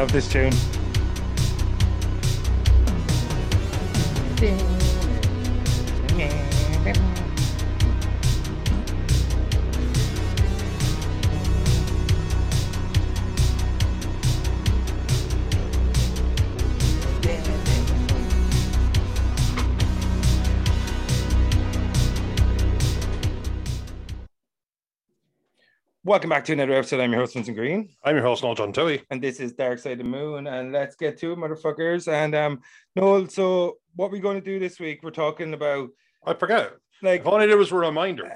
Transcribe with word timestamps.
love 0.00 0.12
this 0.12 0.28
tune. 0.28 0.50
Welcome 26.10 26.30
back 26.30 26.44
to 26.46 26.52
another 26.52 26.72
episode. 26.72 26.98
I'm 26.98 27.12
your 27.12 27.20
host, 27.20 27.34
Vincent 27.34 27.56
Green, 27.56 27.88
I'm 28.02 28.16
your 28.16 28.24
host, 28.24 28.42
Noel 28.42 28.56
John 28.56 28.72
Tui. 28.72 29.00
and 29.12 29.22
this 29.22 29.38
is 29.38 29.52
Dark 29.52 29.78
Side 29.78 29.92
of 29.92 29.98
the 29.98 30.04
Moon. 30.04 30.48
And 30.48 30.72
let's 30.72 30.96
get 30.96 31.16
to 31.18 31.30
it, 31.30 31.38
motherfuckers. 31.38 32.12
And 32.12 32.34
um, 32.34 32.62
Noel, 32.96 33.28
so 33.28 33.76
what 33.94 34.10
we're 34.10 34.18
going 34.18 34.34
to 34.34 34.44
do 34.44 34.58
this 34.58 34.80
week, 34.80 35.04
we're 35.04 35.12
talking 35.12 35.54
about 35.54 35.90
I 36.26 36.34
forget. 36.34 36.72
like 37.00 37.20
If 37.20 37.28
I 37.28 37.46
did 37.46 37.54
was 37.54 37.70
a 37.70 37.76
reminder. 37.76 38.28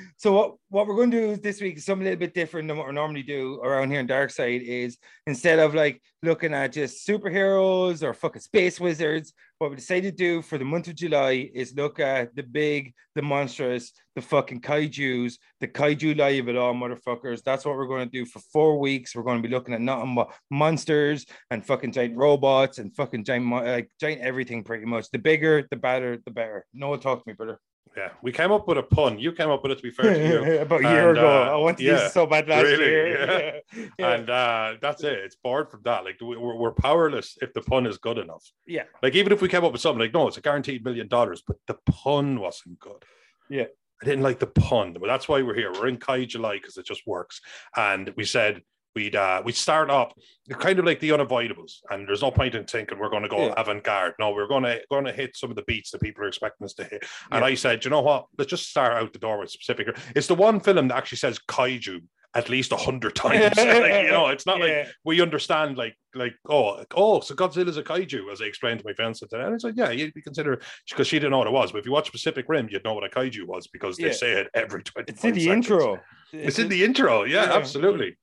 so 0.16 0.32
what 0.32 0.54
what 0.70 0.86
we're 0.86 0.96
going 0.96 1.10
to 1.10 1.20
do 1.20 1.36
this 1.36 1.60
week 1.60 1.76
is 1.76 1.84
something 1.84 2.06
a 2.06 2.10
little 2.12 2.18
bit 2.20 2.32
different 2.32 2.66
than 2.66 2.78
what 2.78 2.86
we 2.86 2.94
normally 2.94 3.22
do 3.22 3.60
around 3.62 3.90
here 3.90 4.00
in 4.00 4.06
Dark 4.06 4.30
Side 4.30 4.62
is 4.62 4.96
instead 5.26 5.58
of 5.58 5.74
like 5.74 6.00
looking 6.22 6.54
at 6.54 6.72
just 6.72 7.06
superheroes 7.06 8.02
or 8.02 8.14
fucking 8.14 8.40
space 8.40 8.80
wizards, 8.80 9.34
what 9.58 9.70
we 9.70 9.76
decided 9.76 10.16
to 10.16 10.24
do 10.24 10.42
for 10.42 10.58
the 10.58 10.64
month 10.64 10.88
of 10.88 10.94
July 10.94 11.50
is 11.54 11.74
look 11.74 11.98
at 11.98 12.34
the 12.36 12.42
big, 12.42 12.92
the 13.14 13.22
monstrous, 13.22 13.92
the 14.14 14.20
fucking 14.20 14.60
kaiju's, 14.60 15.38
the 15.60 15.68
kaiju 15.68 16.40
of 16.40 16.48
it 16.48 16.56
all, 16.56 16.74
motherfuckers. 16.74 17.42
That's 17.42 17.64
what 17.64 17.76
we're 17.76 17.86
going 17.86 18.06
to 18.06 18.10
do 18.10 18.26
for 18.26 18.40
four 18.52 18.78
weeks. 18.78 19.14
We're 19.14 19.22
going 19.22 19.42
to 19.42 19.48
be 19.48 19.54
looking 19.54 19.74
at 19.74 19.80
nothing 19.80 20.14
but 20.14 20.30
monsters 20.50 21.24
and 21.50 21.64
fucking 21.64 21.92
giant 21.92 22.16
robots 22.16 22.78
and 22.78 22.94
fucking 22.94 23.24
giant, 23.24 23.50
like 23.50 23.90
giant 23.98 24.20
everything, 24.20 24.62
pretty 24.62 24.84
much. 24.84 25.10
The 25.10 25.18
bigger, 25.18 25.66
the 25.70 25.76
better, 25.76 26.18
the 26.24 26.30
better. 26.30 26.66
Noel, 26.74 26.98
talk 26.98 27.24
to 27.24 27.28
me, 27.28 27.34
brother. 27.34 27.58
Yeah, 27.96 28.10
we 28.22 28.30
came 28.30 28.52
up 28.52 28.68
with 28.68 28.76
a 28.76 28.82
pun. 28.82 29.18
You 29.18 29.32
came 29.32 29.48
up 29.48 29.62
with 29.62 29.72
it, 29.72 29.76
to 29.76 29.82
be 29.82 29.90
fair 29.90 30.12
to 30.14 30.28
you. 30.28 30.60
About 30.60 30.80
a 30.84 30.88
year 30.90 31.08
And, 31.10 31.18
ago. 31.18 31.26
uh, 31.28 31.50
I 31.52 31.56
wanted 31.56 31.80
yeah, 31.84 31.92
this 31.94 32.12
so 32.12 32.26
bad 32.26 32.46
last 32.46 32.64
really, 32.64 32.84
year. 32.84 33.62
yeah. 33.74 33.84
Yeah. 33.98 34.12
And 34.12 34.28
uh, 34.28 34.74
that's 34.82 35.02
it. 35.02 35.14
It's 35.20 35.36
born 35.36 35.66
from 35.66 35.80
that. 35.84 36.04
Like 36.04 36.20
we- 36.20 36.36
we're, 36.36 36.56
we're 36.56 36.72
powerless 36.72 37.38
if 37.40 37.54
the 37.54 37.62
pun 37.62 37.86
is 37.86 37.96
good 37.96 38.18
enough. 38.18 38.44
Yeah. 38.66 38.82
Like 39.02 39.14
even 39.14 39.32
if 39.32 39.40
we 39.40 39.48
came 39.48 39.64
up 39.64 39.72
with 39.72 39.80
something 39.80 40.00
like, 40.00 40.12
no, 40.12 40.28
it's 40.28 40.36
a 40.36 40.42
guaranteed 40.42 40.84
million 40.84 41.08
dollars, 41.08 41.42
but 41.46 41.56
the 41.66 41.74
pun 41.86 42.38
wasn't 42.38 42.78
good. 42.78 43.02
Yeah. 43.48 43.64
I 44.02 44.04
didn't 44.04 44.24
like 44.24 44.40
the 44.40 44.46
pun, 44.46 44.92
but 44.92 45.06
that's 45.06 45.26
why 45.26 45.40
we're 45.40 45.54
here. 45.54 45.72
We're 45.72 45.86
in 45.88 45.96
Kai 45.96 46.26
July 46.26 46.56
because 46.58 46.76
it 46.76 46.84
just 46.84 47.06
works. 47.06 47.40
And 47.76 48.12
we 48.14 48.24
said 48.24 48.60
we'd 48.96 49.14
uh 49.14 49.42
we'd 49.44 49.54
start 49.54 49.90
up 49.90 50.14
kind 50.58 50.78
of 50.80 50.84
like 50.84 50.98
the 51.00 51.10
unavoidables. 51.10 51.74
And 51.90 52.08
there's 52.08 52.22
no 52.22 52.30
point 52.32 52.54
in 52.56 52.64
thinking 52.64 52.98
we're 52.98 53.10
gonna 53.10 53.28
go 53.28 53.46
Yeah. 53.46 53.54
avant-garde. 53.56 54.14
No, 54.18 54.30
we're 54.30 54.48
gonna 54.48 54.78
gonna 54.90 55.12
hit 55.12 55.36
some 55.36 55.50
of 55.50 55.56
the 55.56 55.62
beats 55.62 55.90
that 55.92 56.00
people 56.00 56.24
are 56.24 56.28
expecting 56.28 56.64
us 56.64 56.74
to 56.74 56.84
hit. 56.84 57.04
And 57.30 57.42
Yeah. 57.42 57.46
I 57.46 57.54
said, 57.54 57.84
you 57.84 57.90
know 57.90 58.00
what? 58.00 58.26
Let's 58.38 58.50
just 58.50 58.68
start 58.68 58.94
out 58.94 59.12
the 59.12 59.18
door 59.20 59.38
with 59.38 59.54
Pacific. 59.56 59.86
It's 60.16 60.26
the 60.26 60.34
one 60.34 60.58
film 60.58 60.88
that 60.88 60.96
actually 60.96 61.18
says 61.18 61.38
kaiju 61.46 62.00
at 62.34 62.48
least 62.50 62.70
a 62.72 62.76
hundred 62.76 63.14
times. 63.24 63.56
Like, 63.56 64.04
you 64.04 64.10
know, 64.10 64.28
it's 64.28 64.46
not 64.46 64.60
like 64.60 64.88
we 65.04 65.20
understand 65.20 65.76
like 65.76 65.94
like 66.14 66.34
oh 66.48 66.82
oh 66.94 67.20
so 67.20 67.34
Godzilla's 67.34 67.76
a 67.76 67.82
kaiju 67.82 68.30
as 68.32 68.40
I 68.40 68.46
explained 68.46 68.78
to 68.80 68.86
my 68.86 68.94
fiance 68.94 69.26
today 69.26 69.42
and 69.44 69.54
it's 69.54 69.64
like 69.64 69.74
yeah 69.76 69.90
you'd 69.90 70.14
be 70.14 70.22
consider 70.22 70.60
because 70.88 71.06
she 71.06 71.18
didn't 71.18 71.32
know 71.32 71.38
what 71.38 71.46
it 71.46 71.52
was 71.52 71.72
but 71.72 71.78
if 71.78 71.86
you 71.86 71.92
watch 71.92 72.10
Pacific 72.12 72.46
Rim 72.48 72.68
you'd 72.70 72.84
know 72.84 72.94
what 72.94 73.04
a 73.04 73.08
kaiju 73.08 73.44
was 73.46 73.66
because 73.66 73.96
they 73.98 74.06
Yeah. 74.06 74.12
say 74.12 74.32
it 74.32 74.48
every 74.54 74.82
20 74.82 75.12
It's 75.12 75.24
in 75.24 75.34
the 75.34 75.48
intro. 75.50 76.00
it's 76.32 76.58
in 76.58 76.68
the 76.70 76.84
intro 76.84 77.24
yeah, 77.24 77.44
Yeah. 77.44 77.52
absolutely 77.56 78.16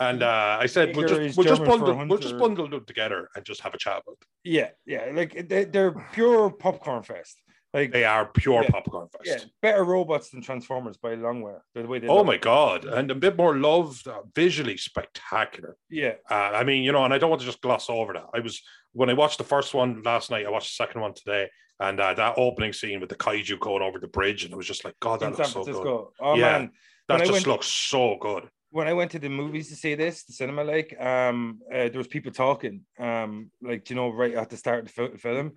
and 0.00 0.22
uh, 0.22 0.56
I 0.60 0.66
said 0.66 0.96
we'll 0.96 1.06
just 1.08 1.36
we'll 1.36 1.46
just 1.46 1.64
bundle 1.64 1.94
we'll 2.08 2.18
just 2.18 2.38
bundle 2.38 2.68
them 2.68 2.84
together 2.84 3.28
and 3.36 3.44
just 3.44 3.60
have 3.60 3.74
a 3.74 3.78
chat 3.78 3.94
about 4.02 4.18
them. 4.20 4.28
Yeah, 4.44 4.70
yeah. 4.86 5.10
Like 5.12 5.48
they, 5.48 5.64
they're 5.66 5.92
pure 6.12 6.50
popcorn 6.50 7.02
fest. 7.02 7.40
Like 7.72 7.92
they 7.92 8.04
are 8.04 8.26
pure 8.26 8.62
Yeah. 8.64 8.70
popcorn 8.70 9.08
fest 9.16 9.24
yeah, 9.26 9.48
better 9.62 9.84
robots 9.84 10.30
than 10.30 10.42
Transformers 10.42 10.96
by 10.96 11.12
a 11.12 11.16
long 11.16 11.40
way. 11.42 11.52
The 11.74 11.82
way 11.86 12.00
they 12.00 12.08
oh 12.08 12.24
my 12.24 12.36
god 12.36 12.84
and 12.84 13.10
a 13.12 13.14
bit 13.14 13.36
more 13.36 13.56
loved 13.56 14.08
uh, 14.08 14.22
visually 14.34 14.76
spectacular 14.76 15.76
Yeah, 15.88 16.14
Uh, 16.28 16.34
I 16.60 16.64
mean, 16.64 16.82
you 16.82 16.90
know, 16.92 17.04
and 17.04 17.14
I 17.14 17.18
don't 17.18 17.30
want 17.30 17.40
to 17.42 17.46
just 17.46 17.60
gloss 17.60 17.88
over 17.88 18.12
that. 18.14 18.26
I 18.34 18.40
was 18.40 18.60
when 18.92 19.08
I 19.08 19.12
watched 19.12 19.38
the 19.38 19.44
first 19.44 19.72
one 19.74 20.02
last 20.02 20.30
night. 20.32 20.46
I 20.46 20.50
watched 20.50 20.76
the 20.76 20.82
second 20.84 21.00
one 21.00 21.14
today, 21.14 21.48
and 21.78 22.00
uh, 22.00 22.12
that 22.14 22.34
opening 22.38 22.72
scene 22.72 22.98
with 22.98 23.08
the 23.08 23.14
kaiju 23.14 23.60
going 23.60 23.82
over 23.82 24.00
the 24.00 24.08
bridge, 24.08 24.42
and 24.42 24.52
it 24.52 24.56
was 24.56 24.66
just 24.66 24.84
like, 24.84 24.94
God, 24.98 25.20
that 25.20 25.26
in 25.26 25.36
looks 25.38 25.52
so 25.52 25.62
good. 25.64 26.06
Oh 26.18 26.34
Yeah. 26.34 26.58
man, 26.58 26.70
That 27.08 27.18
When 27.18 27.26
just 27.28 27.32
went- 27.32 27.46
looks 27.46 27.66
so 27.68 28.16
good. 28.20 28.48
When 28.70 28.86
I 28.86 28.92
went 28.92 29.10
to 29.12 29.18
the 29.18 29.28
movies 29.28 29.68
to 29.68 29.76
see 29.76 29.94
this, 29.94 30.22
the 30.24 30.32
cinema, 30.32 30.62
like, 30.62 30.96
um, 31.00 31.60
uh, 31.72 31.88
there 31.88 31.98
was 31.98 32.06
people 32.06 32.32
talking, 32.32 32.82
um, 32.98 33.50
like 33.60 33.90
you 33.90 33.96
know, 33.96 34.10
right 34.10 34.34
at 34.34 34.48
the 34.48 34.56
start 34.56 34.88
of 34.88 35.12
the 35.12 35.18
film, 35.18 35.52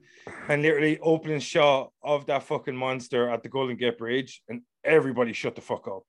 and 0.48 0.62
literally 0.62 1.00
opening 1.00 1.40
shot 1.40 1.92
of 2.04 2.26
that 2.26 2.44
fucking 2.44 2.76
monster 2.76 3.30
at 3.30 3.44
the 3.44 3.50
Golden 3.50 3.78
Gate 3.78 3.98
Bridge, 3.98 4.42
and 4.50 4.62
everybody 4.84 5.34
shut 5.34 5.56
the 5.56 5.62
fuck 5.62 5.88
up. 5.88 6.04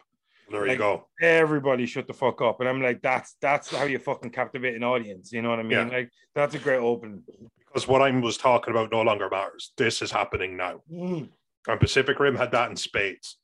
There 0.51 0.63
Like, 0.63 0.73
you 0.73 0.79
go. 0.79 1.07
Everybody 1.21 1.87
shut 1.87 2.07
the 2.07 2.15
fuck 2.15 2.41
up, 2.43 2.61
and 2.61 2.69
I'm 2.69 2.83
like, 2.83 3.03
that's 3.03 3.37
that's 3.41 3.71
how 3.75 3.85
you 3.85 3.99
fucking 3.99 4.31
captivate 4.31 4.75
an 4.75 4.85
audience. 4.85 5.33
You 5.33 5.43
know 5.43 5.51
what 5.51 5.61
I 5.61 5.63
mean? 5.63 5.73
Yeah. 5.73 5.97
Like, 5.97 6.11
that's 6.35 6.55
a 6.55 6.59
great 6.59 6.79
open. 6.79 7.23
Because 7.67 7.89
what 7.89 8.03
I 8.03 8.11
was 8.11 8.37
talking 8.37 8.73
about 8.73 8.93
no 8.93 9.03
longer 9.03 9.29
matters. 9.29 9.73
This 9.77 10.01
is 10.01 10.11
happening 10.11 10.57
now. 10.57 10.81
Mm. 10.91 11.29
And 11.67 11.81
Pacific 11.81 12.21
Rim 12.21 12.37
had 12.37 12.53
that 12.53 12.71
in 12.71 12.77
spades. 12.77 13.39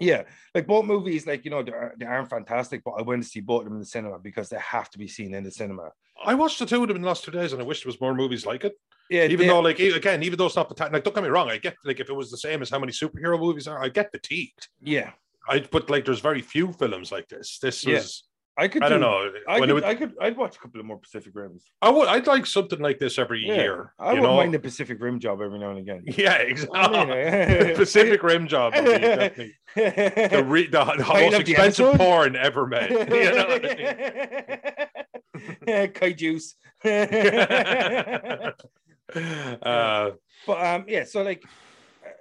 Yeah, 0.00 0.22
like 0.54 0.66
both 0.66 0.84
movies, 0.86 1.26
like 1.26 1.44
you 1.44 1.50
know, 1.50 1.62
they, 1.62 1.72
are, 1.72 1.94
they 1.98 2.06
aren't 2.06 2.28
fantastic, 2.30 2.82
but 2.84 2.92
I 2.92 3.02
went 3.02 3.22
to 3.22 3.28
see 3.28 3.40
both 3.40 3.60
of 3.60 3.64
them 3.66 3.74
in 3.74 3.80
the 3.80 3.86
cinema 3.86 4.18
because 4.18 4.48
they 4.48 4.58
have 4.58 4.90
to 4.90 4.98
be 4.98 5.06
seen 5.08 5.34
in 5.34 5.44
the 5.44 5.50
cinema. 5.50 5.90
I 6.24 6.34
watched 6.34 6.58
the 6.58 6.66
two 6.66 6.82
of 6.82 6.88
them 6.88 6.96
in 6.96 7.02
the 7.02 7.08
last 7.08 7.24
two 7.24 7.30
days, 7.30 7.52
and 7.52 7.62
I 7.62 7.64
wish 7.64 7.82
there 7.82 7.88
was 7.88 8.00
more 8.00 8.14
movies 8.14 8.44
like 8.46 8.64
it. 8.64 8.74
Yeah, 9.10 9.24
Even 9.24 9.38
they- 9.38 9.46
though, 9.48 9.60
like, 9.60 9.78
again, 9.78 10.22
even 10.22 10.38
though 10.38 10.46
it's 10.46 10.56
not 10.56 10.68
the 10.74 10.88
like, 10.90 11.04
don't 11.04 11.14
get 11.14 11.22
me 11.22 11.28
wrong, 11.30 11.50
I 11.50 11.58
get 11.58 11.76
like 11.84 12.00
if 12.00 12.08
it 12.08 12.14
was 12.14 12.30
the 12.30 12.38
same 12.38 12.62
as 12.62 12.70
how 12.70 12.78
many 12.78 12.92
superhero 12.92 13.38
movies 13.38 13.68
are, 13.68 13.82
I 13.82 13.88
get 13.88 14.10
fatigued. 14.10 14.68
yeah, 14.82 15.10
I 15.48 15.60
but 15.70 15.90
like, 15.90 16.04
there's 16.06 16.20
very 16.20 16.40
few 16.40 16.72
films 16.72 17.12
like 17.12 17.28
this. 17.28 17.58
This 17.58 17.84
Yeah. 17.86 17.94
was, 17.96 18.24
I 18.56 18.68
could. 18.68 18.84
I 18.84 18.88
don't 18.88 19.00
do- 19.00 19.06
know. 19.06 19.32
I 19.48 19.58
could, 19.58 19.72
would, 19.72 19.84
I 19.84 19.94
could. 19.96 20.14
I'd 20.20 20.36
watch 20.36 20.56
a 20.56 20.58
couple 20.60 20.78
of 20.78 20.86
more 20.86 20.98
Pacific 20.98 21.32
Rims. 21.34 21.64
I 21.82 21.90
would. 21.90 22.06
I'd 22.06 22.26
like 22.28 22.46
something 22.46 22.78
like 22.78 23.00
this 23.00 23.18
every 23.18 23.44
Yeah, 23.44 23.54
year. 23.54 23.92
I 23.98 24.10
you 24.12 24.20
wouldn't 24.20 24.30
know? 24.32 24.36
mind 24.36 24.54
the 24.54 24.60
Pacific 24.60 25.00
Rim 25.00 25.18
job 25.18 25.40
every 25.42 25.58
now 25.58 25.70
and 25.70 25.78
again. 25.80 26.04
Yeah, 26.16 26.34
exactly. 26.34 26.78
I 26.78 27.64
mean, 27.64 27.74
Pacific 27.76 28.22
Rim 28.22 28.46
job. 28.46 28.72
definitely 28.74 29.54
the, 29.74 30.44
re- 30.46 30.68
the, 30.68 30.84
the 30.84 31.04
most 31.04 31.34
of 31.34 31.44
the 31.44 31.50
expensive 31.52 31.94
porn 31.96 32.36
ever 32.36 32.66
made. 32.74 32.90
You 32.90 32.96
know 33.06 33.46
what 33.48 33.64
I 33.64 34.88
yeah, 35.66 35.86
Kaiju's. 35.88 36.54
uh, 39.14 40.10
But 40.46 40.64
um, 40.66 40.84
yeah. 40.88 41.04
So 41.04 41.22
like, 41.22 41.42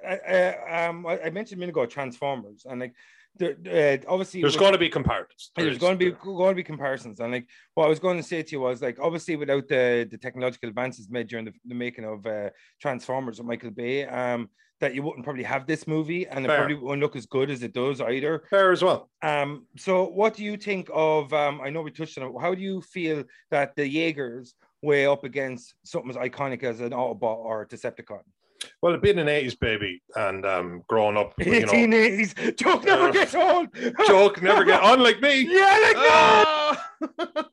I, 0.07 0.15
I, 0.17 0.85
um, 0.87 1.05
I 1.05 1.29
mentioned 1.29 1.59
a 1.59 1.61
minute 1.61 1.71
ago 1.73 1.85
Transformers, 1.85 2.65
and 2.67 2.79
like, 2.79 2.93
the, 3.37 4.01
uh, 4.07 4.11
obviously 4.11 4.41
there's 4.41 4.57
going 4.57 4.73
to 4.73 4.77
be 4.77 4.89
comparisons. 4.89 5.51
There 5.55 5.65
there's 5.65 5.77
going 5.77 5.97
to 5.97 6.05
be 6.05 6.11
going 6.11 6.51
to 6.51 6.55
be 6.55 6.63
comparisons, 6.63 7.19
and 7.19 7.31
like 7.31 7.47
what 7.73 7.85
I 7.85 7.89
was 7.89 7.99
going 7.99 8.17
to 8.17 8.23
say 8.23 8.43
to 8.43 8.51
you 8.51 8.61
was 8.61 8.81
like 8.81 8.99
obviously 8.99 9.35
without 9.35 9.67
the 9.67 10.07
the 10.09 10.17
technological 10.17 10.69
advances 10.69 11.09
made 11.09 11.27
during 11.27 11.45
the, 11.45 11.53
the 11.65 11.75
making 11.75 12.05
of 12.05 12.25
uh, 12.25 12.49
Transformers 12.81 13.39
with 13.39 13.47
Michael 13.47 13.71
Bay, 13.71 14.05
um, 14.05 14.49
that 14.79 14.93
you 14.93 15.01
wouldn't 15.01 15.23
probably 15.23 15.43
have 15.43 15.65
this 15.65 15.87
movie, 15.87 16.27
and 16.27 16.45
it 16.45 16.49
probably 16.49 16.75
wouldn't 16.75 17.01
look 17.01 17.15
as 17.15 17.25
good 17.25 17.49
as 17.49 17.63
it 17.63 17.73
does 17.73 18.01
either. 18.01 18.43
fair 18.49 18.71
as 18.71 18.83
well. 18.83 19.09
Um, 19.21 19.65
so 19.77 20.05
what 20.05 20.35
do 20.35 20.43
you 20.43 20.57
think 20.57 20.89
of? 20.93 21.33
Um, 21.33 21.61
I 21.61 21.69
know 21.69 21.81
we 21.81 21.91
touched 21.91 22.17
on 22.17 22.27
it. 22.27 22.33
How 22.39 22.53
do 22.53 22.61
you 22.61 22.81
feel 22.81 23.23
that 23.49 23.75
the 23.75 23.87
Jaegers 23.87 24.53
weigh 24.83 25.05
up 25.07 25.23
against 25.23 25.73
something 25.83 26.11
as 26.11 26.17
iconic 26.17 26.63
as 26.63 26.81
an 26.81 26.91
Autobot 26.91 27.37
or 27.37 27.61
a 27.61 27.67
Decepticon? 27.67 28.21
Well, 28.81 28.97
being 28.97 29.19
an 29.19 29.27
80s 29.27 29.59
baby 29.59 30.01
and 30.15 30.45
um, 30.45 30.83
growing 30.87 31.17
up, 31.17 31.33
you 31.39 31.61
know, 31.61 31.67
1880s. 31.67 32.57
Joke 32.57 32.83
never 32.85 33.07
Uh, 33.09 33.11
gets 33.11 33.35
old. 33.35 33.67
joke 34.07 34.41
never 34.41 34.63
get 34.63 34.81
on 34.81 35.01
like 35.03 35.21
me. 35.21 35.41
Yeah, 35.41 35.79
like 35.83 35.95
Ah! 35.97 37.49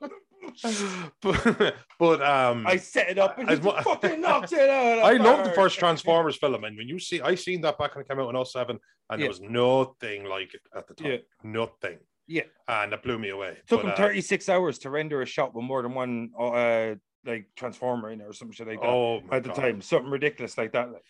but, 1.22 1.74
but 1.98 2.22
um, 2.22 2.66
I 2.66 2.76
set 2.76 3.10
it 3.10 3.18
up 3.18 3.38
and 3.38 3.48
he 3.48 3.54
As 3.54 3.62
mu- 3.62 3.72
fucking 3.82 4.20
knocked 4.20 4.52
it 4.52 4.68
out. 4.68 4.98
I 5.04 5.12
love 5.14 5.44
the 5.44 5.52
first 5.52 5.78
Transformers 5.78 6.36
film, 6.36 6.64
and 6.64 6.76
when 6.76 6.88
you 6.88 6.98
see, 6.98 7.20
I 7.20 7.34
seen 7.34 7.60
that 7.62 7.78
back 7.78 7.94
when 7.94 8.04
it 8.04 8.08
came 8.08 8.18
out 8.18 8.34
in 8.34 8.44
07, 8.44 8.78
and 9.10 9.20
Yeah. 9.20 9.24
there 9.24 9.28
was 9.28 9.40
nothing 9.40 10.24
like 10.24 10.54
it 10.54 10.62
at 10.74 10.86
the 10.88 10.94
time. 10.94 11.10
Yeah. 11.12 11.16
Nothing. 11.42 11.98
Yeah. 12.26 12.42
And 12.68 12.92
it 12.92 13.02
blew 13.02 13.18
me 13.18 13.30
away. 13.30 13.58
took 13.66 13.82
But, 13.82 13.86
him 13.86 13.92
uh, 13.92 14.08
36 14.08 14.48
hours 14.48 14.78
to 14.80 14.90
render 14.90 15.22
a 15.22 15.26
shot 15.26 15.54
with 15.54 15.64
more 15.64 15.82
than 15.82 15.94
one 15.94 16.30
uh 16.38 16.94
like 17.24 17.48
transformer 17.56 18.10
in 18.10 18.20
it 18.20 18.24
or 18.24 18.32
some 18.32 18.52
shit 18.52 18.66
like 18.66 18.80
that 18.80 18.88
oh, 18.88 19.20
at 19.30 19.42
the 19.42 19.50
God. 19.50 19.56
time. 19.56 19.82
Something 19.82 20.10
ridiculous 20.10 20.56
like 20.56 20.72
that. 20.72 20.92
Like, 20.92 21.02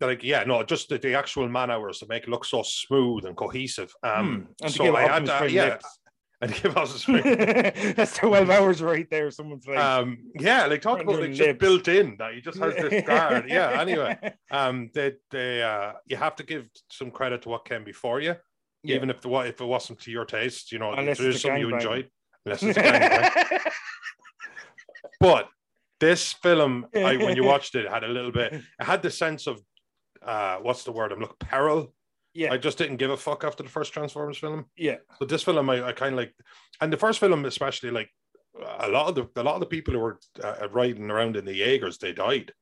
Like, 0.00 0.22
yeah, 0.22 0.44
no, 0.44 0.62
just 0.62 0.88
the, 0.88 0.98
the 0.98 1.14
actual 1.14 1.48
man 1.48 1.70
hours 1.70 1.98
to 1.98 2.06
make 2.08 2.24
it 2.24 2.28
look 2.28 2.44
so 2.44 2.62
smooth 2.62 3.24
and 3.24 3.36
cohesive. 3.36 3.92
Um, 4.02 4.46
hmm. 4.60 4.64
and 4.64 4.72
so 4.72 4.84
give 4.84 4.94
I 4.94 5.02
had 5.02 5.26
that, 5.26 5.38
Prime 5.38 5.50
yeah. 5.50 5.64
lips. 5.64 5.98
and 6.40 6.50
he 6.50 6.62
gives 6.62 6.76
us 6.76 7.08
a. 7.08 7.92
That's 7.96 8.16
12 8.16 8.48
hours 8.48 8.82
right 8.82 9.08
there. 9.10 9.30
Someone's 9.30 9.66
like, 9.66 9.78
um, 9.78 10.18
yeah, 10.38 10.66
like 10.66 10.80
talk 10.80 11.00
about 11.00 11.20
like 11.20 11.32
just 11.34 11.58
built 11.58 11.86
in 11.88 12.16
that 12.18 12.34
he 12.34 12.40
just 12.40 12.58
has 12.58 12.74
this 12.76 13.04
guard. 13.06 13.44
Yeah. 13.48 13.78
Anyway, 13.80 14.16
um, 14.50 14.90
they 14.94 15.12
they 15.30 15.62
uh, 15.62 15.92
you 16.06 16.16
have 16.16 16.36
to 16.36 16.42
give 16.42 16.66
some 16.88 17.10
credit 17.10 17.42
to 17.42 17.50
what 17.50 17.66
came 17.66 17.84
before 17.84 18.20
you, 18.20 18.36
Yeah. 18.82 18.96
even 18.96 19.10
if 19.10 19.20
the 19.20 19.28
what 19.28 19.48
if 19.48 19.60
it 19.60 19.66
wasn't 19.66 20.00
to 20.00 20.10
your 20.10 20.24
taste. 20.24 20.72
You 20.72 20.78
know, 20.78 20.92
Unless 20.92 21.18
there's 21.18 21.42
something 21.42 21.60
you 21.60 21.74
enjoyed. 21.74 22.08
Unless 22.46 22.62
it's. 22.62 22.78
but 25.20 25.48
this 26.00 26.32
film, 26.32 26.86
I, 26.94 27.16
when 27.16 27.36
you 27.36 27.44
watched 27.52 27.74
it, 27.74 27.88
had 27.88 28.04
a 28.04 28.08
little 28.08 28.32
bit. 28.32 28.54
It 28.54 28.62
had 28.80 29.02
the 29.02 29.10
sense 29.10 29.46
of 29.46 29.60
uh, 30.22 30.56
what's 30.58 30.84
the 30.84 30.92
word? 30.92 31.12
I'm 31.12 31.20
looking 31.20 31.36
peril. 31.38 31.92
yeah, 32.34 32.52
I 32.52 32.56
just 32.56 32.78
didn't 32.78 32.96
give 32.96 33.10
a 33.10 33.16
fuck 33.16 33.44
after 33.44 33.62
the 33.62 33.68
first 33.68 33.92
Transformers 33.92 34.38
film. 34.38 34.66
yeah, 34.76 34.96
So 35.18 35.24
this 35.26 35.42
film, 35.42 35.68
I, 35.70 35.88
I 35.88 35.92
kind 35.92 36.14
of 36.14 36.18
like, 36.18 36.34
and 36.80 36.92
the 36.92 36.96
first 36.96 37.18
film 37.20 37.44
especially, 37.44 37.90
like 37.90 38.10
a 38.80 38.88
lot 38.88 39.08
of 39.08 39.14
the 39.14 39.40
a 39.40 39.44
lot 39.44 39.54
of 39.54 39.60
the 39.60 39.66
people 39.66 39.94
who 39.94 40.00
were 40.00 40.18
uh, 40.42 40.68
riding 40.72 41.10
around 41.10 41.36
in 41.36 41.44
the 41.44 41.54
Jaegers, 41.54 41.98
they 41.98 42.12
died. 42.12 42.52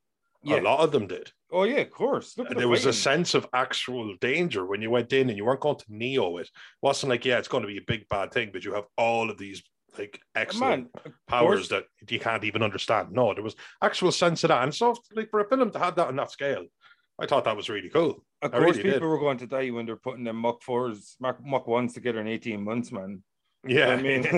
yeah. 0.43 0.61
A 0.61 0.63
lot 0.63 0.81
of 0.81 0.93
them 0.93 1.07
did. 1.07 1.31
Oh 1.51 1.65
yeah, 1.65 1.81
of 1.81 1.91
course. 1.91 2.37
Look 2.37 2.49
And 2.49 2.57
the 2.57 2.61
there 2.61 2.69
was 2.69 2.87
a 2.87 2.93
sense 2.93 3.35
of 3.35 3.47
actual 3.55 4.15
danger 4.21 4.67
when 4.67 4.83
you 4.83 4.91
went 4.91 5.13
in, 5.13 5.29
and 5.29 5.37
you 5.37 5.45
weren't 5.45 5.61
going 5.61 5.79
to 5.79 5.85
neo 5.89 6.37
it. 6.39 6.43
It 6.47 6.51
wasn't 6.83 7.11
like, 7.11 7.25
yeah, 7.25 7.39
it's 7.39 7.49
going 7.49 7.63
to 7.63 7.69
be 7.69 7.79
a 7.79 7.87
big 7.87 8.09
bad 8.09 8.33
thing, 8.33 8.51
but 8.53 8.65
you 8.65 8.75
have 8.75 8.85
all 8.97 9.31
of 9.31 9.39
these 9.39 9.63
like 9.99 10.21
excellent 10.35 10.89
Man, 11.05 11.15
powers 11.27 11.69
that 11.71 11.85
you 12.09 12.19
can't 12.21 12.45
even 12.45 12.63
understand. 12.63 13.13
No, 13.13 13.35
there 13.35 13.43
was 13.43 13.57
actual 13.83 14.13
sense 14.13 14.45
of 14.45 14.49
that, 14.49 14.63
and 14.63 14.75
so 14.75 14.97
like 15.15 15.31
for 15.31 15.41
a 15.41 15.49
film 15.49 15.71
to 15.71 15.79
have 15.79 15.97
that 15.97 16.09
on 16.09 16.17
that 16.17 16.31
scale, 16.31 16.67
I 17.19 17.27
thought 17.27 17.45
that 17.45 17.57
was 17.57 17.69
really 17.69 17.89
cool. 17.89 18.25
of 18.43 18.55
I 18.55 18.59
course, 18.59 18.77
really 18.77 18.83
people 18.91 19.01
did. 19.01 19.07
were 19.09 19.19
going 19.19 19.39
to 19.39 19.47
die 19.47 19.71
when 19.71 19.87
they're 19.87 19.97
putting 19.97 20.25
them 20.25 20.37
Mach 20.37 20.63
fours, 20.63 21.17
Mach, 21.21 21.39
Mach 21.45 21.67
ones 21.67 21.95
together 21.95 22.21
in 22.21 22.29
18 22.29 22.63
months, 22.63 22.93
man. 22.93 23.23
Yeah, 23.67 23.89
I 23.89 24.01
mean, 24.01 24.23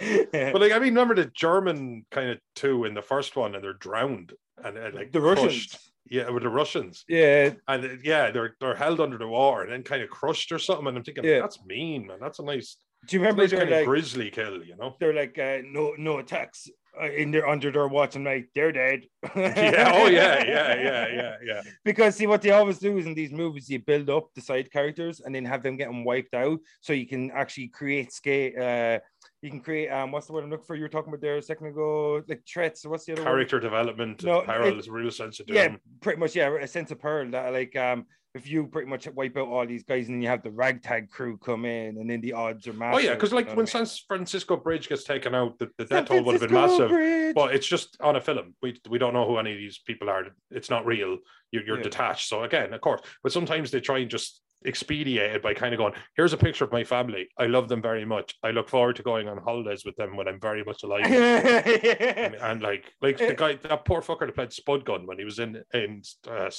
But 0.00 0.60
like, 0.60 0.72
I 0.72 0.78
mean, 0.78 0.94
remember 0.94 1.14
the 1.14 1.26
German 1.26 2.06
kind 2.10 2.30
of 2.30 2.38
two 2.54 2.84
in 2.84 2.94
the 2.94 3.02
first 3.02 3.36
one, 3.36 3.54
and 3.54 3.62
they're 3.62 3.74
drowned 3.74 4.32
and 4.64 4.78
uh, 4.78 4.90
like 4.94 5.12
the 5.12 5.20
crushed. 5.20 5.42
Russians. 5.44 5.78
Yeah, 6.10 6.30
with 6.30 6.42
the 6.42 6.48
Russians, 6.48 7.04
Yeah, 7.06 7.50
and 7.68 7.84
uh, 7.84 7.88
yeah, 8.02 8.30
they're 8.30 8.56
they're 8.60 8.74
held 8.74 8.98
under 8.98 9.18
the 9.18 9.28
water 9.28 9.60
and 9.64 9.70
then 9.72 9.82
kind 9.82 10.02
of 10.02 10.08
crushed 10.08 10.50
or 10.52 10.58
something. 10.58 10.86
And 10.86 10.96
I'm 10.96 11.04
thinking, 11.04 11.24
Yeah. 11.24 11.40
that's 11.40 11.62
mean, 11.66 12.06
man. 12.06 12.16
That's 12.18 12.38
a 12.38 12.44
nice, 12.44 12.78
do 13.06 13.16
you 13.16 13.20
remember 13.20 13.46
they're 13.46 13.70
like 13.70 13.86
grisly 13.86 14.30
kill, 14.30 14.62
you 14.64 14.76
know? 14.76 14.96
they're 15.00 15.14
like 15.14 15.38
uh, 15.38 15.58
no 15.64 15.94
no 15.98 16.18
attacks 16.18 16.68
uh, 17.00 17.10
in 17.10 17.30
their 17.30 17.48
under 17.48 17.70
their 17.70 17.88
watch 17.88 18.16
and 18.16 18.24
like 18.24 18.48
they're 18.54 18.72
dead. 18.72 19.04
yeah. 19.36 19.92
Oh 19.94 20.06
yeah. 20.06 20.44
Yeah. 20.44 20.74
Yeah. 20.74 21.06
Yeah. 21.18 21.36
Yeah. 21.44 21.62
because 21.84 22.16
see 22.16 22.26
what 22.26 22.42
they 22.42 22.50
always 22.50 22.78
do 22.78 22.98
is 22.98 23.06
in 23.06 23.14
these 23.14 23.32
movies 23.32 23.68
you 23.68 23.78
build 23.78 24.10
up 24.10 24.28
the 24.34 24.40
side 24.40 24.70
characters 24.70 25.20
and 25.20 25.34
then 25.34 25.44
have 25.44 25.62
them 25.62 25.76
getting 25.76 26.04
wiped 26.04 26.34
out 26.34 26.58
so 26.80 26.92
you 26.92 27.06
can 27.06 27.30
actually 27.30 27.68
create 27.68 28.12
scale 28.12 28.52
uh 28.60 28.98
you 29.42 29.50
can 29.50 29.60
create 29.60 29.88
um 29.88 30.10
what's 30.10 30.26
the 30.26 30.32
word 30.32 30.44
I'm 30.44 30.50
looking 30.50 30.64
for 30.66 30.74
you 30.74 30.82
were 30.82 30.88
talking 30.88 31.10
about 31.10 31.20
there 31.20 31.36
a 31.36 31.42
second 31.42 31.68
ago 31.68 32.22
like 32.28 32.42
threats 32.46 32.84
what's 32.86 33.04
the 33.04 33.12
other 33.12 33.22
word? 33.22 33.26
Character 33.28 33.60
development, 33.60 34.24
No, 34.24 34.42
peril 34.42 34.68
it- 34.68 34.78
is 34.78 34.88
a 34.88 34.92
real 34.92 35.10
sense 35.10 35.40
of 35.40 35.46
doom. 35.46 35.56
yeah 35.56 35.76
pretty 36.00 36.18
much 36.18 36.34
yeah 36.34 36.50
a 36.60 36.66
sense 36.66 36.90
of 36.90 36.98
pearl 37.00 37.30
that 37.30 37.52
like 37.52 37.74
um 37.76 38.06
if 38.34 38.48
you 38.48 38.66
pretty 38.66 38.88
much 38.88 39.08
wipe 39.14 39.36
out 39.36 39.48
all 39.48 39.66
these 39.66 39.84
guys 39.84 40.06
and 40.06 40.16
then 40.16 40.22
you 40.22 40.28
have 40.28 40.42
the 40.42 40.50
ragtag 40.50 41.08
crew 41.10 41.38
come 41.38 41.64
in 41.64 41.96
and 41.98 42.10
then 42.10 42.20
the 42.20 42.32
odds 42.32 42.66
are 42.66 42.72
massive 42.72 42.96
Oh 42.96 42.98
yeah, 43.08 43.14
because 43.14 43.32
like 43.32 43.46
you 43.46 43.52
know 43.52 43.56
when 43.56 43.66
I 43.72 43.78
mean? 43.78 43.86
San 43.86 43.98
Francisco 44.06 44.56
Bridge 44.56 44.88
gets 44.88 45.02
taken 45.04 45.34
out, 45.34 45.58
the, 45.58 45.70
the 45.78 45.86
death 45.86 46.06
toll 46.06 46.22
would 46.24 46.34
have 46.34 46.42
been 46.42 46.52
massive. 46.52 46.90
Bridge. 46.90 47.34
But 47.34 47.54
it's 47.54 47.66
just 47.66 47.96
on 48.00 48.16
a 48.16 48.20
film. 48.20 48.54
We 48.62 48.78
we 48.90 48.98
don't 48.98 49.14
know 49.14 49.26
who 49.26 49.38
any 49.38 49.52
of 49.52 49.58
these 49.58 49.78
people 49.78 50.10
are. 50.10 50.24
It's 50.50 50.68
not 50.70 50.84
real. 50.84 51.18
You're, 51.52 51.64
you're 51.64 51.76
Yeah. 51.78 51.84
detached. 51.84 52.28
So 52.28 52.42
again, 52.44 52.74
of 52.74 52.80
course, 52.82 53.00
but 53.22 53.32
sometimes 53.32 53.70
they 53.70 53.80
try 53.80 53.98
and 54.00 54.10
just 54.10 54.42
expedite 54.66 55.16
it 55.16 55.42
by 55.42 55.54
kind 55.54 55.72
of 55.74 55.78
going, 55.78 55.94
"Here's 56.16 56.32
a 56.32 56.36
picture 56.36 56.64
of 56.64 56.72
my 56.72 56.84
family. 56.84 57.28
I 57.38 57.46
love 57.46 57.68
them 57.68 57.80
very 57.82 58.04
much. 58.04 58.34
I 58.42 58.50
look 58.50 58.68
forward 58.68 58.96
to 58.96 59.02
going 59.02 59.28
on 59.28 59.38
holidays 59.38 59.84
with 59.84 59.96
them 59.96 60.16
when 60.16 60.28
I'm 60.28 60.40
very 60.40 60.64
much 60.64 60.82
alive." 60.84 61.04
and, 61.06 62.34
and 62.34 62.62
like 62.62 62.92
like 63.00 63.18
the 63.18 63.34
guy, 63.34 63.54
that 63.54 63.84
poor 63.84 64.02
fucker 64.02 64.26
that 64.26 64.34
played 64.34 64.52
Spud 64.52 64.84
Gun 64.84 65.06
when 65.06 65.18
he 65.18 65.24
was 65.24 65.38
in 65.38 65.62
in 65.72 66.02
uh, 66.30 66.50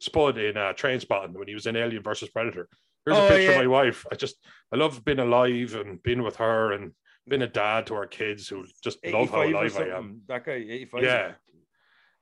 Spud 0.00 0.38
in 0.38 0.56
uh, 0.56 0.72
Trainspotting 0.74 1.34
when 1.34 1.48
he 1.48 1.54
was 1.54 1.66
in 1.66 1.76
Alien 1.76 2.02
versus 2.02 2.28
Predator. 2.30 2.68
Here's 3.04 3.18
Oh, 3.18 3.26
a 3.26 3.28
picture 3.28 3.42
yeah. 3.44 3.50
of 3.52 3.58
my 3.58 3.66
wife. 3.66 4.06
I 4.12 4.14
just 4.14 4.36
I 4.72 4.76
love 4.76 5.04
being 5.04 5.18
alive 5.18 5.74
and 5.74 6.02
being 6.02 6.22
with 6.22 6.36
her 6.36 6.72
and 6.72 6.92
being 7.28 7.42
a 7.42 7.46
dad 7.46 7.86
to 7.86 7.94
our 7.94 8.06
kids 8.06 8.48
who 8.48 8.64
just 8.82 9.04
love 9.06 9.30
how 9.30 9.42
alive 9.42 9.76
I 9.76 9.88
am. 9.96 10.22
that 10.28 10.44
guy 10.44 10.52
85 10.52 11.02
Yeah. 11.02 11.32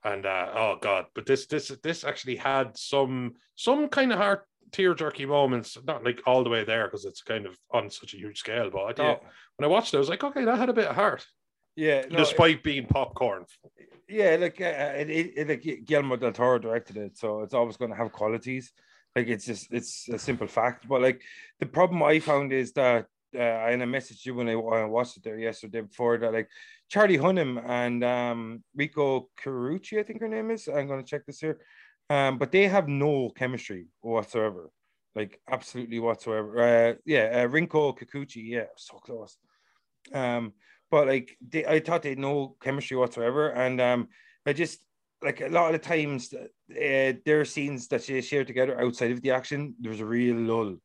And 0.05 0.25
uh, 0.27 0.51
oh 0.55 0.79
god, 0.81 1.07
but 1.15 1.27
this 1.27 1.47
this 1.47 1.69
this 1.83 2.05
actually 2.05 2.37
had 2.37 2.77
some 2.77 3.35
some 3.57 3.89
kind 3.89 4.13
of 4.13 4.19
heart 4.19 4.45
tear 4.73 4.95
jerky 4.95 5.27
moments, 5.27 5.77
not 5.87 6.05
like 6.05 6.21
all 6.27 6.45
the 6.45 6.51
way 6.51 6.65
there 6.65 6.87
because 6.87 7.05
it's 7.05 7.23
kind 7.23 7.47
of 7.47 7.57
on 7.71 7.91
such 7.91 8.15
a 8.15 8.19
huge 8.19 8.39
scale. 8.39 8.71
But 8.71 8.79
I 8.79 8.89
yeah 8.89 8.95
thought 8.95 9.23
when 9.57 9.65
I 9.65 9.73
watched 9.73 9.95
it, 9.95 9.97
I 9.97 10.01
was 10.01 10.09
like, 10.09 10.25
okay, 10.25 10.45
that 10.45 10.59
had 10.59 10.69
a 10.69 10.75
bit 10.75 10.87
of 10.87 10.95
heart, 10.95 11.27
yeah 11.77 12.05
no, 12.11 12.19
despite 12.19 12.63
being 12.63 12.87
popcorn. 12.87 13.45
Yeah, 14.09 14.37
like 14.39 14.61
uh, 14.61 14.93
it, 14.97 15.11
it, 15.11 15.33
it, 15.37 15.49
like 15.49 15.85
Guillermo 15.85 16.17
del 16.17 16.33
Toro 16.33 16.59
directed 16.59 16.97
it, 16.97 17.19
so 17.19 17.41
it's 17.41 17.55
always 17.55 17.77
going 17.77 17.91
to 17.91 17.97
have 17.97 18.13
qualities. 18.13 18.73
Like 19.17 19.29
it's 19.29 19.47
just 19.47 19.73
it's 19.73 20.09
a 20.09 20.19
simple 20.19 20.47
fact. 20.47 20.87
But 20.87 21.03
like 21.03 21.23
the 21.59 21.67
problem 21.67 22.03
I 22.03 22.21
found 22.21 22.53
is 22.53 22.73
that, 22.75 23.07
uh, 23.35 23.39
and 23.39 23.83
I 23.83 23.87
messaged 23.87 24.25
you 24.25 24.35
when 24.35 24.49
I, 24.49 24.55
when 24.55 24.81
I 24.81 24.85
watched 24.85 25.17
it 25.17 25.25
there 25.25 25.39
yesterday 25.39 25.81
before 25.81 26.19
that 26.19 26.33
like 26.33 26.49
Charlie 26.89 27.19
Hunnam 27.19 27.63
and 27.69 28.05
um, 28.05 28.63
Rico 28.77 29.29
Carucci, 29.43 29.99
I 29.99 30.05
think 30.05 30.21
her 30.21 30.29
name 30.29 30.51
is. 30.51 30.69
I'm 30.69 30.87
going 30.87 31.03
to 31.03 31.11
check 31.11 31.27
this 31.27 31.41
here, 31.41 31.59
um, 32.11 32.39
but 32.39 32.53
they 32.53 32.69
have 32.69 32.89
no 32.89 33.31
chemistry 33.31 33.87
whatsoever, 34.01 34.71
like 35.15 35.41
absolutely 35.51 35.99
whatsoever. 35.99 36.59
Uh, 36.59 36.95
yeah, 37.05 37.45
uh, 37.45 37.49
Rinko 37.49 37.97
Kikuchi, 37.99 38.49
yeah, 38.49 38.67
so 38.77 38.99
close. 38.99 39.39
Um, 40.13 40.53
but 40.91 41.07
like 41.07 41.37
they, 41.47 41.65
I 41.65 41.81
thought 41.81 42.03
they 42.03 42.11
had 42.11 42.19
no 42.19 42.57
chemistry 42.61 42.97
whatsoever, 42.97 43.51
and 43.51 43.81
um, 43.81 44.09
I 44.47 44.53
just 44.53 44.79
like 45.23 45.41
a 45.41 45.49
lot 45.49 45.75
of 45.75 45.81
the 45.81 45.87
times 45.87 46.33
uh, 46.33 47.13
there 47.25 47.41
are 47.41 47.45
scenes 47.45 47.89
that 47.89 48.07
they 48.07 48.21
share 48.21 48.45
together 48.45 48.81
outside 48.81 49.11
of 49.11 49.23
the 49.23 49.33
action. 49.33 49.75
There's 49.81 50.01
a 50.01 50.07
real 50.07 50.37
lull. 50.37 50.77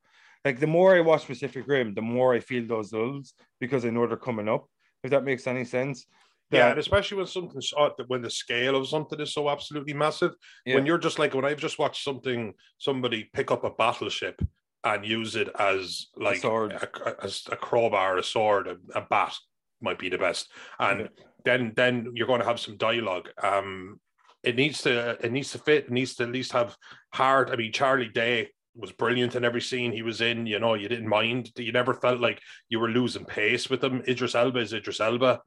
Like 0.43 0.59
the 0.59 0.67
more 0.67 0.95
I 0.95 1.01
watch 1.01 1.27
Pacific 1.27 1.65
Rim, 1.67 1.93
the 1.93 2.01
more 2.01 2.33
I 2.33 2.39
feel 2.39 2.65
those 2.65 2.93
lulls 2.93 3.33
because 3.59 3.85
I 3.85 3.89
know 3.91 4.07
they're 4.07 4.17
coming 4.17 4.49
up. 4.49 4.67
If 5.03 5.11
that 5.11 5.23
makes 5.23 5.47
any 5.47 5.65
sense. 5.65 6.05
Yeah, 6.51 6.69
and 6.71 6.79
especially 6.79 7.17
when 7.17 7.27
something's 7.27 7.73
uh, 7.77 7.89
when 8.07 8.21
the 8.21 8.29
scale 8.29 8.75
of 8.75 8.87
something 8.87 9.19
is 9.19 9.33
so 9.33 9.49
absolutely 9.49 9.93
massive. 9.93 10.33
Yeah. 10.65 10.75
When 10.75 10.85
you're 10.85 10.97
just 10.97 11.19
like 11.19 11.33
when 11.33 11.45
I've 11.45 11.59
just 11.59 11.79
watched 11.79 12.03
something, 12.03 12.53
somebody 12.77 13.29
pick 13.33 13.51
up 13.51 13.63
a 13.63 13.69
battleship 13.71 14.41
and 14.83 15.05
use 15.05 15.35
it 15.35 15.49
as 15.57 16.07
like 16.15 16.43
a, 16.43 16.65
a, 16.65 17.23
as 17.23 17.43
a 17.51 17.55
crowbar, 17.55 18.17
a 18.17 18.23
sword, 18.23 18.67
a, 18.67 18.77
a 18.95 19.01
bat 19.01 19.33
might 19.81 19.99
be 19.99 20.09
the 20.09 20.17
best, 20.17 20.51
and 20.79 21.09
then 21.45 21.73
then 21.75 22.11
you're 22.13 22.27
going 22.27 22.41
to 22.41 22.47
have 22.47 22.59
some 22.59 22.77
dialogue. 22.77 23.29
Um, 23.41 23.99
it 24.43 24.55
needs 24.55 24.81
to 24.83 25.17
it 25.23 25.31
needs 25.31 25.51
to 25.51 25.59
fit. 25.59 25.85
It 25.85 25.91
needs 25.91 26.15
to 26.15 26.23
at 26.23 26.31
least 26.31 26.51
have 26.53 26.75
heart. 27.13 27.49
I 27.51 27.55
mean, 27.55 27.71
Charlie 27.71 28.09
Day 28.09 28.49
was 28.75 28.91
brilliant 28.91 29.35
in 29.35 29.43
every 29.43 29.61
scene 29.61 29.91
he 29.91 30.01
was 30.01 30.21
in. 30.21 30.45
You 30.45 30.59
know, 30.59 30.73
you 30.73 30.87
didn't 30.87 31.07
mind. 31.07 31.51
You 31.57 31.71
never 31.71 31.93
felt 31.93 32.19
like 32.19 32.41
you 32.69 32.79
were 32.79 32.89
losing 32.89 33.25
pace 33.25 33.69
with 33.69 33.83
him. 33.83 34.01
Idris 34.07 34.35
Elba 34.35 34.59
is 34.59 34.73
Idris 34.73 34.99
Elba. 34.99 35.41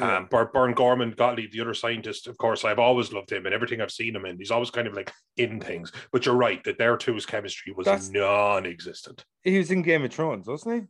Yeah. 0.00 0.16
Um, 0.18 0.26
Bur- 0.30 0.50
Burn 0.52 0.72
Gorman, 0.74 1.10
Gottlieb, 1.12 1.52
the 1.52 1.60
other 1.60 1.74
scientist, 1.74 2.26
of 2.26 2.36
course, 2.38 2.64
I've 2.64 2.78
always 2.78 3.12
loved 3.12 3.30
him 3.30 3.46
and 3.46 3.54
everything 3.54 3.80
I've 3.80 3.90
seen 3.90 4.16
him 4.16 4.24
in. 4.26 4.38
He's 4.38 4.50
always 4.50 4.70
kind 4.70 4.86
of 4.86 4.94
like 4.94 5.12
in 5.36 5.60
things. 5.60 5.92
But 6.12 6.26
you're 6.26 6.34
right 6.34 6.62
that 6.64 6.78
their 6.78 6.96
two's 6.96 7.26
chemistry 7.26 7.72
was 7.72 7.84
That's- 7.86 8.10
non-existent. 8.10 9.24
he 9.42 9.58
was 9.58 9.70
in 9.70 9.82
Game 9.82 10.04
of 10.04 10.12
Thrones, 10.12 10.46
wasn't 10.48 10.82
he? 10.82 10.86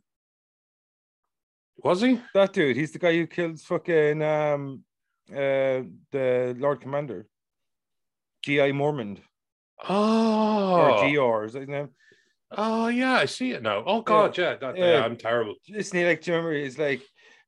Was 1.77 2.01
he? 2.01 2.21
That 2.33 2.53
dude, 2.53 2.77
he's 2.77 2.91
the 2.91 2.99
guy 2.99 3.13
who 3.13 3.27
kills 3.27 3.63
fucking 3.63 4.21
um 4.21 4.83
uh 5.31 5.81
the 6.11 6.55
Lord 6.59 6.81
Commander. 6.81 7.27
G.I. 8.43 8.71
Mormont 8.71 9.19
Oh, 9.87 10.73
or 10.75 10.89
Jeor 11.03 11.45
is 11.45 11.53
that 11.53 11.61
his 11.61 11.69
name? 11.69 11.89
oh 12.51 12.87
yeah, 12.89 13.13
I 13.13 13.25
see 13.25 13.51
it 13.51 13.63
now. 13.63 13.83
Oh 13.85 14.01
God, 14.01 14.37
yeah, 14.37 14.55
that, 14.57 14.77
Yeah. 14.77 14.93
yeah, 14.99 15.05
I'm 15.05 15.15
terrible. 15.17 15.55
Isn't 15.67 15.97
he 15.97 16.05
like, 16.05 16.21
do 16.21 16.31
you 16.31 16.37
remember? 16.37 16.55
He's 16.57 16.77
like, 16.77 17.01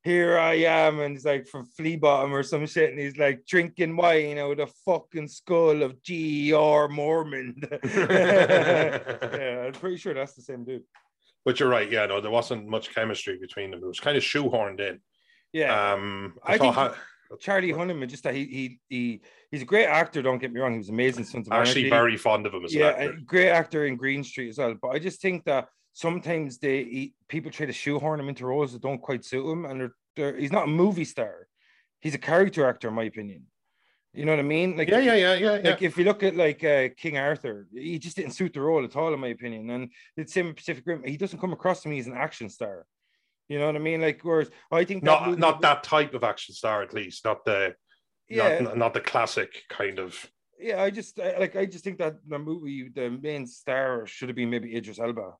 here 0.04 0.38
I 0.38 0.54
am, 0.54 1.00
and 1.00 1.14
he's 1.16 1.24
like 1.24 1.48
from 1.48 1.64
Flea 1.64 1.96
Bottom 1.96 2.32
or 2.34 2.42
some 2.42 2.66
shit, 2.66 2.90
and 2.90 2.98
he's 3.00 3.16
like 3.16 3.46
drinking 3.46 3.96
wine 3.96 4.36
out 4.38 4.52
of 4.52 4.58
the 4.58 4.66
fucking 4.84 5.28
skull 5.28 5.82
of 5.82 5.94
Jeor 6.02 6.88
Mormont. 6.90 7.64
yeah, 9.40 9.64
I'm 9.66 9.72
pretty 9.72 9.96
sure 9.96 10.12
that's 10.12 10.34
the 10.34 10.42
same 10.42 10.64
dude. 10.64 10.82
But 11.44 11.58
you're 11.58 11.68
right. 11.70 11.90
Yeah, 11.90 12.06
no, 12.06 12.20
there 12.20 12.30
wasn't 12.30 12.66
much 12.68 12.94
chemistry 12.94 13.38
between 13.38 13.70
them. 13.70 13.80
It 13.82 13.86
was 13.86 14.00
kind 14.00 14.16
of 14.16 14.22
shoehorned 14.22 14.80
in. 14.80 15.00
Yeah, 15.52 15.92
Um, 15.92 16.34
I, 16.42 16.54
I 16.54 16.58
think- 16.58 16.74
ha- 16.74 16.94
Charlie 17.40 17.72
Hunnam, 17.72 18.06
just 18.06 18.22
that 18.24 18.34
he 18.34 18.44
he 18.44 18.80
he 18.88 19.20
he's 19.50 19.62
a 19.62 19.64
great 19.64 19.86
actor. 19.86 20.20
Don't 20.22 20.38
get 20.38 20.52
me 20.52 20.60
wrong, 20.60 20.72
he 20.72 20.78
was 20.78 20.90
amazing. 20.90 21.24
of 21.34 21.52
actually 21.52 21.88
very 21.88 22.16
fond 22.16 22.46
of 22.46 22.52
him 22.54 22.64
as 22.64 22.74
well. 22.74 22.82
yeah, 22.92 22.96
an 23.02 23.08
actor. 23.08 23.20
great 23.24 23.48
actor 23.48 23.86
in 23.86 23.96
Green 23.96 24.22
Street 24.22 24.50
as 24.50 24.58
well. 24.58 24.74
But 24.80 24.88
I 24.88 24.98
just 24.98 25.20
think 25.20 25.44
that 25.44 25.68
sometimes 25.94 26.58
they 26.58 26.84
he, 26.84 27.14
people 27.28 27.50
try 27.50 27.64
to 27.66 27.72
shoehorn 27.72 28.20
him 28.20 28.28
into 28.28 28.44
roles 28.46 28.72
that 28.74 28.82
don't 28.82 29.00
quite 29.00 29.24
suit 29.24 29.50
him, 29.50 29.64
and 29.64 29.80
they're, 29.80 29.94
they're, 30.16 30.36
he's 30.36 30.52
not 30.52 30.64
a 30.64 30.70
movie 30.70 31.04
star. 31.06 31.48
He's 32.00 32.14
a 32.14 32.18
character 32.18 32.66
actor, 32.68 32.88
in 32.88 32.94
my 32.94 33.04
opinion. 33.04 33.44
You 34.12 34.24
know 34.26 34.32
what 34.32 34.38
I 34.40 34.42
mean? 34.42 34.76
Like 34.76 34.88
yeah, 34.88 34.98
yeah, 34.98 35.14
yeah, 35.14 35.34
yeah, 35.34 35.54
yeah. 35.56 35.70
Like 35.70 35.82
if 35.82 35.96
you 35.96 36.04
look 36.04 36.22
at 36.22 36.36
like 36.36 36.62
uh, 36.62 36.88
King 36.96 37.16
Arthur, 37.18 37.66
he 37.72 37.98
just 37.98 38.14
didn't 38.16 38.32
suit 38.32 38.52
the 38.52 38.60
role 38.60 38.84
at 38.84 38.94
all, 38.94 39.12
in 39.12 39.18
my 39.18 39.28
opinion. 39.28 39.70
And 39.70 39.90
it's 40.16 40.32
same 40.34 40.46
with 40.48 40.56
Pacific 40.56 40.84
Rim. 40.86 41.02
He 41.04 41.16
doesn't 41.16 41.40
come 41.40 41.52
across 41.52 41.82
to 41.82 41.88
me 41.88 41.98
as 41.98 42.06
an 42.06 42.16
action 42.16 42.48
star. 42.48 42.86
You 43.48 43.58
know 43.58 43.66
what 43.66 43.74
I 43.76 43.80
mean? 43.80 44.00
Like, 44.00 44.20
whereas 44.22 44.50
I 44.70 44.84
think 44.84 45.02
Not 45.02 45.26
movie- 45.26 45.40
not 45.40 45.60
that 45.62 45.82
type 45.82 46.14
of 46.14 46.22
action 46.22 46.54
star, 46.54 46.82
at 46.82 46.94
least. 46.94 47.24
Not 47.24 47.44
the 47.44 47.74
Yeah, 48.28 48.60
not, 48.60 48.78
not 48.78 48.94
the 48.94 49.00
classic 49.00 49.64
kind 49.68 49.98
of. 49.98 50.30
yeah. 50.60 50.80
I 50.80 50.90
just 50.90 51.18
I, 51.18 51.36
like 51.38 51.56
I 51.56 51.66
just 51.66 51.82
think 51.84 51.98
that 51.98 52.14
the 52.26 52.38
movie, 52.38 52.90
the 52.94 53.10
main 53.10 53.46
star 53.46 54.06
should 54.06 54.28
have 54.28 54.36
been 54.36 54.50
maybe 54.50 54.76
Idris 54.76 55.00
Elba. 55.00 55.32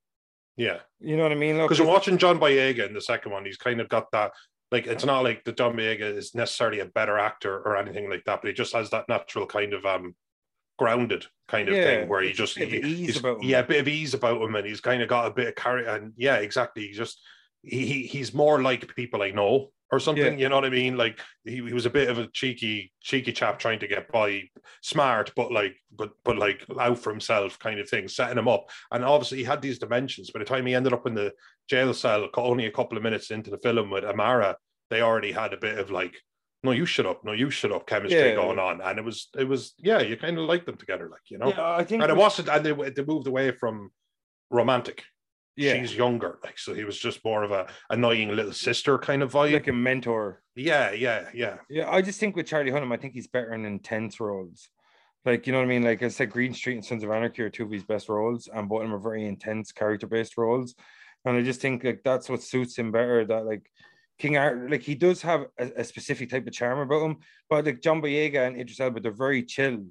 Yeah, 0.57 0.79
You 1.01 1.17
know 1.17 1.25
what 1.25 1.33
I 1.33 1.37
mean? 1.37 1.57
Because 1.59 1.79
you're 1.79 1.87
watching 1.87 2.17
John 2.19 2.39
Boyega 2.39 2.87
in 2.87 2.95
the 2.95 3.01
second 3.01 3.33
one. 3.33 3.45
He's 3.45 3.57
kind 3.57 3.81
of 3.81 3.89
got 3.89 4.11
that. 4.13 4.33
Like 4.71 4.87
it's 4.87 5.05
not 5.05 5.23
like 5.25 5.45
the 5.45 5.53
John 5.53 5.75
Boyega 5.77 6.17
is 6.17 6.35
necessarily 6.35 6.81
a 6.81 6.87
better 6.87 7.19
actor 7.19 7.57
or 7.59 7.77
anything 7.77 8.09
like 8.11 8.25
that, 8.25 8.41
but 8.43 8.49
he 8.49 8.55
just 8.55 8.73
has 8.75 8.91
that 8.91 9.09
natural 9.09 9.47
kind 9.47 9.73
of 9.73 9.85
um 9.85 10.15
grounded 10.79 11.27
kind 11.49 11.69
of 11.69 11.75
Yeah, 11.77 11.85
thing 11.85 12.09
where 12.09 12.23
he 12.23 12.33
just 12.33 12.57
a 12.57 12.61
bit 12.67 12.85
of 12.85 12.91
he- 12.91 13.07
he's- 13.07 13.23
yeah, 13.43 13.61
a 13.61 13.65
bit 13.67 13.81
of 13.81 13.89
ease 13.89 14.15
about 14.15 14.41
him, 14.43 14.55
and 14.57 14.67
he's 14.67 14.81
kind 14.81 15.03
of 15.03 15.09
got 15.09 15.27
a 15.27 15.31
bit 15.35 15.49
of 15.49 15.55
carry. 15.55 15.87
And 15.87 16.13
yeah, 16.17 16.37
exactly. 16.37 16.87
He 16.89 16.93
just 16.93 17.21
he- 17.63 18.07
he's 18.07 18.35
more 18.35 18.63
like 18.63 18.95
people 18.95 19.23
I 19.23 19.31
know 19.31 19.71
or 19.95 20.01
something. 20.01 20.39
You 20.39 20.49
know 20.49 20.57
what 20.57 20.65
I 20.65 20.71
mean? 20.71 20.97
Like 20.97 21.21
he, 21.45 21.57
he 21.57 21.73
was 21.73 21.87
a 21.87 21.91
bit 21.91 22.09
of 22.09 22.19
a 22.19 22.27
cheeky 22.29 22.93
cheeky 23.01 23.33
chap 23.33 23.59
trying 23.59 23.79
to 23.81 23.87
get 23.87 24.11
by, 24.11 24.43
smart, 24.83 25.33
but 25.37 25.53
like 25.53 25.77
but 25.95 26.11
but 26.25 26.37
like 26.39 26.65
out 26.79 26.99
for 26.99 27.11
himself 27.11 27.59
kind 27.59 27.81
of 27.81 27.89
thing, 27.89 28.09
setting 28.09 28.39
him 28.39 28.49
up. 28.49 28.69
And 28.91 29.05
obviously 29.05 29.39
he 29.39 29.45
had 29.45 29.63
these 29.63 29.79
dimensions. 29.79 30.31
By 30.31 30.41
the 30.41 30.45
time 30.45 30.67
he 30.67 30.75
ended 30.75 30.93
up 30.93 31.07
in 31.07 31.15
the 31.15 31.33
jail 31.69 31.95
cell, 31.95 32.29
only 32.37 32.67
a 32.67 32.73
couple 32.73 32.97
of 32.97 33.05
minutes 33.05 33.31
into 33.31 33.51
the 33.51 33.59
film 33.59 33.91
with 33.91 34.05
Amara, 34.05 34.57
they 34.91 35.01
already 35.01 35.33
had 35.33 35.53
a 35.53 35.59
bit 35.59 35.79
of 35.79 35.91
like. 35.91 36.15
No, 36.63 36.71
you 36.71 36.87
shut 36.87 37.05
up. 37.05 37.23
No, 37.27 37.33
you 37.33 37.51
shut 37.51 37.73
up. 37.73 37.87
Chemistry 37.87 38.31
Yeah. 38.31 38.37
going 38.37 38.59
on, 38.59 38.81
and 38.81 38.99
it 38.99 39.05
was, 39.05 39.29
it 39.39 39.47
was, 39.47 39.75
yeah. 39.77 40.01
You 40.01 40.17
kind 40.17 40.39
of 40.39 40.47
like 40.47 40.65
them 40.65 40.79
together, 40.79 41.11
like 41.11 41.21
you 41.29 41.37
know. 41.37 41.49
Yeah, 41.49 41.63
I 41.63 41.85
think 41.85 42.03
And 42.03 42.11
it 42.11 42.17
wasn't, 42.17 42.49
and 42.49 42.65
they, 42.65 42.73
they 42.73 43.05
moved 43.05 43.27
away 43.27 43.51
from 43.53 43.91
romantic. 44.51 45.05
Yeah, 45.57 45.75
She's 45.75 45.95
younger, 45.95 46.39
like 46.43 46.59
so. 46.59 46.75
He 46.75 46.85
was 46.85 46.99
just 46.99 47.25
more 47.25 47.45
of 47.45 47.53
a 47.53 47.67
annoying 47.91 48.35
little 48.35 48.53
sister 48.53 48.99
kind 48.99 49.23
of 49.23 49.33
vibe. 49.33 49.53
like 49.53 49.69
a 49.69 49.73
mentor. 49.73 50.43
yeah, 50.57 50.91
yeah, 50.93 51.29
yeah. 51.33 51.57
Yeah, 51.71 51.91
I 51.91 52.03
just 52.03 52.19
think 52.19 52.37
with 52.37 52.47
Charlie 52.47 52.71
Hunnam, 52.73 52.93
I 52.93 52.97
think 52.97 53.15
he's 53.15 53.29
better 53.29 53.55
in 53.55 53.65
intense 53.65 54.21
roles. 54.21 54.69
Like, 55.25 55.47
you 55.47 55.53
know 55.53 55.59
what 55.61 55.65
I 55.65 55.69
mean? 55.69 55.85
Like 55.85 56.03
I 56.03 56.09
said, 56.09 56.31
Green 56.31 56.53
Street 56.53 56.75
and 56.75 56.85
Sons 56.85 57.03
of 57.03 57.11
Anarchy 57.11 57.43
are 57.43 57.51
two 57.51 57.65
of 57.65 57.71
his 57.71 57.85
best 57.85 58.09
roles, 58.09 58.49
and 58.53 58.69
both 58.69 58.83
of 58.83 58.89
them 58.89 58.95
are 58.95 58.99
very 58.99 59.27
intense 59.27 59.73
character-based 59.73 60.37
roles. 60.37 60.75
And 61.25 61.37
I 61.37 61.43
just 61.43 61.61
think 61.61 61.83
like 61.85 62.03
that's 62.05 62.29
what 62.29 62.43
suits 62.43 62.77
him 62.77 62.93
better. 62.93 63.25
That 63.25 63.47
like 63.47 63.71
King 64.19 64.37
Art, 64.37 64.71
like 64.71 64.83
he 64.83 64.95
does 64.95 65.23
have 65.23 65.47
a, 65.59 65.71
a 65.77 65.85
specific 65.85 66.31
type 66.31 66.47
of 66.47 66.53
charm 66.53 66.79
about 66.81 67.05
him, 67.05 67.17
but 67.49 67.65
like 67.65 67.81
John 67.81 68.03
Boyega 68.03 68.47
and 68.47 68.61
Idris 68.61 68.81
Elba, 68.81 69.01
they're 69.01 69.13
very 69.13 69.43
chill. 69.43 69.85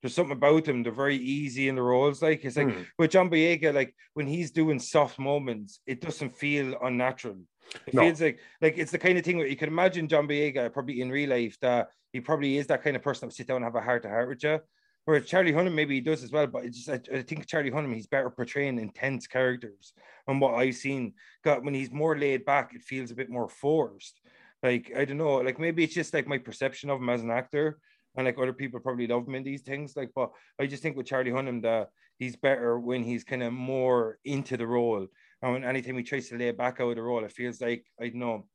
There's 0.00 0.14
something 0.14 0.32
about 0.36 0.64
them. 0.64 0.82
They're 0.82 0.92
very 0.92 1.16
easy 1.16 1.68
in 1.68 1.74
the 1.74 1.82
roles. 1.82 2.22
Like 2.22 2.44
it's 2.44 2.56
like 2.56 2.72
Hmm. 2.72 2.82
with 2.98 3.10
John 3.10 3.30
Boyega, 3.30 3.74
like 3.74 3.94
when 4.14 4.26
he's 4.26 4.50
doing 4.50 4.78
soft 4.78 5.18
moments, 5.18 5.80
it 5.86 6.00
doesn't 6.00 6.36
feel 6.36 6.76
unnatural. 6.82 7.38
It 7.86 7.94
No. 7.94 8.02
feels 8.02 8.20
like 8.20 8.40
like 8.60 8.78
it's 8.78 8.92
the 8.92 8.98
kind 8.98 9.18
of 9.18 9.24
thing 9.24 9.36
where 9.38 9.46
you 9.46 9.56
can 9.56 9.68
imagine 9.68 10.08
John 10.08 10.26
Boyega 10.26 10.72
probably 10.72 11.00
in 11.00 11.10
real 11.10 11.30
life 11.30 11.56
that 11.60 11.88
he 12.12 12.20
probably 12.20 12.56
is 12.56 12.66
that 12.68 12.82
kind 12.82 12.96
of 12.96 13.02
person 13.02 13.20
that 13.20 13.26
would 13.26 13.34
sit 13.34 13.46
down 13.46 13.56
and 13.56 13.64
have 13.64 13.74
a 13.76 13.80
heart 13.82 14.02
to 14.02 14.08
heart 14.08 14.28
with 14.28 14.42
you. 14.42 14.58
Whereas 15.04 15.26
Charlie 15.26 15.52
Hunnam 15.52 15.74
maybe 15.74 15.94
he 15.94 16.00
does 16.00 16.22
as 16.22 16.30
well, 16.32 16.46
but 16.46 16.64
it's 16.64 16.84
just 16.84 17.08
I, 17.12 17.18
I 17.18 17.22
think 17.22 17.46
Charlie 17.46 17.70
Hunnam 17.70 17.94
he's 17.94 18.06
better 18.06 18.30
portraying 18.30 18.78
intense 18.78 19.26
characters. 19.26 19.92
And 20.26 20.40
what 20.40 20.54
I've 20.54 20.76
seen, 20.76 21.14
got 21.44 21.62
when 21.64 21.74
he's 21.74 21.90
more 21.90 22.16
laid 22.18 22.44
back, 22.44 22.74
it 22.74 22.82
feels 22.82 23.10
a 23.10 23.14
bit 23.14 23.30
more 23.30 23.48
forced. 23.48 24.20
Like 24.62 24.92
I 24.96 25.04
don't 25.04 25.16
know, 25.18 25.36
like 25.36 25.58
maybe 25.58 25.84
it's 25.84 25.94
just 25.94 26.12
like 26.14 26.26
my 26.26 26.38
perception 26.38 26.90
of 26.90 27.00
him 27.00 27.08
as 27.08 27.22
an 27.22 27.30
actor, 27.30 27.78
and 28.16 28.26
like 28.26 28.38
other 28.38 28.52
people 28.52 28.80
probably 28.80 29.06
love 29.06 29.26
him 29.26 29.34
in 29.34 29.42
these 29.42 29.62
things. 29.62 29.96
Like, 29.96 30.10
but 30.14 30.30
I 30.58 30.66
just 30.66 30.82
think 30.82 30.96
with 30.96 31.06
Charlie 31.06 31.30
Hunnam 31.30 31.62
that 31.62 31.88
he's 32.18 32.36
better 32.36 32.78
when 32.78 33.02
he's 33.02 33.24
kind 33.24 33.42
of 33.42 33.52
more 33.52 34.18
into 34.24 34.56
the 34.56 34.66
role. 34.66 35.06
And 35.42 35.52
when 35.52 35.64
anytime 35.64 35.96
he 35.96 36.02
tries 36.02 36.28
to 36.28 36.36
lay 36.36 36.50
back 36.50 36.80
out 36.80 36.90
of 36.90 36.96
the 36.96 37.02
role, 37.02 37.24
it 37.24 37.32
feels 37.32 37.60
like 37.60 37.84
I 38.00 38.08
don't 38.08 38.16
know, 38.16 38.46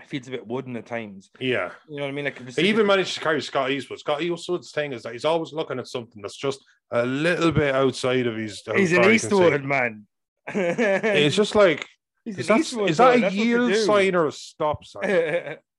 it 0.00 0.08
feels 0.08 0.28
a 0.28 0.32
bit 0.32 0.46
wooden 0.46 0.76
at 0.76 0.86
times. 0.86 1.30
Yeah. 1.38 1.70
You 1.88 1.96
know 1.96 2.02
what 2.04 2.08
I 2.08 2.12
mean? 2.12 2.24
Like 2.24 2.48
He 2.56 2.68
even 2.68 2.86
managed 2.86 3.14
to 3.14 3.20
carry 3.20 3.40
Scott 3.40 3.70
Eastwood. 3.70 4.00
Scott 4.00 4.22
Eastwood's 4.22 4.72
thing 4.72 4.92
is 4.92 5.02
that 5.02 5.12
he's 5.12 5.24
always 5.24 5.52
looking 5.52 5.78
at 5.78 5.86
something 5.86 6.22
that's 6.22 6.36
just 6.36 6.64
a 6.90 7.04
little 7.04 7.52
bit 7.52 7.74
outside 7.74 8.26
of 8.26 8.36
his. 8.36 8.62
he's 8.74 8.92
an 8.92 9.02
he 9.02 9.08
can 9.08 9.08
see. 9.08 9.14
Eastwood 9.14 9.64
man. 9.64 10.06
It's 10.48 11.36
just 11.36 11.54
like 11.54 11.86
He's 12.24 12.38
is 12.38 12.46
that, 12.48 12.60
Eastwood 12.60 12.90
is 12.90 12.96
that 12.96 13.22
a 13.22 13.30
yield 13.30 13.74
sign 13.76 14.14
or 14.14 14.28
a 14.28 14.32
stop 14.32 14.84
sign? 14.84 15.56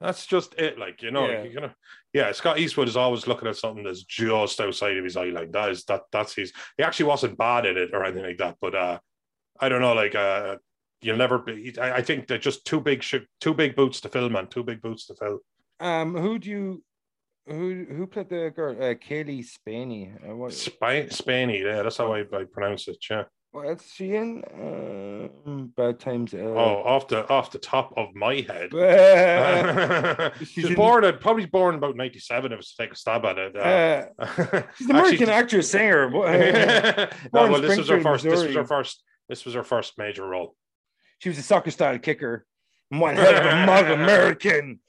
That's 0.00 0.26
just 0.26 0.54
it. 0.58 0.78
Like 0.78 1.02
you 1.02 1.10
know, 1.10 1.28
Yeah. 1.30 1.40
like, 1.40 1.52
you 1.52 1.60
know, 1.60 1.70
yeah. 2.12 2.32
Scott 2.32 2.58
Eastwood 2.58 2.88
is 2.88 2.96
always 2.96 3.26
looking 3.26 3.48
at 3.48 3.56
something 3.56 3.82
that's 3.84 4.02
just 4.04 4.60
outside 4.60 4.96
of 4.96 5.04
his 5.04 5.16
eye 5.16 5.26
Like 5.30 5.52
That 5.52 5.70
is 5.70 5.84
that. 5.84 6.02
That's 6.12 6.34
his. 6.34 6.52
He 6.76 6.84
actually 6.84 7.06
wasn't 7.06 7.38
bad 7.38 7.64
at 7.66 7.76
it 7.76 7.90
or 7.94 8.04
anything 8.04 8.24
like 8.24 8.38
that. 8.38 8.56
But 8.60 8.74
uh, 8.74 8.98
I 9.58 9.68
don't 9.70 9.80
know. 9.80 9.94
Like 9.94 10.14
uh, 10.14 10.56
you'll 11.00 11.16
never 11.16 11.38
be. 11.38 11.74
I, 11.80 11.96
I 11.96 12.02
think 12.02 12.26
they're 12.26 12.36
just 12.38 12.66
too 12.66 12.80
big. 12.80 13.02
Sh- 13.02 13.26
too 13.40 13.54
big 13.54 13.74
boots 13.74 14.00
to 14.02 14.08
fill, 14.10 14.28
man. 14.28 14.48
Too 14.48 14.64
big 14.64 14.82
boots 14.82 15.06
to 15.06 15.14
fill. 15.14 15.38
um, 15.80 16.14
who 16.14 16.38
do 16.38 16.50
you, 16.50 16.82
who 17.46 17.86
who 17.88 18.06
played 18.06 18.28
the 18.28 18.50
girl? 18.54 18.76
Uh, 18.76 18.94
Cailee 18.94 19.44
Spaeny. 19.44 20.12
Uh, 20.28 20.36
what, 20.36 20.52
Sp- 20.52 21.08
Spainy. 21.08 21.62
Yeah, 21.64 21.82
that's 21.82 21.96
how 21.96 22.12
I, 22.12 22.20
I 22.20 22.44
pronounce 22.44 22.86
it. 22.88 22.98
Yeah. 23.08 23.24
What 23.56 23.68
else 23.68 23.86
is 23.86 23.92
she 23.92 24.14
in? 24.14 24.44
Um, 24.54 25.72
Bad 25.74 25.98
Times. 25.98 26.34
Uh, 26.34 26.38
Oh, 26.38 26.82
off 26.84 27.08
the 27.08 27.26
off 27.30 27.50
the 27.50 27.58
top 27.58 27.94
of 27.96 28.14
my 28.14 28.34
head. 28.46 28.74
uh, 28.74 30.30
She's 30.40 30.48
She's 30.48 30.76
born 30.76 31.04
at 31.04 31.22
probably 31.22 31.46
born 31.46 31.74
about 31.74 31.96
ninety 31.96 32.18
seven. 32.18 32.52
If 32.52 32.56
I 32.56 32.58
was 32.58 32.74
to 32.74 32.82
take 32.82 32.92
a 32.92 32.96
stab 32.96 33.24
at 33.24 33.38
it. 33.38 33.56
Uh, 33.56 34.06
uh, 34.18 34.62
she's 34.76 34.90
an 34.90 34.96
American 34.96 35.30
actress, 35.30 35.70
singer. 35.70 36.10
No, 36.10 37.08
well, 37.32 37.60
this 37.62 37.78
was 37.78 37.88
her 37.88 38.02
first. 38.02 38.24
This 38.24 38.44
was 38.44 38.54
her 38.54 38.66
first. 38.66 39.02
This 39.28 39.44
was 39.46 39.54
her 39.54 39.64
first 39.64 39.94
major 39.96 40.26
role. 40.26 40.54
she 41.18 41.30
was 41.30 41.38
a 41.38 41.42
soccer 41.42 41.70
style 41.70 41.98
kicker. 41.98 42.44
One 42.90 43.16
hell 43.16 43.34
of 43.36 43.46
a 43.46 43.66
mug 43.66 43.90
American. 43.90 44.80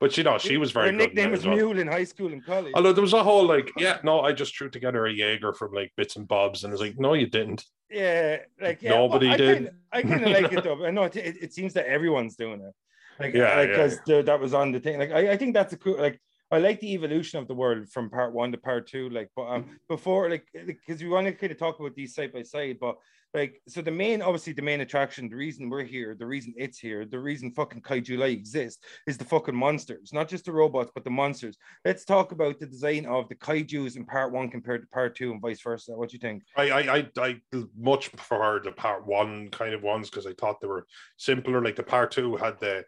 But 0.00 0.16
you 0.16 0.24
know, 0.24 0.38
she 0.38 0.56
was 0.56 0.72
very 0.72 0.86
Her 0.86 0.92
nickname 0.92 1.30
was 1.30 1.40
as 1.40 1.46
well. 1.46 1.56
Mule 1.56 1.78
in 1.78 1.86
high 1.86 2.04
school 2.04 2.32
and 2.32 2.44
college. 2.44 2.72
Although 2.74 2.92
there 2.94 3.02
was 3.02 3.12
a 3.12 3.22
whole 3.22 3.46
like, 3.46 3.70
yeah, 3.76 3.98
no, 4.02 4.20
I 4.20 4.32
just 4.32 4.56
threw 4.56 4.70
together 4.70 5.04
a 5.06 5.12
Jaeger 5.12 5.52
from 5.52 5.72
like 5.74 5.92
bits 5.96 6.16
and 6.16 6.26
bobs, 6.26 6.64
and 6.64 6.70
I 6.70 6.72
was 6.72 6.80
like, 6.80 6.98
no, 6.98 7.12
you 7.12 7.26
didn't. 7.26 7.64
Yeah, 7.92 8.38
like 8.60 8.82
yeah, 8.82 8.90
Nobody 8.90 9.28
I 9.28 9.36
did. 9.36 9.54
Kinda, 9.56 9.72
I 9.92 10.02
kind 10.02 10.24
of 10.24 10.30
like 10.30 10.52
it 10.52 10.64
though. 10.64 10.84
I 10.84 10.90
know 10.90 11.04
it, 11.04 11.16
it, 11.16 11.36
it 11.42 11.52
seems 11.52 11.74
that 11.74 11.86
everyone's 11.86 12.36
doing 12.36 12.60
it. 12.60 12.74
Like 13.18 13.34
Yeah, 13.34 13.54
like 13.56 13.68
yeah, 13.68 13.88
because 13.98 14.26
that 14.26 14.40
was 14.40 14.54
on 14.54 14.72
the 14.72 14.80
thing. 14.80 14.98
Like 14.98 15.12
I, 15.12 15.32
I 15.32 15.36
think 15.36 15.54
that's 15.54 15.72
a 15.72 15.76
cool. 15.76 15.98
Like 15.98 16.20
I 16.52 16.58
like 16.58 16.80
the 16.80 16.92
evolution 16.92 17.38
of 17.38 17.48
the 17.48 17.54
world 17.54 17.88
from 17.88 18.10
part 18.10 18.34
one 18.34 18.52
to 18.52 18.58
part 18.58 18.86
two. 18.86 19.08
Like, 19.08 19.30
but 19.34 19.46
um, 19.46 19.78
before 19.88 20.28
like 20.28 20.46
because 20.66 21.02
we 21.02 21.08
want 21.08 21.26
to 21.26 21.32
kind 21.32 21.50
of 21.50 21.58
talk 21.58 21.80
about 21.80 21.94
these 21.94 22.14
side 22.14 22.32
by 22.32 22.42
side, 22.42 22.76
but 22.78 22.96
like 23.32 23.62
so 23.66 23.80
the 23.80 23.90
main 23.90 24.20
obviously 24.20 24.52
the 24.52 24.60
main 24.60 24.82
attraction, 24.82 25.30
the 25.30 25.36
reason 25.36 25.70
we're 25.70 25.82
here, 25.82 26.14
the 26.14 26.26
reason 26.26 26.52
it's 26.58 26.78
here, 26.78 27.06
the 27.06 27.18
reason 27.18 27.50
fucking 27.52 27.80
Kaiju 27.80 28.18
Light 28.18 28.36
exists 28.36 28.84
is 29.06 29.16
the 29.16 29.24
fucking 29.24 29.56
monsters, 29.56 30.12
not 30.12 30.28
just 30.28 30.44
the 30.44 30.52
robots, 30.52 30.90
but 30.94 31.04
the 31.04 31.10
monsters. 31.10 31.56
Let's 31.86 32.04
talk 32.04 32.32
about 32.32 32.60
the 32.60 32.66
design 32.66 33.06
of 33.06 33.30
the 33.30 33.34
Kaiju's 33.34 33.96
in 33.96 34.04
part 34.04 34.30
one 34.30 34.50
compared 34.50 34.82
to 34.82 34.88
part 34.88 35.16
two 35.16 35.32
and 35.32 35.40
vice 35.40 35.62
versa. 35.62 35.92
What 35.92 36.10
do 36.10 36.16
you 36.16 36.20
think? 36.20 36.42
I 36.54 36.70
I 36.70 36.96
I, 36.96 37.08
I 37.16 37.40
much 37.74 38.12
prefer 38.12 38.60
the 38.60 38.72
part 38.72 39.06
one 39.06 39.48
kind 39.48 39.72
of 39.72 39.82
ones 39.82 40.10
because 40.10 40.26
I 40.26 40.34
thought 40.34 40.60
they 40.60 40.68
were 40.68 40.86
simpler. 41.16 41.62
Like 41.62 41.76
the 41.76 41.82
part 41.82 42.10
two 42.10 42.36
had 42.36 42.60
the 42.60 42.84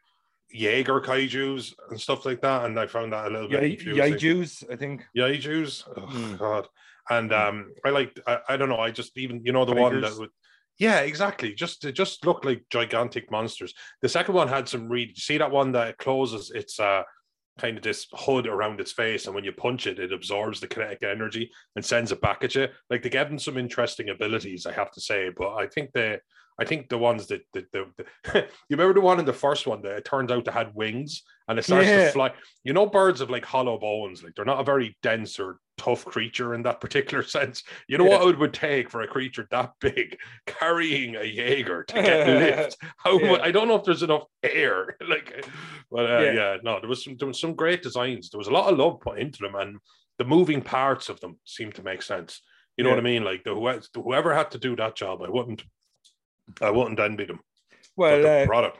Jaeger 0.54 1.00
kaiju's 1.00 1.74
and 1.90 2.00
stuff 2.00 2.24
like 2.24 2.40
that, 2.42 2.64
and 2.64 2.78
I 2.78 2.86
found 2.86 3.12
that 3.12 3.26
a 3.26 3.30
little 3.30 3.48
bit 3.48 3.62
Yeah, 3.62 3.76
confusing. 3.76 4.14
Yaijus, 4.14 4.72
I 4.72 4.76
think. 4.76 5.04
Yaijus, 5.16 5.84
oh 5.96 6.00
Mm. 6.06 6.38
god, 6.38 6.68
and 7.10 7.32
um, 7.32 7.72
I 7.84 7.90
like 7.90 8.18
I, 8.26 8.38
I 8.50 8.56
don't 8.56 8.68
know, 8.68 8.78
I 8.78 8.90
just 8.90 9.18
even 9.18 9.42
you 9.44 9.52
know 9.52 9.64
the 9.64 9.74
one 9.74 10.00
that 10.00 10.16
would. 10.16 10.30
Yeah, 10.78 11.00
exactly. 11.00 11.54
Just 11.54 11.84
it 11.84 11.92
just 11.92 12.24
looked 12.26 12.44
like 12.44 12.64
gigantic 12.70 13.30
monsters. 13.30 13.74
The 14.02 14.08
second 14.08 14.34
one 14.34 14.48
had 14.48 14.68
some 14.68 14.88
read. 14.88 15.16
See 15.16 15.38
that 15.38 15.50
one 15.50 15.72
that 15.72 15.98
closes 15.98 16.50
its 16.50 16.80
uh 16.80 17.02
kind 17.58 17.76
of 17.76 17.84
this 17.84 18.08
hood 18.12 18.48
around 18.48 18.80
its 18.80 18.90
face, 18.92 19.26
and 19.26 19.34
when 19.34 19.44
you 19.44 19.52
punch 19.52 19.86
it, 19.86 19.98
it 20.00 20.12
absorbs 20.12 20.60
the 20.60 20.66
kinetic 20.66 21.02
energy 21.04 21.50
and 21.76 21.84
sends 21.84 22.10
it 22.10 22.20
back 22.20 22.42
at 22.42 22.54
you. 22.56 22.68
Like 22.90 23.02
they 23.02 23.10
gave 23.10 23.28
them 23.28 23.38
some 23.38 23.56
interesting 23.56 24.08
abilities, 24.08 24.66
I 24.66 24.72
have 24.72 24.90
to 24.92 25.00
say. 25.00 25.30
But 25.36 25.54
I 25.54 25.66
think 25.68 25.92
the 25.92 26.20
I 26.58 26.64
think 26.64 26.88
the 26.88 26.98
ones 26.98 27.26
that 27.28 27.42
the, 27.52 27.66
the, 27.72 27.86
you 28.68 28.76
remember 28.76 28.94
the 28.94 29.00
one 29.00 29.18
in 29.18 29.24
the 29.24 29.32
first 29.32 29.66
one 29.66 29.82
that 29.82 29.96
it 29.96 30.04
turns 30.04 30.30
out 30.30 30.44
they 30.44 30.52
had 30.52 30.74
wings 30.74 31.22
and 31.48 31.58
it 31.58 31.64
starts 31.64 31.88
Yeah. 31.88 32.04
to 32.06 32.12
fly. 32.12 32.32
You 32.62 32.72
know, 32.72 32.86
birds 32.86 33.20
have 33.20 33.30
like 33.30 33.44
hollow 33.44 33.78
bones, 33.78 34.22
like 34.22 34.34
they're 34.36 34.44
not 34.44 34.60
a 34.60 34.64
very 34.64 34.96
dense 35.02 35.40
or 35.40 35.58
tough 35.78 36.04
creature 36.04 36.54
in 36.54 36.62
that 36.62 36.80
particular 36.80 37.22
sense. 37.36 37.64
You 37.88 37.98
know 37.98 38.04
Yeah. 38.04 38.18
what 38.20 38.28
it 38.34 38.38
would 38.38 38.54
take 38.54 38.88
for 38.88 39.02
a 39.02 39.08
creature 39.08 39.48
that 39.50 39.72
big 39.80 40.16
carrying 40.46 41.16
a 41.16 41.24
Jaeger 41.24 41.82
to 41.84 41.94
get 41.94 42.26
lift? 42.28 42.76
How 42.98 43.18
Yeah. 43.18 43.38
I 43.42 43.50
don't 43.50 43.66
know 43.66 43.74
if 43.76 43.84
there's 43.84 44.04
enough 44.04 44.24
air. 44.44 44.96
Like, 45.08 45.44
but 45.90 46.08
uh, 46.10 46.20
Yeah. 46.20 46.56
no, 46.62 46.78
there 46.78 46.88
was 46.88 47.02
some 47.02 47.16
there 47.18 47.28
was 47.28 47.40
some 47.40 47.54
great 47.54 47.82
designs. 47.82 48.30
There 48.30 48.38
was 48.38 48.48
a 48.48 48.52
lot 48.52 48.72
of 48.72 48.78
love 48.78 49.00
put 49.00 49.18
into 49.18 49.38
them, 49.42 49.56
and 49.56 49.78
the 50.18 50.24
moving 50.24 50.62
parts 50.62 51.08
of 51.08 51.18
them 51.18 51.38
seemed 51.44 51.74
to 51.74 51.82
make 51.82 52.02
sense. 52.02 52.40
You 52.76 52.84
know 52.84 52.90
Yeah. 52.90 52.96
what 52.96 53.00
I 53.00 53.10
mean? 53.10 53.24
Like 53.24 53.42
the 53.42 53.54
whoever 54.00 54.32
had 54.32 54.52
to 54.52 54.58
do 54.58 54.76
that 54.76 54.94
job, 54.96 55.20
I 55.22 55.28
wouldn't, 55.30 55.64
I 56.60 56.70
wouldn't 56.70 56.96
them. 56.96 57.40
but 57.96 58.22
Well, 58.22 58.42
uh, 58.42 58.46
product, 58.46 58.78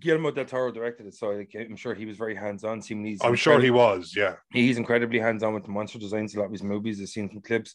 Guillermo 0.00 0.30
del 0.30 0.44
Toro 0.44 0.72
directed 0.72 1.06
it, 1.06 1.14
so 1.14 1.30
I'm 1.30 1.76
sure 1.76 1.94
he 1.94 2.06
was 2.06 2.16
very 2.16 2.34
hands 2.34 2.64
on. 2.64 2.80
Seeing 2.80 3.02
these, 3.02 3.20
I'm 3.22 3.34
sure 3.34 3.60
he 3.60 3.70
was. 3.70 4.14
Yeah, 4.16 4.36
he's 4.52 4.78
incredibly 4.78 5.18
hands 5.18 5.42
on 5.42 5.54
with 5.54 5.64
the 5.64 5.70
monster 5.70 5.98
designs. 5.98 6.34
A 6.34 6.38
lot 6.38 6.46
of 6.46 6.52
his 6.52 6.62
movies, 6.62 7.00
I've 7.00 7.08
seen 7.08 7.28
some 7.30 7.42
clips 7.42 7.74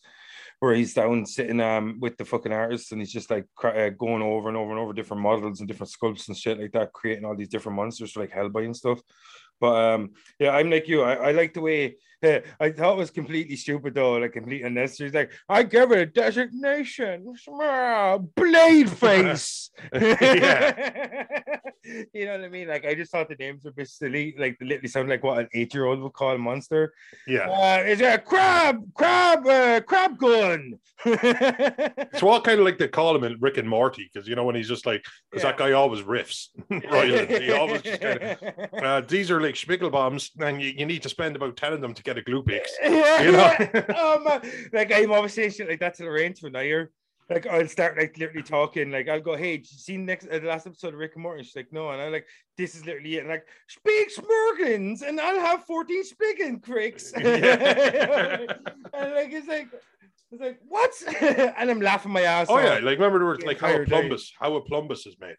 where 0.60 0.74
he's 0.74 0.94
down 0.94 1.26
sitting 1.26 1.62
um 1.62 2.00
with 2.00 2.18
the 2.18 2.26
fucking 2.26 2.52
artists 2.52 2.92
and 2.92 3.00
he's 3.00 3.12
just 3.12 3.30
like 3.30 3.46
uh, 3.64 3.90
going 3.90 4.24
over 4.24 4.48
and 4.48 4.58
over 4.58 4.72
and 4.72 4.80
over 4.80 4.92
different 4.94 5.22
models 5.22 5.60
and 5.60 5.68
different 5.68 5.92
sculpts 5.92 6.28
and 6.28 6.38
shit 6.38 6.60
like 6.60 6.72
that, 6.72 6.94
creating 6.94 7.26
all 7.26 7.36
these 7.36 7.50
different 7.50 7.76
monsters 7.76 8.12
for 8.12 8.22
like 8.22 8.32
Hellboy 8.32 8.66
and 8.66 8.76
stuff. 8.76 9.00
But 9.60 9.94
um, 9.94 10.12
yeah, 10.40 10.52
I'm 10.52 10.70
like 10.70 10.88
you. 10.88 11.04
I, 11.04 11.14
I 11.14 11.32
like 11.32 11.54
the 11.54 11.62
way 11.62 11.98
I 12.24 12.72
thought 12.72 12.94
it 12.94 12.98
was 12.98 13.12
completely 13.12 13.56
stupid 13.56 13.94
though, 13.94 14.14
like 14.14 14.34
completely 14.34 14.66
unnecessary. 14.68 15.10
He's 15.10 15.16
like, 15.16 15.32
I 15.48 15.64
give 15.64 15.92
it 15.92 16.00
a 16.00 16.06
designation, 16.06 17.34
blade 18.36 18.90
face. 18.98 19.70
you 19.94 20.00
know 22.26 22.32
what 22.32 22.44
I 22.44 22.50
mean? 22.50 22.68
Like 22.68 22.86
I 22.86 22.96
just 22.96 23.12
thought 23.12 23.30
the 23.30 23.36
names 23.36 23.64
were 23.64 23.70
a 23.70 23.74
bit 23.74 23.88
silly. 23.88 24.36
Like 24.38 24.58
they 24.60 24.66
literally 24.66 24.88
sound 24.88 25.10
like 25.10 25.24
what 25.24 25.40
an 25.40 25.48
eight-year-old 25.54 26.02
would 26.02 26.14
call 26.14 26.32
a 26.34 26.38
monster. 26.38 26.94
Yeah. 27.28 27.50
Uh, 27.50 27.84
is 27.86 28.02
it 28.02 28.14
a 28.14 28.18
crab? 28.18 28.84
Crab? 28.96 29.46
Uh, 29.46 29.82
crab 29.82 30.18
gun? 30.18 30.80
it's 31.06 32.24
what 32.24 32.44
kind 32.44 32.60
of 32.60 32.66
like 32.66 32.80
they 32.80 32.88
call 32.88 33.16
him 33.16 33.24
in 33.24 33.38
Rick 33.40 33.58
and 33.58 33.70
Morty 33.70 34.10
because 34.12 34.28
you 34.28 34.36
know 34.36 34.44
when 34.44 34.56
he's 34.56 34.68
just 34.68 34.88
like 34.88 35.06
because 35.30 35.44
yeah. 35.44 35.52
that 35.52 35.60
guy 35.60 35.74
always 35.74 36.02
riffs. 36.02 36.48
right? 36.70 37.30
he 37.42 37.52
always 37.52 37.84
just 37.84 38.02
kind 38.02 38.24
of. 38.24 38.74
Uh, 38.74 39.02
these 39.02 39.30
are 39.30 39.40
like 39.40 39.54
Schmigel 39.56 39.92
bombs, 39.92 40.32
and 40.40 40.62
you, 40.62 40.74
you 40.76 40.86
need 40.86 41.04
to 41.04 41.10
spend 41.10 41.36
about 41.36 41.56
ten 41.56 41.74
of 41.74 41.82
them 41.82 41.94
to 41.94 42.04
get 42.08 42.18
a 42.18 42.22
glue 42.22 42.44
picks. 42.44 42.72
Yeah, 42.84 43.22
you 43.22 43.32
know, 43.32 43.54
oh 43.96 44.20
man, 44.24 44.42
like 44.74 44.92
I'm 44.94 45.30
saying 45.30 45.52
shit 45.52 45.70
like 45.70 45.80
that 45.82 45.94
to 45.96 46.04
the 46.04 46.10
range 46.10 46.42
when 46.42 46.56
I 46.56 46.64
hear. 46.64 46.92
Like 47.30 47.46
I'll 47.46 47.68
start 47.68 47.98
like 47.98 48.18
literally 48.18 48.42
talking, 48.42 48.92
like 48.92 49.10
I'll 49.10 49.20
go, 49.20 49.36
"Hey, 49.36 49.58
did 49.58 49.70
you 49.70 49.78
see 49.78 49.98
next 49.98 50.28
uh, 50.28 50.40
the 50.40 50.48
last 50.48 50.66
episode 50.66 50.94
of 50.94 51.00
Rick 51.00 51.16
and 51.16 51.24
Morty?" 51.24 51.44
She's 51.44 51.58
like, 51.58 51.74
"No," 51.74 51.90
and 51.90 52.02
I'm 52.02 52.14
like, 52.14 52.26
"This 52.56 52.74
is 52.74 52.86
literally 52.86 53.18
it." 53.18 53.20
And 53.20 53.30
like, 53.30 53.46
speak 53.68 54.16
Smurgins, 54.16 55.02
and 55.02 55.20
I'll 55.20 55.42
have 55.42 55.66
fourteen 55.66 56.06
spiggin 56.06 56.64
cricks. 56.64 57.12
and 57.12 57.26
like 57.26 57.34
it's 59.34 59.48
like 59.48 59.68
it's 60.32 60.42
like 60.42 60.62
what? 60.70 60.92
and 61.58 61.70
I'm 61.70 61.82
laughing 61.82 62.14
my 62.14 62.22
ass. 62.22 62.48
Oh 62.50 62.56
off. 62.56 62.64
yeah, 62.64 62.76
like 62.76 62.98
remember 62.98 63.20
the 63.20 63.26
was 63.26 63.44
like 63.44 63.60
how 63.60 63.74
a 63.74 63.86
plumbus, 63.86 64.32
how 64.40 64.56
a 64.56 64.62
plumbus 64.62 65.06
is 65.06 65.18
made. 65.20 65.36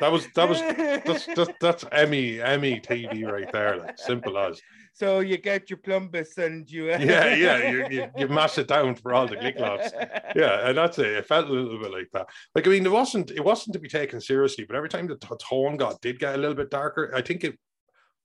that 0.00 0.10
was 0.10 0.28
that 0.34 0.48
was 0.48 0.60
that's 0.60 1.26
that's, 1.26 1.50
that's 1.60 1.84
Emmy 1.92 2.40
Emmy 2.40 2.80
TV 2.80 3.30
right 3.30 3.52
there, 3.52 3.76
like 3.76 3.98
simple 3.98 4.38
as. 4.38 4.62
So 4.98 5.20
you 5.20 5.36
get 5.36 5.68
your 5.68 5.78
plumbus 5.78 6.38
and 6.38 6.70
you 6.70 6.84
uh, 6.92 6.98
yeah 6.98 7.34
yeah 7.34 7.70
you, 7.70 7.86
you, 7.90 8.10
you 8.16 8.28
mash 8.28 8.56
it 8.56 8.66
down 8.66 8.94
for 8.94 9.12
all 9.12 9.26
the 9.26 9.36
giglots. 9.36 9.92
Yeah, 10.34 10.68
and 10.68 10.78
that's 10.78 10.98
it. 10.98 11.06
It 11.06 11.26
felt 11.26 11.48
a 11.48 11.52
little 11.52 11.78
bit 11.78 11.92
like 11.92 12.08
that. 12.14 12.28
Like 12.54 12.66
I 12.66 12.70
mean, 12.70 12.86
it 12.86 12.92
wasn't 12.92 13.30
it 13.30 13.44
wasn't 13.44 13.74
to 13.74 13.78
be 13.78 13.88
taken 13.88 14.20
seriously, 14.20 14.64
but 14.64 14.76
every 14.76 14.88
time 14.88 15.06
the 15.06 15.16
tone 15.16 15.76
got 15.76 16.00
did 16.00 16.18
get 16.18 16.34
a 16.34 16.38
little 16.38 16.56
bit 16.56 16.70
darker, 16.70 17.12
I 17.14 17.20
think 17.20 17.44
it 17.44 17.58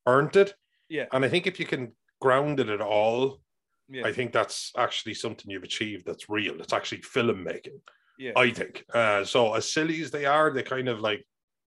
earned 0.07 0.35
it. 0.35 0.53
Yeah, 0.89 1.05
and 1.11 1.25
I 1.25 1.29
think 1.29 1.45
if 1.45 1.59
you 1.59 1.65
can 1.65 1.93
ground 2.19 2.59
it 2.59 2.69
at 2.69 2.81
all 2.81 3.41
yeah. 3.91 4.07
I 4.07 4.13
think 4.13 4.31
that's 4.31 4.71
actually 4.77 5.15
something 5.15 5.51
you've 5.51 5.63
achieved 5.63 6.05
that's 6.05 6.29
real. 6.29 6.59
It's 6.61 6.73
actually 6.73 7.01
filmmaking. 7.01 7.81
Yeah. 8.17 8.31
I 8.37 8.51
think. 8.51 8.85
Uh, 8.93 9.25
so 9.25 9.53
as 9.53 9.71
silly 9.71 10.01
as 10.01 10.11
they 10.11 10.25
are, 10.25 10.51
they 10.51 10.63
kind 10.63 10.87
of 10.87 11.01
like 11.01 11.25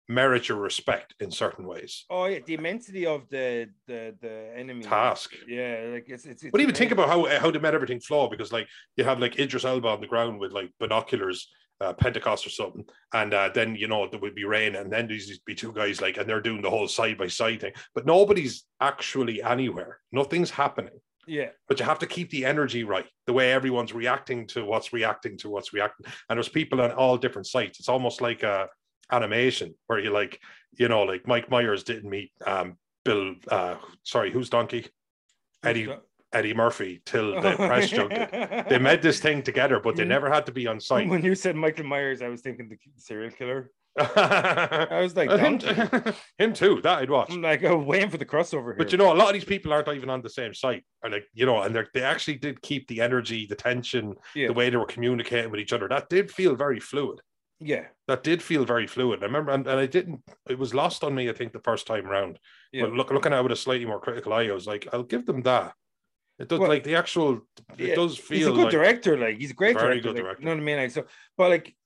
merit 0.08 0.48
your 0.48 0.58
respect 0.58 1.14
in 1.20 1.30
certain 1.30 1.66
ways. 1.66 2.04
Oh 2.10 2.26
yeah, 2.26 2.40
the 2.44 2.54
immensity 2.54 3.06
of 3.06 3.28
the 3.30 3.68
the 3.86 4.14
the 4.20 4.52
enemy 4.56 4.82
task. 4.82 5.32
Yeah, 5.46 5.90
like 5.92 6.04
it's 6.08 6.24
it's. 6.24 6.42
it's 6.42 6.52
but 6.52 6.60
even 6.60 6.74
think 6.74 6.92
about 6.92 7.08
how 7.08 7.24
how 7.38 7.50
they 7.50 7.58
made 7.58 7.74
everything 7.74 8.00
flow 8.00 8.28
because 8.28 8.52
like 8.52 8.68
you 8.96 9.04
have 9.04 9.20
like 9.20 9.38
Idris 9.38 9.64
Elba 9.64 9.88
on 9.88 10.00
the 10.00 10.06
ground 10.06 10.40
with 10.40 10.52
like 10.52 10.70
binoculars. 10.78 11.48
Uh, 11.80 11.92
Pentecost 11.92 12.46
or 12.46 12.50
something, 12.50 12.84
and 13.14 13.34
uh, 13.34 13.50
then 13.52 13.74
you 13.74 13.88
know 13.88 14.08
there 14.08 14.20
would 14.20 14.36
be 14.36 14.44
rain, 14.44 14.76
and 14.76 14.92
then 14.92 15.08
these 15.08 15.40
be 15.40 15.56
two 15.56 15.72
guys 15.72 16.00
like, 16.00 16.16
and 16.16 16.26
they're 16.26 16.40
doing 16.40 16.62
the 16.62 16.70
whole 16.70 16.86
side 16.86 17.18
by 17.18 17.26
side 17.26 17.60
thing, 17.60 17.72
but 17.96 18.06
nobody's 18.06 18.62
actually 18.80 19.42
anywhere. 19.42 19.98
Nothing's 20.12 20.50
happening. 20.50 20.94
Yeah. 21.26 21.48
But 21.68 21.80
you 21.80 21.84
have 21.84 21.98
to 21.98 22.06
keep 22.06 22.30
the 22.30 22.44
energy 22.44 22.84
right, 22.84 23.06
the 23.26 23.32
way 23.32 23.52
everyone's 23.52 23.92
reacting 23.92 24.46
to 24.48 24.64
what's 24.64 24.92
reacting 24.92 25.36
to 25.38 25.50
what's 25.50 25.72
reacting. 25.72 26.06
And 26.28 26.36
there's 26.36 26.48
people 26.48 26.80
on 26.80 26.92
all 26.92 27.16
different 27.16 27.46
sites. 27.46 27.80
It's 27.80 27.88
almost 27.88 28.20
like 28.20 28.44
a 28.44 28.68
animation 29.10 29.74
where 29.86 29.98
you 29.98 30.10
like, 30.10 30.40
you 30.72 30.88
know, 30.88 31.02
like 31.02 31.26
Mike 31.26 31.50
Myers 31.50 31.84
didn't 31.84 32.10
meet 32.10 32.32
um 32.46 32.76
Bill 33.04 33.34
uh 33.48 33.76
sorry, 34.02 34.30
who's 34.30 34.50
donkey? 34.50 34.86
Eddie 35.62 35.88
Eddie 36.32 36.54
Murphy 36.54 37.00
till 37.04 37.40
the 37.40 37.52
press 37.56 37.90
junket. 37.90 38.68
They 38.68 38.78
made 38.78 39.02
this 39.02 39.20
thing 39.20 39.42
together, 39.42 39.80
but 39.80 39.96
they 39.96 40.04
never 40.04 40.28
had 40.28 40.46
to 40.46 40.52
be 40.52 40.66
on 40.66 40.80
site. 40.80 41.08
When 41.08 41.24
you 41.24 41.34
said 41.34 41.56
Michael 41.56 41.86
Myers, 41.86 42.22
I 42.22 42.28
was 42.28 42.40
thinking 42.40 42.68
the 42.68 42.76
serial 42.96 43.30
killer. 43.30 43.70
I 43.98 45.00
was 45.00 45.14
like, 45.14 45.30
him, 45.38 45.60
him, 46.38 46.52
too. 46.52 46.80
That 46.82 46.98
I'd 46.98 47.10
watch. 47.10 47.30
Like 47.30 47.36
I'm 47.36 47.42
like, 47.42 47.64
oh, 47.64 47.78
waiting 47.78 48.10
for 48.10 48.18
the 48.18 48.26
crossover. 48.26 48.66
Here. 48.66 48.76
But 48.76 48.90
you 48.90 48.98
know, 48.98 49.12
a 49.12 49.14
lot 49.14 49.28
of 49.28 49.34
these 49.34 49.44
people 49.44 49.72
aren't 49.72 49.88
even 49.88 50.10
on 50.10 50.20
the 50.20 50.30
same 50.30 50.52
site. 50.52 50.84
Or 51.02 51.10
like, 51.10 51.26
you 51.32 51.46
know, 51.46 51.62
and 51.62 51.76
they 51.94 52.02
actually 52.02 52.36
did 52.36 52.60
keep 52.60 52.88
the 52.88 53.00
energy, 53.00 53.46
the 53.46 53.54
tension, 53.54 54.16
yeah. 54.34 54.48
the 54.48 54.52
way 54.52 54.68
they 54.68 54.76
were 54.76 54.86
communicating 54.86 55.50
with 55.50 55.60
each 55.60 55.72
other. 55.72 55.86
That 55.86 56.08
did 56.08 56.32
feel 56.32 56.56
very 56.56 56.80
fluid. 56.80 57.20
Yeah, 57.60 57.86
that 58.08 58.22
did 58.22 58.42
feel 58.42 58.64
very 58.64 58.86
fluid. 58.86 59.22
I 59.22 59.26
remember, 59.26 59.52
and, 59.52 59.66
and 59.66 59.78
I 59.78 59.86
didn't. 59.86 60.20
It 60.48 60.58
was 60.58 60.74
lost 60.74 61.04
on 61.04 61.14
me. 61.14 61.30
I 61.30 61.32
think 61.32 61.52
the 61.52 61.60
first 61.60 61.86
time 61.86 62.06
around. 62.06 62.38
Yeah. 62.72 62.82
But 62.82 62.92
look, 62.92 63.10
looking 63.10 63.32
at 63.32 63.38
it 63.38 63.42
with 63.42 63.52
a 63.52 63.56
slightly 63.56 63.86
more 63.86 64.00
critical 64.00 64.32
eye, 64.32 64.48
I 64.48 64.52
was 64.52 64.66
like, 64.66 64.88
I'll 64.92 65.02
give 65.02 65.24
them 65.24 65.42
that. 65.42 65.72
It 66.38 66.48
does 66.48 66.58
well, 66.58 66.68
like 66.68 66.82
the 66.82 66.96
actual. 66.96 67.42
It 67.78 67.88
yeah, 67.88 67.94
does 67.94 68.18
feel. 68.18 68.38
He's 68.38 68.46
a 68.48 68.52
good 68.52 68.64
like, 68.64 68.70
director. 68.70 69.16
Like 69.16 69.38
he's 69.38 69.52
a 69.52 69.54
great 69.54 69.76
very 69.78 70.00
director. 70.00 70.02
good 70.02 70.14
like, 70.16 70.24
director. 70.24 70.42
You 70.42 70.46
know 70.46 70.54
what 70.54 70.60
I 70.60 70.64
mean? 70.64 70.76
Like 70.78 70.90
so, 70.90 71.04
but 71.38 71.50
like 71.50 71.76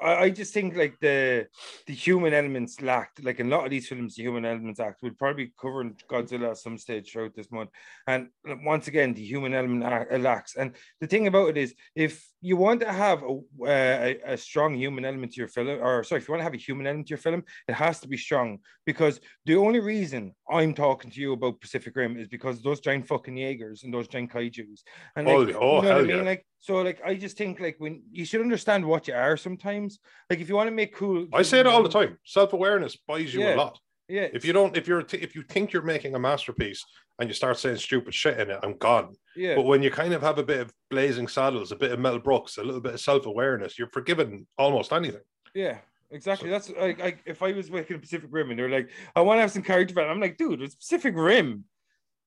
I, 0.00 0.14
I 0.14 0.30
just 0.30 0.54
think 0.54 0.76
like 0.76 0.98
the 1.00 1.46
the 1.86 1.94
human 1.94 2.34
elements 2.34 2.80
lacked. 2.80 3.24
Like 3.24 3.40
in 3.40 3.46
a 3.46 3.56
lot 3.56 3.64
of 3.64 3.70
these 3.70 3.88
films, 3.88 4.14
the 4.14 4.22
human 4.22 4.44
elements 4.44 4.80
act. 4.80 5.00
We'll 5.02 5.12
probably 5.12 5.52
cover 5.60 5.84
Godzilla 6.08 6.50
at 6.50 6.58
some 6.58 6.78
stage 6.78 7.12
throughout 7.12 7.34
this 7.34 7.50
month. 7.50 7.70
And 8.06 8.28
once 8.64 8.88
again, 8.88 9.14
the 9.14 9.24
human 9.24 9.54
element 9.54 10.22
lacks. 10.22 10.56
And 10.56 10.72
the 11.00 11.06
thing 11.06 11.26
about 11.26 11.50
it 11.50 11.56
is, 11.56 11.74
if 11.94 12.26
you 12.40 12.56
want 12.56 12.80
to 12.80 12.92
have 12.92 13.22
a, 13.22 13.40
a, 13.66 14.20
a, 14.32 14.36
strong 14.36 14.74
human 14.74 15.04
element 15.04 15.32
to 15.32 15.40
your 15.40 15.48
film, 15.48 15.68
or 15.68 16.04
sorry, 16.04 16.20
if 16.20 16.28
you 16.28 16.32
want 16.32 16.40
to 16.40 16.44
have 16.44 16.54
a 16.54 16.58
human 16.58 16.86
element 16.86 17.08
to 17.08 17.12
your 17.12 17.18
film, 17.18 17.42
it 17.66 17.74
has 17.74 17.98
to 18.00 18.08
be 18.08 18.16
strong. 18.16 18.58
Because 18.86 19.20
the 19.44 19.56
only 19.56 19.80
reason 19.80 20.34
I'm 20.48 20.74
talking 20.74 21.10
to 21.10 21.20
you 21.20 21.32
about 21.32 21.60
Pacific 21.60 21.96
Rim 21.96 22.16
is 22.16 22.28
because 22.28 22.62
those 22.62 22.80
giant 22.80 23.08
fucking 23.08 23.36
Jaegers 23.36 23.82
and 23.82 23.92
those 23.92 24.08
giant 24.08 24.30
kaiju's. 24.32 24.84
And 25.16 25.26
like, 25.26 25.34
oh, 25.34 25.40
oh 25.40 25.46
you 25.46 25.52
know 25.52 25.80
hell 25.80 25.98
I 25.98 26.02
mean? 26.02 26.16
yeah. 26.16 26.22
Like, 26.22 26.46
so 26.60 26.82
like 26.82 27.00
I 27.04 27.14
just 27.14 27.36
think 27.36 27.60
like 27.60 27.76
when 27.78 28.02
you 28.10 28.24
should 28.24 28.40
understand 28.40 28.84
what 28.84 29.06
you 29.08 29.14
are 29.14 29.36
sometimes. 29.36 30.00
Like 30.28 30.40
if 30.40 30.48
you 30.48 30.56
want 30.56 30.68
to 30.68 30.74
make 30.74 30.94
cool 30.94 31.26
I 31.32 31.42
say 31.42 31.60
it 31.60 31.66
all 31.66 31.82
the 31.82 31.88
time. 31.88 32.18
Self-awareness 32.24 32.96
buys 33.06 33.32
you 33.32 33.40
Yeah. 33.42 33.54
a 33.54 33.56
lot. 33.56 33.78
Yeah. 34.08 34.28
If 34.32 34.44
you 34.44 34.52
don't, 34.54 34.76
if 34.76 34.88
you're, 34.88 35.04
if 35.12 35.34
you 35.34 35.42
think 35.42 35.72
you're 35.72 35.82
making 35.82 36.14
a 36.14 36.18
masterpiece 36.18 36.82
and 37.18 37.28
you 37.28 37.34
start 37.34 37.58
saying 37.58 37.76
stupid 37.76 38.14
shit 38.14 38.40
in 38.40 38.50
it, 38.50 38.58
I'm 38.62 38.76
gone. 38.78 39.14
yeah. 39.36 39.54
But 39.54 39.64
when 39.66 39.82
you 39.82 39.90
kind 39.90 40.14
of 40.14 40.22
have 40.22 40.38
a 40.38 40.42
bit 40.42 40.60
of 40.60 40.72
blazing 40.90 41.28
saddles, 41.28 41.72
a 41.72 41.76
bit 41.76 41.92
of 41.92 41.98
Mel 42.00 42.18
Brooks, 42.18 42.56
a 42.56 42.64
little 42.64 42.80
bit 42.80 42.94
of 42.94 43.00
self-awareness, 43.00 43.78
you're 43.78 43.90
forgiven 43.92 44.46
almost 44.56 44.92
anything. 44.94 45.20
Yeah, 45.54 45.78
exactly. 46.10 46.48
That's 46.48 46.70
like, 46.70 46.98
like 46.98 47.18
if 47.26 47.42
I 47.42 47.52
was 47.52 47.70
making 47.70 47.96
a 47.96 47.98
Pacific 47.98 48.30
Rim 48.32 48.50
and 48.50 48.58
they're 48.58 48.70
like, 48.70 48.88
I 49.14 49.20
want 49.20 49.36
to 49.38 49.42
have 49.42 49.52
some 49.52 49.62
character 49.62 49.88
development. 49.94 50.16
I'm 50.16 50.22
like, 50.22 50.38
dude, 50.38 50.62
it's 50.62 50.74
Pacific 50.74 51.14
Rim. 51.14 51.64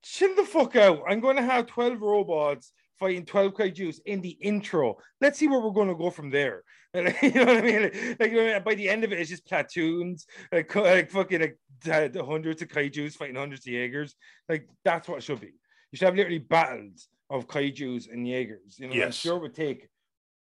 Chill 0.04 0.36
the 0.36 0.44
fuck 0.44 0.76
out. 0.76 1.02
I'm 1.08 1.20
going 1.20 1.36
to 1.38 1.42
have 1.44 1.66
12 1.68 2.00
robots 2.02 2.72
fighting 3.02 3.26
12 3.26 3.54
kaijus 3.54 4.00
in 4.06 4.22
the 4.22 4.30
intro. 4.30 4.96
Let's 5.20 5.40
see 5.40 5.48
where 5.48 5.60
we're 5.60 5.72
going 5.72 5.88
to 5.90 5.96
go 5.96 6.12
from 6.12 6.30
there. 6.30 6.64
you 6.94 7.02
know 7.04 7.46
what 7.46 7.58
I 7.58 7.62
mean? 7.62 7.82
Like, 7.84 8.18
like, 8.20 8.32
you 8.32 8.46
know, 8.46 8.60
by 8.60 8.76
the 8.76 8.88
end 8.90 9.04
of 9.04 9.12
it, 9.12 9.20
it's 9.20 9.30
just 9.30 9.46
platoons, 9.48 10.28
like, 10.52 10.74
like 10.76 11.10
fucking 11.10 11.42
like 11.42 11.58
the, 11.84 12.24
hundreds 12.26 12.62
of 12.62 12.68
kaijus 12.68 13.16
fighting 13.16 13.36
hundreds 13.38 13.66
of 13.66 13.74
Jaegers. 13.74 14.14
Like 14.48 14.68
that's 14.86 15.08
what 15.08 15.18
it 15.18 15.24
should 15.24 15.42
be. 15.42 15.48
You 15.92 15.98
should 15.98 16.06
have 16.06 16.16
literally 16.16 16.40
battles 16.40 17.08
of 17.30 17.48
kaijus 17.48 18.12
and 18.12 18.28
Jaegers. 18.28 18.78
You 18.78 18.88
know, 18.88 18.94
I'm 18.94 19.00
Yes. 19.00 19.16
sure 19.16 19.38
it 19.38 19.42
would 19.42 19.56
take 19.56 19.88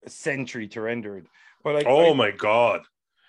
a 0.05 0.11
century 0.11 0.67
to 0.69 0.81
render 0.81 1.19
it. 1.19 1.27
But 1.63 1.75
like, 1.77 1.87
Oh 1.87 2.11
I- 2.13 2.17
my 2.17 2.31
god. 2.33 2.81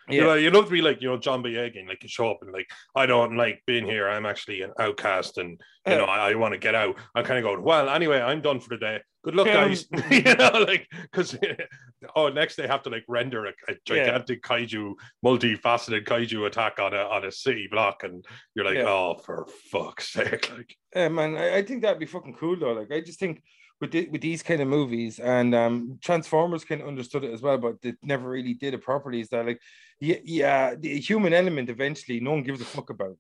You 0.08 0.22
yeah, 0.22 0.24
know, 0.24 0.34
you 0.34 0.50
love 0.50 0.66
to 0.66 0.72
be 0.72 0.82
like, 0.82 1.04
you 1.04 1.08
know, 1.10 1.18
John 1.20 1.44
Boyega, 1.44 1.88
like 1.88 2.02
you 2.02 2.10
show 2.10 2.32
up 2.32 2.40
and 2.42 2.52
like, 2.52 2.68
I 2.96 3.06
don't 3.06 3.38
like 3.38 3.62
being 3.68 3.86
here. 3.86 4.10
I'm 4.10 4.26
actually 4.26 4.64
an 4.64 4.72
outcast 4.80 5.38
and 5.38 5.62
you 5.86 5.98
know, 5.98 6.06
I, 6.06 6.32
I 6.32 6.34
want 6.34 6.54
to 6.54 6.58
get 6.58 6.74
out. 6.74 6.96
I'm 7.14 7.24
kind 7.24 7.38
of 7.38 7.44
going, 7.44 7.62
well, 7.62 7.88
anyway, 7.90 8.20
I'm 8.20 8.42
done 8.42 8.60
for 8.60 8.70
the 8.70 8.78
day. 8.78 9.02
Good 9.24 9.36
luck, 9.36 9.48
Um, 9.48 9.54
guys. 9.54 9.86
you 10.12 10.22
know, 10.24 10.66
like 10.68 10.88
because 11.04 11.38
oh, 12.16 12.30
next 12.30 12.56
they 12.56 12.68
have 12.68 12.84
to 12.84 12.90
like 12.90 13.04
render 13.08 13.48
a, 13.48 13.54
a 13.68 13.76
gigantic 13.86 14.42
kaiju, 14.44 14.94
multifaceted 15.26 16.06
kaiju 16.06 16.48
attack 16.48 16.80
on 16.80 16.94
a 16.94 16.98
on 16.98 17.26
a 17.26 17.32
city 17.32 17.68
block, 17.70 18.04
and 18.04 18.26
you're 18.56 18.66
like, 18.66 18.76
Yeah. 18.76 18.86
oh, 18.88 19.20
for 19.26 19.48
fuck's 19.72 20.14
sake, 20.14 20.50
like 20.58 20.76
Yeah, 20.96 21.10
man, 21.10 21.36
I, 21.36 21.58
I 21.58 21.62
think 21.64 21.82
that'd 21.82 22.00
be 22.00 22.06
fucking 22.06 22.36
cool 22.36 22.58
though. 22.58 22.74
Like, 22.74 22.92
I 22.92 23.02
just 23.02 23.20
think 23.20 23.44
with 23.82 23.92
the, 23.92 24.08
with 24.10 24.22
these 24.22 24.44
kind 24.44 24.62
of 24.62 24.68
movies 24.68 25.20
and 25.20 25.54
um 25.56 26.00
Transformers 26.02 26.64
kind 26.66 26.82
of 26.82 26.88
understood 26.88 27.24
it 27.26 27.34
as 27.34 27.42
well, 27.42 27.58
but 27.58 27.82
they 27.82 27.94
never 28.02 28.30
really 28.30 28.54
did 28.54 28.74
it 28.74 28.82
properly. 28.82 29.20
Is 29.22 29.30
that 29.30 29.46
like, 29.46 29.62
yeah, 30.00 30.18
yeah, 30.24 30.76
the 30.76 30.98
human 31.00 31.34
element 31.34 31.70
eventually 31.70 32.20
no 32.22 32.32
one 32.32 32.44
gives 32.44 32.62
a 32.62 32.66
fuck 32.66 32.90
about 32.90 33.18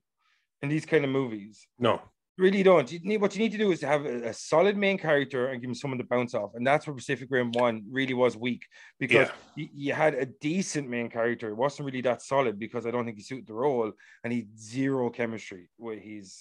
in 0.61 0.69
these 0.69 0.85
kind 0.85 1.03
of 1.05 1.11
movies. 1.11 1.67
no, 1.77 2.01
really 2.39 2.63
don't. 2.63 2.91
You 2.91 2.99
need 3.03 3.21
what 3.21 3.35
you 3.35 3.41
need 3.41 3.51
to 3.51 3.57
do 3.57 3.71
is 3.71 3.81
to 3.81 3.87
have 3.87 4.05
a, 4.05 4.29
a, 4.29 4.33
solid 4.33 4.77
main 4.77 4.97
character 4.97 5.47
and 5.47 5.61
give 5.61 5.69
him 5.69 5.75
someone 5.75 5.97
to 5.97 6.03
bounce 6.03 6.33
off, 6.33 6.51
and 6.55 6.65
that's 6.65 6.87
where 6.87 6.95
Pacific 6.95 7.27
Rim 7.29 7.51
One 7.51 7.83
really 7.91 8.13
was 8.13 8.37
weak 8.37 8.65
because 8.99 9.27
yeah. 9.27 9.33
you, 9.55 9.69
you, 9.73 9.93
had 9.93 10.13
a 10.15 10.25
decent 10.25 10.89
main 10.89 11.09
character. 11.09 11.49
It 11.49 11.55
wasn't 11.55 11.85
really 11.85 12.01
that 12.01 12.21
solid 12.21 12.57
because 12.57 12.85
I 12.85 12.91
don't 12.91 13.05
think 13.05 13.17
he 13.17 13.23
suited 13.23 13.47
the 13.47 13.53
role, 13.53 13.91
and 14.23 14.33
he 14.33 14.47
zero 14.57 15.09
chemistry 15.09 15.69
with 15.77 15.99
his 15.99 16.39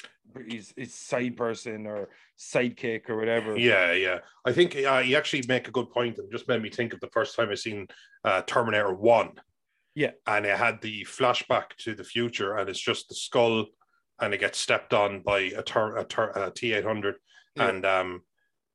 his, 0.49 0.73
his 0.77 0.95
side 0.95 1.37
person 1.37 1.87
or 1.87 2.09
sidekick 2.39 3.11
or 3.11 3.17
whatever. 3.17 3.59
Yeah, 3.59 3.93
yeah. 3.93 4.19
I 4.45 4.53
think 4.53 4.77
uh, 4.77 5.03
you 5.05 5.17
actually 5.17 5.45
make 5.49 5.69
a 5.69 5.73
good 5.73 5.91
point, 5.91 6.19
and 6.19 6.31
just 6.31 6.49
made 6.49 6.63
me 6.63 6.71
think 6.71 6.95
of 6.95 7.01
the 7.01 7.11
first 7.13 7.37
time 7.37 7.51
I 7.51 7.55
seen 7.55 7.89
uh, 8.25 8.43
Terminator 8.47 8.95
One. 8.95 9.33
Yeah, 9.95 10.13
and 10.27 10.47
it 10.47 10.57
had 10.57 10.81
the 10.81 11.05
flashback 11.05 11.75
to 11.79 11.95
the 11.95 12.05
future, 12.05 12.57
and 12.57 12.71
it's 12.71 12.81
just 12.81 13.09
the 13.09 13.17
skull 13.17 13.67
and 14.21 14.35
it 14.35 14.41
gets 14.41 14.59
stepped 14.59 14.93
on 14.95 15.21
by 15.21 15.41
a, 15.41 15.63
ter- 15.63 15.97
a, 15.97 16.05
ter- 16.05 16.31
a 16.31 16.51
T800, 16.51 17.15
yeah. 17.57 17.69
and 17.69 17.87
um, 17.87 18.23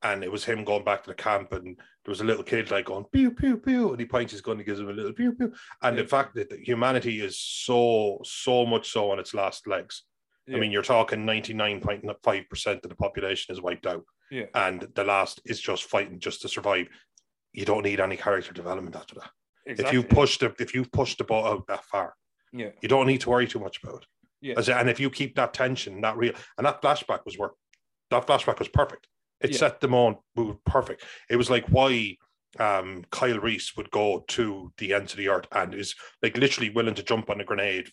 and 0.02 0.24
it 0.24 0.32
was 0.32 0.44
him 0.46 0.64
going 0.64 0.84
back 0.84 1.04
to 1.04 1.10
the 1.10 1.16
camp, 1.16 1.52
and 1.54 1.78
there 1.78 2.12
was 2.12 2.22
a 2.22 2.26
little 2.26 2.44
kid 2.44 2.72
like 2.72 2.86
going 2.86 3.06
pew 3.12 3.32
pew 3.32 3.58
pew, 3.58 3.92
and 3.92 4.00
he 4.00 4.06
points 4.06 4.32
his 4.32 4.42
gun 4.42 4.58
and 4.58 4.66
gives 4.66 4.80
him 4.80 4.90
a 4.90 4.94
little 4.94 5.14
pew 5.14 5.34
pew, 5.34 5.54
and 5.82 5.96
yeah. 5.96 6.04
the 6.04 6.08
fact 6.08 6.36
that 6.36 6.52
humanity 6.52 7.22
is 7.22 7.40
so 7.40 8.20
so 8.24 8.66
much 8.66 8.90
so 8.90 9.12
on 9.12 9.20
its 9.20 9.34
last 9.34 9.68
legs. 9.68 10.04
Yeah. 10.48 10.58
I 10.58 10.60
mean, 10.60 10.72
you're 10.72 10.82
talking 10.84 11.26
99.5% 11.26 12.84
of 12.84 12.90
the 12.90 12.96
population 12.96 13.54
is 13.54 13.62
wiped 13.62 13.88
out. 13.88 14.04
Yeah. 14.30 14.48
And 14.54 14.86
the 14.94 15.06
last 15.06 15.40
is 15.46 15.62
just 15.62 15.86
fighting 15.86 16.20
just 16.20 16.42
to 16.42 16.50
survive. 16.50 16.88
You 17.54 17.64
don't 17.64 17.84
need 17.84 18.02
any 18.02 18.18
character 18.18 18.52
development 18.52 18.98
after 18.98 19.16
that. 19.16 19.30
Exactly. 19.66 19.86
If 19.86 19.94
you 19.94 20.04
push 20.04 20.38
the 20.40 20.54
if 20.60 20.74
you've 20.74 20.92
pushed 20.92 21.18
the 21.18 21.24
boat 21.24 21.46
out 21.46 21.68
that 21.68 21.86
far, 21.86 22.16
yeah, 22.52 22.70
you 22.82 22.90
don't 22.90 23.08
need 23.08 23.22
to 23.22 23.30
worry 23.30 23.48
too 23.48 23.60
much 23.60 23.82
about 23.82 24.02
it. 24.02 24.08
Yeah. 24.44 24.60
and 24.80 24.90
if 24.90 25.00
you 25.00 25.10
keep 25.10 25.36
that 25.36 25.54
tension, 25.54 26.02
that 26.02 26.18
real, 26.18 26.34
and 26.58 26.68
that 26.68 26.82
flashback 26.82 27.26
was 27.26 27.38
work, 27.38 27.54
that 28.12 28.28
flashback 28.28 28.60
was 28.60 28.68
perfect. 28.68 29.08
It 29.40 29.52
yeah. 29.52 29.58
set 29.58 29.80
them 29.80 29.94
on 29.94 30.18
perfect. 30.66 31.04
It 31.30 31.38
was 31.38 31.50
like 31.50 31.66
why 31.68 32.18
um, 32.60 33.04
Kyle 33.10 33.40
Reese 33.40 33.76
would 33.76 33.90
go 33.92 34.24
to 34.28 34.72
the 34.78 34.94
ends 34.94 35.14
of 35.14 35.18
the 35.18 35.30
earth 35.30 35.48
and 35.52 35.74
is 35.74 35.96
like 36.22 36.38
literally 36.38 36.70
willing 36.70 36.96
to 36.96 37.04
jump 37.04 37.30
on 37.30 37.42
a 37.42 37.44
grenade 37.44 37.90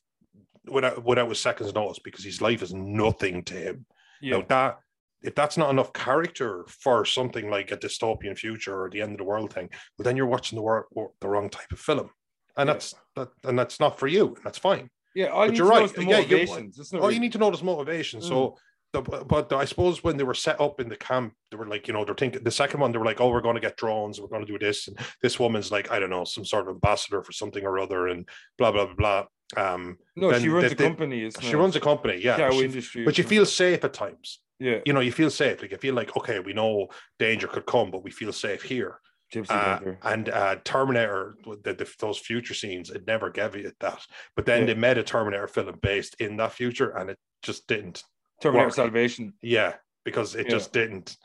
without 0.67 1.05
without 1.05 1.31
a 1.31 1.35
second's 1.35 1.75
notice 1.75 1.99
because 1.99 2.25
his 2.25 2.43
life 2.43 2.63
is 2.63 2.75
nothing 2.75 3.43
to 3.45 3.55
him. 3.55 3.87
Yeah. 4.21 4.39
Now 4.39 4.45
that 4.49 4.79
if 5.23 5.35
that's 5.35 5.57
not 5.57 5.71
enough 5.71 5.93
character 5.93 6.65
for 6.69 7.05
something 7.05 7.51
like 7.51 7.73
a 7.73 7.77
dystopian 7.77 8.37
future 8.37 8.85
or 8.85 8.91
the 8.91 9.03
end 9.03 9.13
of 9.13 9.19
the 9.19 9.25
world 9.25 9.53
thing, 9.53 9.69
well 9.99 10.05
then 10.05 10.17
you're 10.17 10.27
watching 10.27 10.57
the 10.57 10.63
world 10.63 10.87
the 11.21 11.29
wrong 11.29 11.49
type 11.49 11.73
of 11.73 11.79
film, 11.79 12.11
and 12.57 12.69
yeah. 12.69 12.73
that's 12.73 12.95
that 13.17 13.29
and 13.45 13.59
that's 13.59 13.81
not 13.81 13.99
for 13.99 14.07
you, 14.07 14.29
and 14.29 14.45
that's 14.45 14.59
fine. 14.59 14.91
Yeah, 15.15 15.27
all 15.27 15.47
but 15.47 15.57
you 15.57 15.65
are 15.65 15.69
right. 15.69 15.99
yeah, 15.99 16.21
motivations. 16.21 16.93
all 16.95 17.11
you 17.11 17.21
need 17.21 17.33
to 17.33 17.39
know 17.39 17.51
is 17.51 17.63
motivation. 17.63 18.21
Mm. 18.21 18.29
So, 18.29 18.57
the, 18.93 19.03
but 19.03 19.53
I 19.53 19.65
suppose 19.65 20.03
when 20.03 20.17
they 20.17 20.25
were 20.25 20.35
set 20.35 20.61
up 20.61 20.81
in 20.81 20.89
the 20.89 20.97
camp, 20.97 21.35
they 21.51 21.57
were 21.57 21.67
like, 21.67 21.87
you 21.87 21.95
know, 21.95 22.05
they're 22.05 22.15
thinking 22.15 22.43
the 22.43 22.51
second 22.51 22.81
one, 22.81 22.93
they 22.93 22.99
were 22.99 23.05
like, 23.05 23.21
oh, 23.21 23.31
we're 23.31 23.41
going 23.41 23.55
to 23.55 23.61
get 23.61 23.77
drones, 23.77 24.21
we're 24.21 24.29
going 24.29 24.45
to 24.45 24.53
do 24.53 24.59
this, 24.59 24.89
and 24.89 24.99
this 25.23 25.39
woman's 25.39 25.71
like, 25.71 25.91
I 25.91 25.99
don't 25.99 26.11
know, 26.11 26.25
some 26.25 26.45
sort 26.45 26.69
of 26.69 26.75
ambassador 26.75 27.23
for 27.23 27.33
something 27.33 27.65
or 27.65 27.79
other, 27.79 28.09
and 28.09 28.29
blah 28.59 28.73
blah 28.73 28.87
blah 28.87 28.95
blah. 28.95 29.25
Um, 29.57 29.99
no, 30.17 30.37
she 30.39 30.49
runs 30.49 30.75
they, 30.75 30.85
a 30.85 30.89
company. 30.89 31.31
She 31.41 31.55
runs 31.57 31.77
a 31.77 31.81
company, 31.81 32.21
yeah. 32.23 32.51
She, 32.51 32.65
industry 32.65 33.05
but 33.05 33.19
you 33.19 33.25
feel 33.25 33.47
safe 33.47 33.85
at 33.85 33.93
times. 33.93 34.41
Yeah, 34.59 34.81
you 34.85 34.93
know, 34.93 35.01
you 35.01 35.13
feel 35.13 35.31
safe. 35.31 35.63
Like 35.63 35.71
you 35.73 35.79
feel 35.79 35.95
like, 35.95 36.17
okay, 36.17 36.41
we 36.41 36.53
know 36.53 36.89
danger 37.19 37.47
could 37.49 37.67
come, 37.67 37.91
but 37.91 38.05
we 38.05 38.11
feel 38.11 38.33
safe 38.33 38.63
here. 38.63 39.01
Uh, 39.49 39.81
and 40.03 40.29
uh, 40.29 40.57
Terminator, 40.65 41.37
the, 41.45 41.75
the, 41.75 41.89
those 41.99 42.19
future 42.19 42.55
scenes, 42.55 42.91
it 42.91 43.07
never 43.07 43.31
gave 43.31 43.55
you 43.55 43.73
that. 43.81 44.01
But 44.35 44.47
then 44.47 44.61
yeah. 44.61 44.67
they 44.67 44.75
made 44.75 44.99
a 44.99 45.03
Terminator 45.03 45.47
film 45.47 45.79
based 45.81 46.17
in 46.21 46.37
that 46.39 46.53
future, 46.53 46.91
and 46.91 47.11
it 47.11 47.19
just 47.43 47.67
didn't. 47.67 48.03
Terminator 48.41 48.67
work. 48.67 48.75
Salvation. 48.75 49.35
Yeah, 49.43 49.75
because 50.05 50.35
it 50.35 50.47
yeah. 50.47 50.51
just 50.51 50.73
didn't 50.73 51.17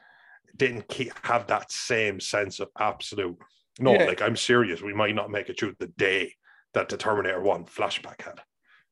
didn't 0.56 0.88
keep, 0.88 1.12
have 1.26 1.48
that 1.48 1.72
same 1.72 2.20
sense 2.20 2.60
of 2.60 2.70
absolute. 2.80 3.38
No, 3.80 3.94
yeah. 3.94 4.06
like 4.06 4.22
I'm 4.22 4.38
serious. 4.38 4.82
We 4.82 4.94
might 4.94 5.16
not 5.16 5.32
make 5.32 5.50
it 5.50 5.60
through 5.60 5.76
the 5.80 5.88
day 5.88 6.34
that 6.74 6.90
the 6.90 6.98
Terminator 6.98 7.42
One 7.42 7.66
flashback 7.66 8.22
had. 8.22 8.40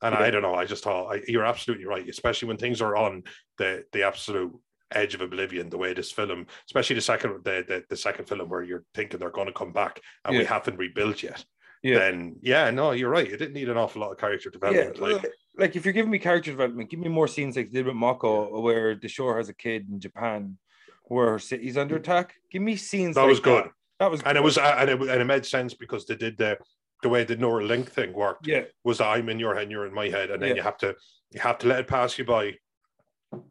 And 0.02 0.14
I 0.14 0.32
don't 0.32 0.42
know. 0.42 0.56
I 0.56 0.66
just 0.66 0.84
thought 0.84 1.16
I, 1.16 1.22
you're 1.30 1.46
absolutely 1.46 1.86
right, 1.86 2.08
especially 2.10 2.50
when 2.50 2.58
things 2.58 2.82
are 2.82 2.96
on 2.96 3.24
the 3.58 3.86
the 3.94 4.04
absolute 4.04 4.52
edge 4.98 5.16
of 5.16 5.22
oblivion 5.22 5.70
the 5.70 5.78
way 5.78 5.94
this 5.94 6.12
film 6.12 6.46
especially 6.68 6.96
the 6.96 7.02
second 7.02 7.44
the, 7.44 7.64
the, 7.68 7.84
the 7.90 7.98
second 7.98 8.26
film 8.26 8.48
where 8.50 8.64
you're 8.64 8.86
thinking 8.94 9.20
they're 9.20 9.30
going 9.30 9.48
to 9.48 9.54
come 9.54 9.72
back 9.72 10.02
and 10.26 10.34
yeah. 10.34 10.42
we 10.42 10.46
haven't 10.46 10.78
rebuilt 10.78 11.24
yet 11.24 11.44
yeah. 11.84 12.00
then 12.00 12.36
yeah 12.42 12.72
no 12.72 12.92
you're 12.92 13.10
right 13.10 13.28
it 13.28 13.38
didn't 13.38 13.54
need 13.54 13.70
an 13.70 13.78
awful 13.78 14.02
lot 14.02 14.12
of 14.12 14.18
character 14.18 14.50
development 14.50 14.98
yeah, 14.98 15.04
like 15.04 15.32
like 15.58 15.76
if 15.76 15.86
you're 15.86 15.94
giving 15.94 16.12
me 16.12 16.20
character 16.20 16.52
development 16.52 16.90
give 16.90 17.00
me 17.00 17.10
more 17.10 17.28
scenes 17.28 17.56
like 17.56 17.68
they 17.68 17.80
did 17.80 17.86
with 17.86 17.96
Mako 17.96 18.60
where 18.62 18.96
the 18.96 19.08
shore 19.08 19.38
has 19.38 19.50
a 19.50 19.54
kid 19.54 19.86
in 19.90 20.00
Japan 20.00 20.58
where 21.06 21.38
city's 21.38 21.78
under 21.78 21.98
attack 21.98 22.34
give 22.52 22.62
me 22.62 22.76
scenes 22.76 23.16
that 23.16 23.22
like 23.22 23.30
was 23.30 23.40
good 23.40 23.66
that, 23.66 23.72
that 24.00 24.12
was 24.12 24.22
and 24.22 24.30
good. 24.30 24.38
it 24.38 24.44
was 24.44 24.58
and 24.58 24.90
it, 24.90 25.02
and 25.02 25.22
it 25.22 25.26
made 25.26 25.46
sense 25.46 25.74
because 25.74 26.06
they 26.06 26.16
did 26.16 26.38
the 26.38 26.58
the 27.04 27.10
way 27.10 27.26
the 27.26 27.36
neural 27.36 27.68
link 27.68 27.92
thing 27.92 28.14
worked 28.14 28.48
yeah 28.48 28.62
was 28.86 29.02
I'm 29.02 29.30
in 29.30 29.40
your 29.40 29.56
head 29.56 29.70
you're 29.70 29.86
in 29.86 29.94
my 29.94 30.08
head 30.08 30.32
and 30.32 30.42
then 30.42 30.50
yeah. 30.50 30.56
you 30.56 30.62
have 30.62 30.78
to 30.78 30.96
you 31.32 31.42
have 31.42 31.58
to 31.60 31.68
let 31.68 31.82
it 31.82 31.88
pass 31.88 32.18
you 32.18 32.24
by 32.24 32.54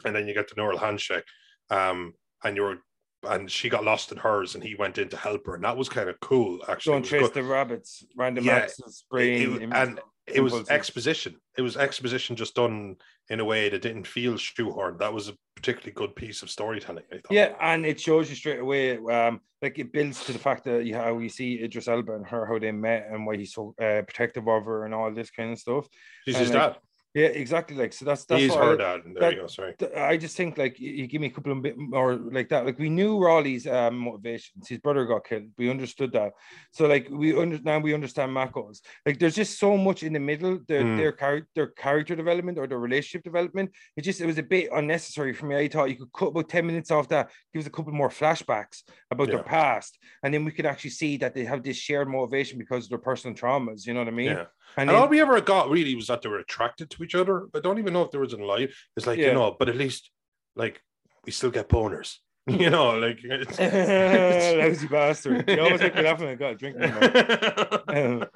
and 0.04 0.14
then 0.14 0.26
you 0.26 0.34
get 0.34 0.48
the 0.48 0.54
neural 0.56 0.78
handshake. 0.78 1.24
Um, 1.70 2.14
and 2.44 2.56
you're 2.56 2.78
and 3.24 3.50
she 3.50 3.68
got 3.68 3.84
lost 3.84 4.10
in 4.10 4.18
hers, 4.18 4.54
and 4.54 4.64
he 4.64 4.74
went 4.74 4.98
in 4.98 5.08
to 5.10 5.16
help 5.16 5.46
her, 5.46 5.54
and 5.54 5.64
that 5.64 5.76
was 5.76 5.88
kind 5.88 6.08
of 6.08 6.18
cool. 6.20 6.58
Actually, 6.68 6.94
don't 6.94 7.04
trace 7.04 7.30
the 7.30 7.42
rabbits, 7.42 8.04
random 8.16 8.44
yeah, 8.44 8.56
access, 8.56 9.04
brain, 9.10 9.62
it, 9.62 9.68
and 9.72 10.00
it 10.26 10.40
was 10.40 10.68
exposition. 10.70 11.36
It 11.56 11.62
was 11.62 11.76
exposition 11.76 12.36
just 12.36 12.54
done 12.54 12.96
in 13.28 13.40
a 13.40 13.44
way 13.44 13.68
that 13.68 13.82
didn't 13.82 14.06
feel 14.06 14.34
shoehorned. 14.34 14.98
That 14.98 15.12
was 15.12 15.28
a 15.28 15.34
particularly 15.54 15.92
good 15.92 16.16
piece 16.16 16.42
of 16.42 16.50
storytelling. 16.50 17.04
I 17.12 17.16
thought. 17.16 17.30
Yeah, 17.30 17.54
and 17.60 17.86
it 17.86 18.00
shows 18.00 18.28
you 18.28 18.36
straight 18.36 18.60
away, 18.60 18.98
um, 18.98 19.40
like 19.60 19.78
it 19.78 19.92
builds 19.92 20.24
to 20.24 20.32
the 20.32 20.38
fact 20.38 20.64
that 20.64 20.84
you 20.84 20.96
how 20.96 21.18
you 21.18 21.28
see 21.28 21.62
Idris 21.62 21.88
Elba 21.88 22.14
and 22.14 22.26
her 22.26 22.46
how 22.46 22.58
they 22.58 22.72
met 22.72 23.08
and 23.10 23.24
why 23.24 23.36
he's 23.36 23.54
so 23.54 23.74
uh, 23.80 24.02
protective 24.02 24.48
of 24.48 24.64
her 24.64 24.84
and 24.84 24.94
all 24.94 25.12
this 25.12 25.30
kind 25.30 25.52
of 25.52 25.58
stuff. 25.58 25.88
She's 26.24 26.36
his 26.36 26.50
dad. 26.50 26.76
Yeah, 27.14 27.26
exactly. 27.26 27.76
Like 27.76 27.92
so, 27.92 28.06
that's 28.06 28.24
that's 28.24 28.40
he's 28.40 28.54
her 28.54 28.74
dad. 28.74 29.02
There 29.04 29.20
that, 29.20 29.34
you 29.34 29.40
go. 29.42 29.46
Sorry. 29.46 29.74
I 29.94 30.16
just 30.16 30.34
think 30.34 30.56
like 30.56 30.80
you 30.80 31.06
give 31.06 31.20
me 31.20 31.26
a 31.26 31.30
couple 31.30 31.52
of 31.52 31.60
bit 31.60 31.76
more 31.76 32.14
like 32.14 32.48
that. 32.48 32.64
Like 32.64 32.78
we 32.78 32.88
knew 32.88 33.18
Raleigh's 33.18 33.66
um, 33.66 33.98
motivations. 33.98 34.66
His 34.66 34.78
brother 34.78 35.04
got 35.04 35.26
killed. 35.26 35.50
We 35.58 35.68
understood 35.68 36.12
that. 36.12 36.32
So 36.70 36.86
like 36.86 37.08
we 37.10 37.36
under 37.38 37.58
now 37.58 37.80
we 37.80 37.92
understand 37.92 38.32
Mako's. 38.32 38.80
Like 39.04 39.18
there's 39.18 39.34
just 39.34 39.58
so 39.58 39.76
much 39.76 40.02
in 40.02 40.14
the 40.14 40.20
middle. 40.20 40.58
Their 40.66 40.84
mm. 40.84 40.96
their 40.96 41.12
character 41.12 41.48
their 41.54 41.66
character 41.66 42.16
development 42.16 42.56
or 42.58 42.66
their 42.66 42.78
relationship 42.78 43.24
development. 43.24 43.72
It 43.94 44.02
just 44.02 44.22
it 44.22 44.26
was 44.26 44.38
a 44.38 44.42
bit 44.42 44.70
unnecessary 44.72 45.34
for 45.34 45.44
me. 45.44 45.56
I 45.56 45.68
thought 45.68 45.90
you 45.90 45.96
could 45.96 46.12
cut 46.14 46.28
about 46.28 46.48
ten 46.48 46.66
minutes 46.66 46.90
off 46.90 47.08
that. 47.08 47.30
Give 47.52 47.60
us 47.60 47.66
a 47.66 47.70
couple 47.70 47.92
more 47.92 48.08
flashbacks 48.08 48.84
about 49.10 49.28
yeah. 49.28 49.34
their 49.34 49.44
past, 49.44 49.98
and 50.22 50.32
then 50.32 50.46
we 50.46 50.50
could 50.50 50.64
actually 50.64 50.90
see 50.90 51.18
that 51.18 51.34
they 51.34 51.44
have 51.44 51.62
this 51.62 51.76
shared 51.76 52.08
motivation 52.08 52.58
because 52.58 52.84
of 52.84 52.90
their 52.90 52.98
personal 52.98 53.36
traumas. 53.36 53.86
You 53.86 53.92
know 53.92 54.00
what 54.00 54.08
I 54.08 54.12
mean? 54.12 54.28
Yeah. 54.28 54.44
And, 54.76 54.88
and 54.88 54.96
all 54.96 55.08
we 55.08 55.20
ever 55.20 55.40
got 55.40 55.70
really 55.70 55.94
was 55.94 56.06
that 56.06 56.22
they 56.22 56.28
were 56.28 56.38
attracted 56.38 56.90
to 56.90 57.04
each 57.04 57.14
other. 57.14 57.46
I 57.54 57.60
don't 57.60 57.78
even 57.78 57.92
know 57.92 58.02
if 58.02 58.10
there 58.10 58.20
was 58.20 58.32
in 58.32 58.40
life. 58.40 58.88
It's 58.96 59.06
like, 59.06 59.18
yeah. 59.18 59.28
you 59.28 59.34
know, 59.34 59.54
but 59.58 59.68
at 59.68 59.76
least 59.76 60.10
like 60.56 60.80
we 61.24 61.32
still 61.32 61.50
get 61.50 61.68
boners. 61.68 62.16
You 62.48 62.70
know, 62.70 62.98
like 62.98 63.20
it's, 63.22 63.56
lousy 63.56 64.88
bastard. 64.88 65.48
You 65.48 65.60
always 65.60 65.80
make 65.80 65.94
me 65.94 66.02
laugh 66.02 66.18
when 66.18 66.30
I 66.30 66.34
got 66.34 66.54
a 66.54 66.56
drink. 66.56 66.76
um, 67.88 68.26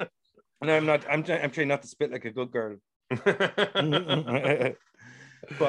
and 0.60 0.70
I'm 0.70 0.86
not. 0.86 1.04
I'm. 1.10 1.24
I'm 1.28 1.50
trying 1.50 1.66
not 1.66 1.82
to 1.82 1.88
spit 1.88 2.12
like 2.12 2.24
a 2.24 2.30
good 2.30 2.52
girl. 2.52 2.76
but 3.10 3.74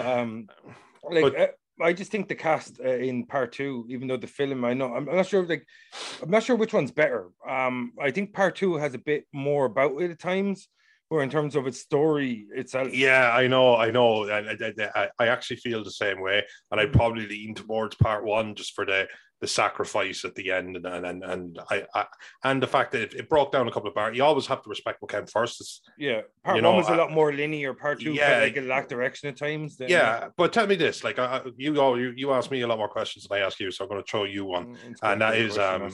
um, 0.05 0.47
like 1.09 1.23
but, 1.23 1.35
uh, 1.35 1.47
I 1.81 1.93
just 1.93 2.11
think 2.11 2.27
the 2.27 2.35
cast 2.35 2.79
uh, 2.83 2.89
in 2.89 3.25
part 3.25 3.51
two, 3.51 3.85
even 3.89 4.07
though 4.07 4.17
the 4.17 4.27
film, 4.27 4.65
I 4.65 4.73
know 4.73 4.93
I'm, 4.93 5.07
I'm, 5.07 5.15
not 5.15 5.27
sure. 5.27 5.45
Like, 5.45 5.65
I'm 6.21 6.29
not 6.31 6.43
sure 6.43 6.55
which 6.55 6.73
one's 6.73 6.91
better. 6.91 7.29
Um, 7.47 7.93
I 8.01 8.11
think 8.11 8.33
part 8.33 8.55
two 8.55 8.75
has 8.75 8.93
a 8.93 8.99
bit 8.99 9.25
more 9.33 9.65
about 9.65 10.01
it 10.01 10.11
at 10.11 10.19
times, 10.19 10.67
or 11.09 11.23
in 11.23 11.29
terms 11.29 11.55
of 11.55 11.67
its 11.67 11.79
story 11.79 12.47
itself. 12.53 12.93
Yeah, 12.93 13.31
I 13.31 13.47
know, 13.47 13.75
I 13.75 13.91
know. 13.91 14.29
I, 14.29 14.57
I, 14.95 15.09
I 15.19 15.27
actually 15.27 15.57
feel 15.57 15.83
the 15.83 15.91
same 15.91 16.19
way, 16.19 16.43
and 16.71 16.81
I 16.81 16.85
mm. 16.85 16.93
probably 16.93 17.27
lean 17.27 17.55
towards 17.55 17.95
part 17.95 18.25
one 18.25 18.55
just 18.55 18.73
for 18.73 18.85
the 18.85 19.07
the 19.39 19.47
sacrifice 19.47 20.25
at 20.25 20.33
the 20.33 20.51
end 20.51 20.77
and 20.77 20.85
and 20.87 21.23
and 21.23 21.59
I, 21.69 21.83
I 21.93 22.05
and 22.43 22.61
the 22.61 22.67
fact 22.67 22.91
that 22.93 23.01
it, 23.01 23.13
it, 23.13 23.29
broke 23.29 23.51
down 23.51 23.67
a 23.67 23.71
couple 23.71 23.89
of 23.89 23.95
parts. 23.95 24.17
You 24.17 24.23
always 24.23 24.47
have 24.47 24.63
to 24.63 24.69
respect 24.69 24.99
what 25.01 25.11
came 25.11 25.27
first. 25.27 25.61
It's, 25.61 25.81
yeah, 25.97 26.21
part 26.43 26.55
one 26.55 26.63
know, 26.63 26.73
was 26.73 26.89
a 26.89 26.95
lot 26.95 27.11
more 27.11 27.31
linear. 27.31 27.73
Part 27.75 28.01
two, 28.01 28.13
yeah, 28.13 28.39
like 28.39 28.57
a 28.57 28.61
lack 28.61 28.87
direction 28.87 29.29
at 29.29 29.37
times. 29.37 29.77
Then. 29.77 29.89
Yeah, 29.89 30.29
but 30.37 30.53
tell 30.53 30.65
me 30.65 30.75
this: 30.75 31.03
like 31.03 31.19
I, 31.19 31.41
you 31.55 31.79
all 31.79 31.99
you, 31.99 32.13
you 32.15 32.31
asked 32.31 32.49
me 32.49 32.61
a 32.61 32.67
lot 32.67 32.79
more 32.79 32.89
questions 32.89 33.27
than 33.27 33.37
I 33.37 33.45
asked 33.45 33.59
you, 33.59 33.69
so 33.69 33.83
I'm 33.83 33.89
going 33.89 34.01
to 34.01 34.09
throw 34.09 34.23
you 34.23 34.45
one, 34.45 34.75
mm, 34.75 34.95
and 35.03 35.21
that 35.21 35.35
is 35.35 35.57
um. 35.57 35.93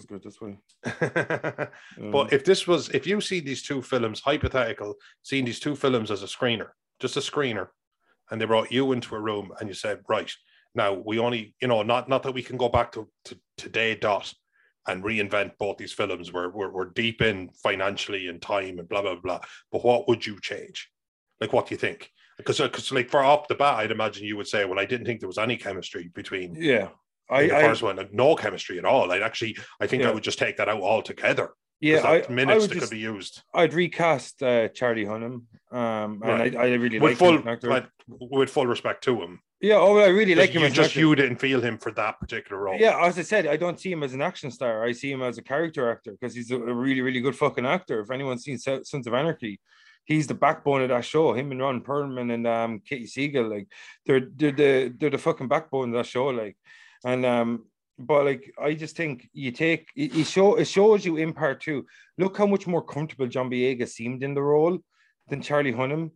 but 2.12 2.32
if 2.32 2.46
this 2.46 2.66
was, 2.66 2.90
if 2.90 3.06
you 3.06 3.20
see 3.20 3.42
these 3.42 3.62
two 3.62 3.82
films, 3.82 4.22
hypothetical, 4.22 4.96
seeing 5.22 5.44
these 5.44 5.60
two 5.60 5.76
films 5.76 6.12
as 6.12 6.24
a 6.24 6.28
screener, 6.28 6.70
just 7.02 7.18
a 7.18 7.20
screener, 7.20 7.68
and 8.32 8.40
they 8.40 8.46
brought 8.46 8.72
you 8.72 8.94
into 8.94 9.16
a 9.16 9.20
room 9.20 9.52
and 9.60 9.68
you 9.68 9.76
said, 9.76 10.00
right 10.08 10.32
now 10.76 10.94
we 10.94 11.20
only, 11.20 11.56
you 11.62 11.68
know, 11.68 11.84
not 11.84 12.10
not 12.10 12.24
that 12.24 12.34
we 12.34 12.44
can 12.44 12.58
go 12.58 12.70
back 12.70 12.92
to, 12.94 13.08
to 13.26 13.40
today 13.58 13.96
dot 13.96 14.34
and 14.88 15.04
reinvent 15.04 15.52
both 15.58 15.78
these 15.78 15.94
films. 15.94 16.34
We're, 16.34 16.50
we're 16.50 16.72
we're 16.72 16.90
deep 16.90 17.22
in 17.22 17.50
financially 17.62 18.28
and 18.28 18.42
time 18.42 18.80
and 18.80 18.90
blah 18.90 19.02
blah 19.02 19.16
blah. 19.16 19.40
But 19.72 19.84
what 19.84 20.08
would 20.08 20.26
you 20.26 20.40
change? 20.42 20.90
Like, 21.40 21.54
what 21.54 21.68
do 21.68 21.76
you 21.76 21.80
think? 21.80 22.10
because 22.38 22.60
because 22.60 22.92
like 22.92 23.10
for 23.10 23.24
off 23.24 23.48
the 23.48 23.56
bat, 23.56 23.80
I'd 23.80 23.92
imagine 23.92 24.26
you 24.26 24.38
would 24.38 24.48
say, 24.48 24.66
well, 24.66 24.80
I 24.80 24.86
didn't 24.86 25.06
think 25.06 25.20
there 25.20 25.28
was 25.28 25.38
any 25.38 25.58
chemistry 25.58 26.10
between 26.14 26.56
Yeah. 26.56 26.90
I, 27.30 27.36
I, 27.36 27.48
the 27.48 27.58
I 27.58 27.62
first 27.62 27.84
one, 27.84 28.10
no 28.12 28.36
chemistry 28.36 28.78
at 28.78 28.86
all. 28.86 29.12
I'd 29.12 29.22
actually, 29.22 29.58
I 29.80 29.88
think 29.88 30.04
I 30.04 30.12
would 30.12 30.24
just 30.24 30.40
take 30.40 30.58
that 30.58 30.68
out 30.68 30.82
altogether. 30.82 31.52
yeah, 31.80 32.00
I, 32.00 32.24
I 32.24 32.28
minutes 32.28 32.62
would 32.62 32.70
that 32.70 32.74
just, 32.76 32.90
could 32.90 32.96
be 32.96 33.00
used 33.00 33.42
I'd 33.54 33.74
recast 33.74 34.44
uh, 34.44 34.68
Charlie 34.70 35.06
Hunnam. 35.06 35.44
Um, 35.72 36.22
and 36.22 36.22
Right. 36.22 36.56
I, 36.56 36.60
I 36.60 36.74
really 36.74 37.00
with 37.00 37.12
like 37.12 37.18
full, 37.18 37.30
him 37.30 37.38
as 37.40 37.44
an 37.44 37.50
actor. 37.50 37.70
like, 37.70 37.86
with 38.08 38.50
full 38.50 38.68
respect 38.68 39.04
to 39.06 39.22
him. 39.22 39.40
Yeah, 39.64 39.78
oh, 39.78 39.96
I 39.96 40.08
really 40.08 40.36
like 40.36 40.50
him 40.50 40.62
you 40.62 40.70
just 40.70 40.90
actor. 40.90 41.00
you 41.00 41.16
didn't 41.16 41.38
feel 41.38 41.62
him 41.62 41.78
for 41.78 41.90
that 41.94 42.20
particular 42.20 42.62
role. 42.62 42.78
Yeah, 42.78 43.02
as 43.02 43.18
I 43.18 43.22
said, 43.22 43.48
I 43.48 43.56
don't 43.56 43.80
see 43.80 43.94
him 43.94 44.04
as 44.04 44.14
an 44.14 44.22
action 44.22 44.52
star. 44.52 44.84
I 44.84 44.92
see 44.92 45.10
him 45.10 45.22
as 45.22 45.38
a 45.38 45.42
character 45.42 45.90
actor 45.90 46.12
because 46.12 46.36
he's 46.36 46.52
a, 46.52 46.60
really, 46.60 47.00
really 47.00 47.22
good 47.22 47.34
fucking 47.34 47.66
actor. 47.66 48.02
If 48.02 48.12
anyone's 48.12 48.44
seen 48.44 48.58
Sons 48.58 49.08
of 49.08 49.14
Anarchy, 49.14 49.62
he's 50.04 50.28
the 50.28 50.34
backbone 50.34 50.82
of 50.82 50.90
that 50.90 51.06
show. 51.06 51.32
Him 51.32 51.52
and 51.52 51.62
Ron 51.62 51.80
Perlman 51.80 52.34
and 52.34 52.46
um 52.46 52.82
Katey 52.82 53.08
Sagal, 53.10 53.50
like 53.50 53.70
they're 54.06 54.28
they're 54.36 54.52
the 54.52 54.94
they're 55.00 55.10
the 55.12 55.18
fucking 55.18 55.48
backbone 55.48 55.96
of 55.96 55.96
that 55.96 56.08
show. 56.08 56.26
Like, 56.26 56.58
and 57.06 57.26
um, 57.26 57.66
but 57.98 58.26
like 58.26 58.54
I 58.62 58.74
just 58.74 58.98
think 58.98 59.30
you 59.32 59.52
take 59.52 59.88
it, 59.96 60.14
it 60.14 60.28
show 60.28 60.56
it 60.56 60.66
shows 60.66 61.06
you 61.06 61.16
in 61.16 61.32
part 61.32 61.62
two. 61.62 61.86
Look 62.18 62.38
how 62.38 62.48
much 62.48 62.68
more 62.68 62.84
comfortable 62.84 63.28
John 63.28 63.50
Boyega 63.50 63.88
seemed 63.88 64.24
in 64.24 64.34
the 64.34 64.44
role 64.44 64.80
than 65.30 65.42
Charlie 65.42 65.72
Hunnam. 65.72 66.12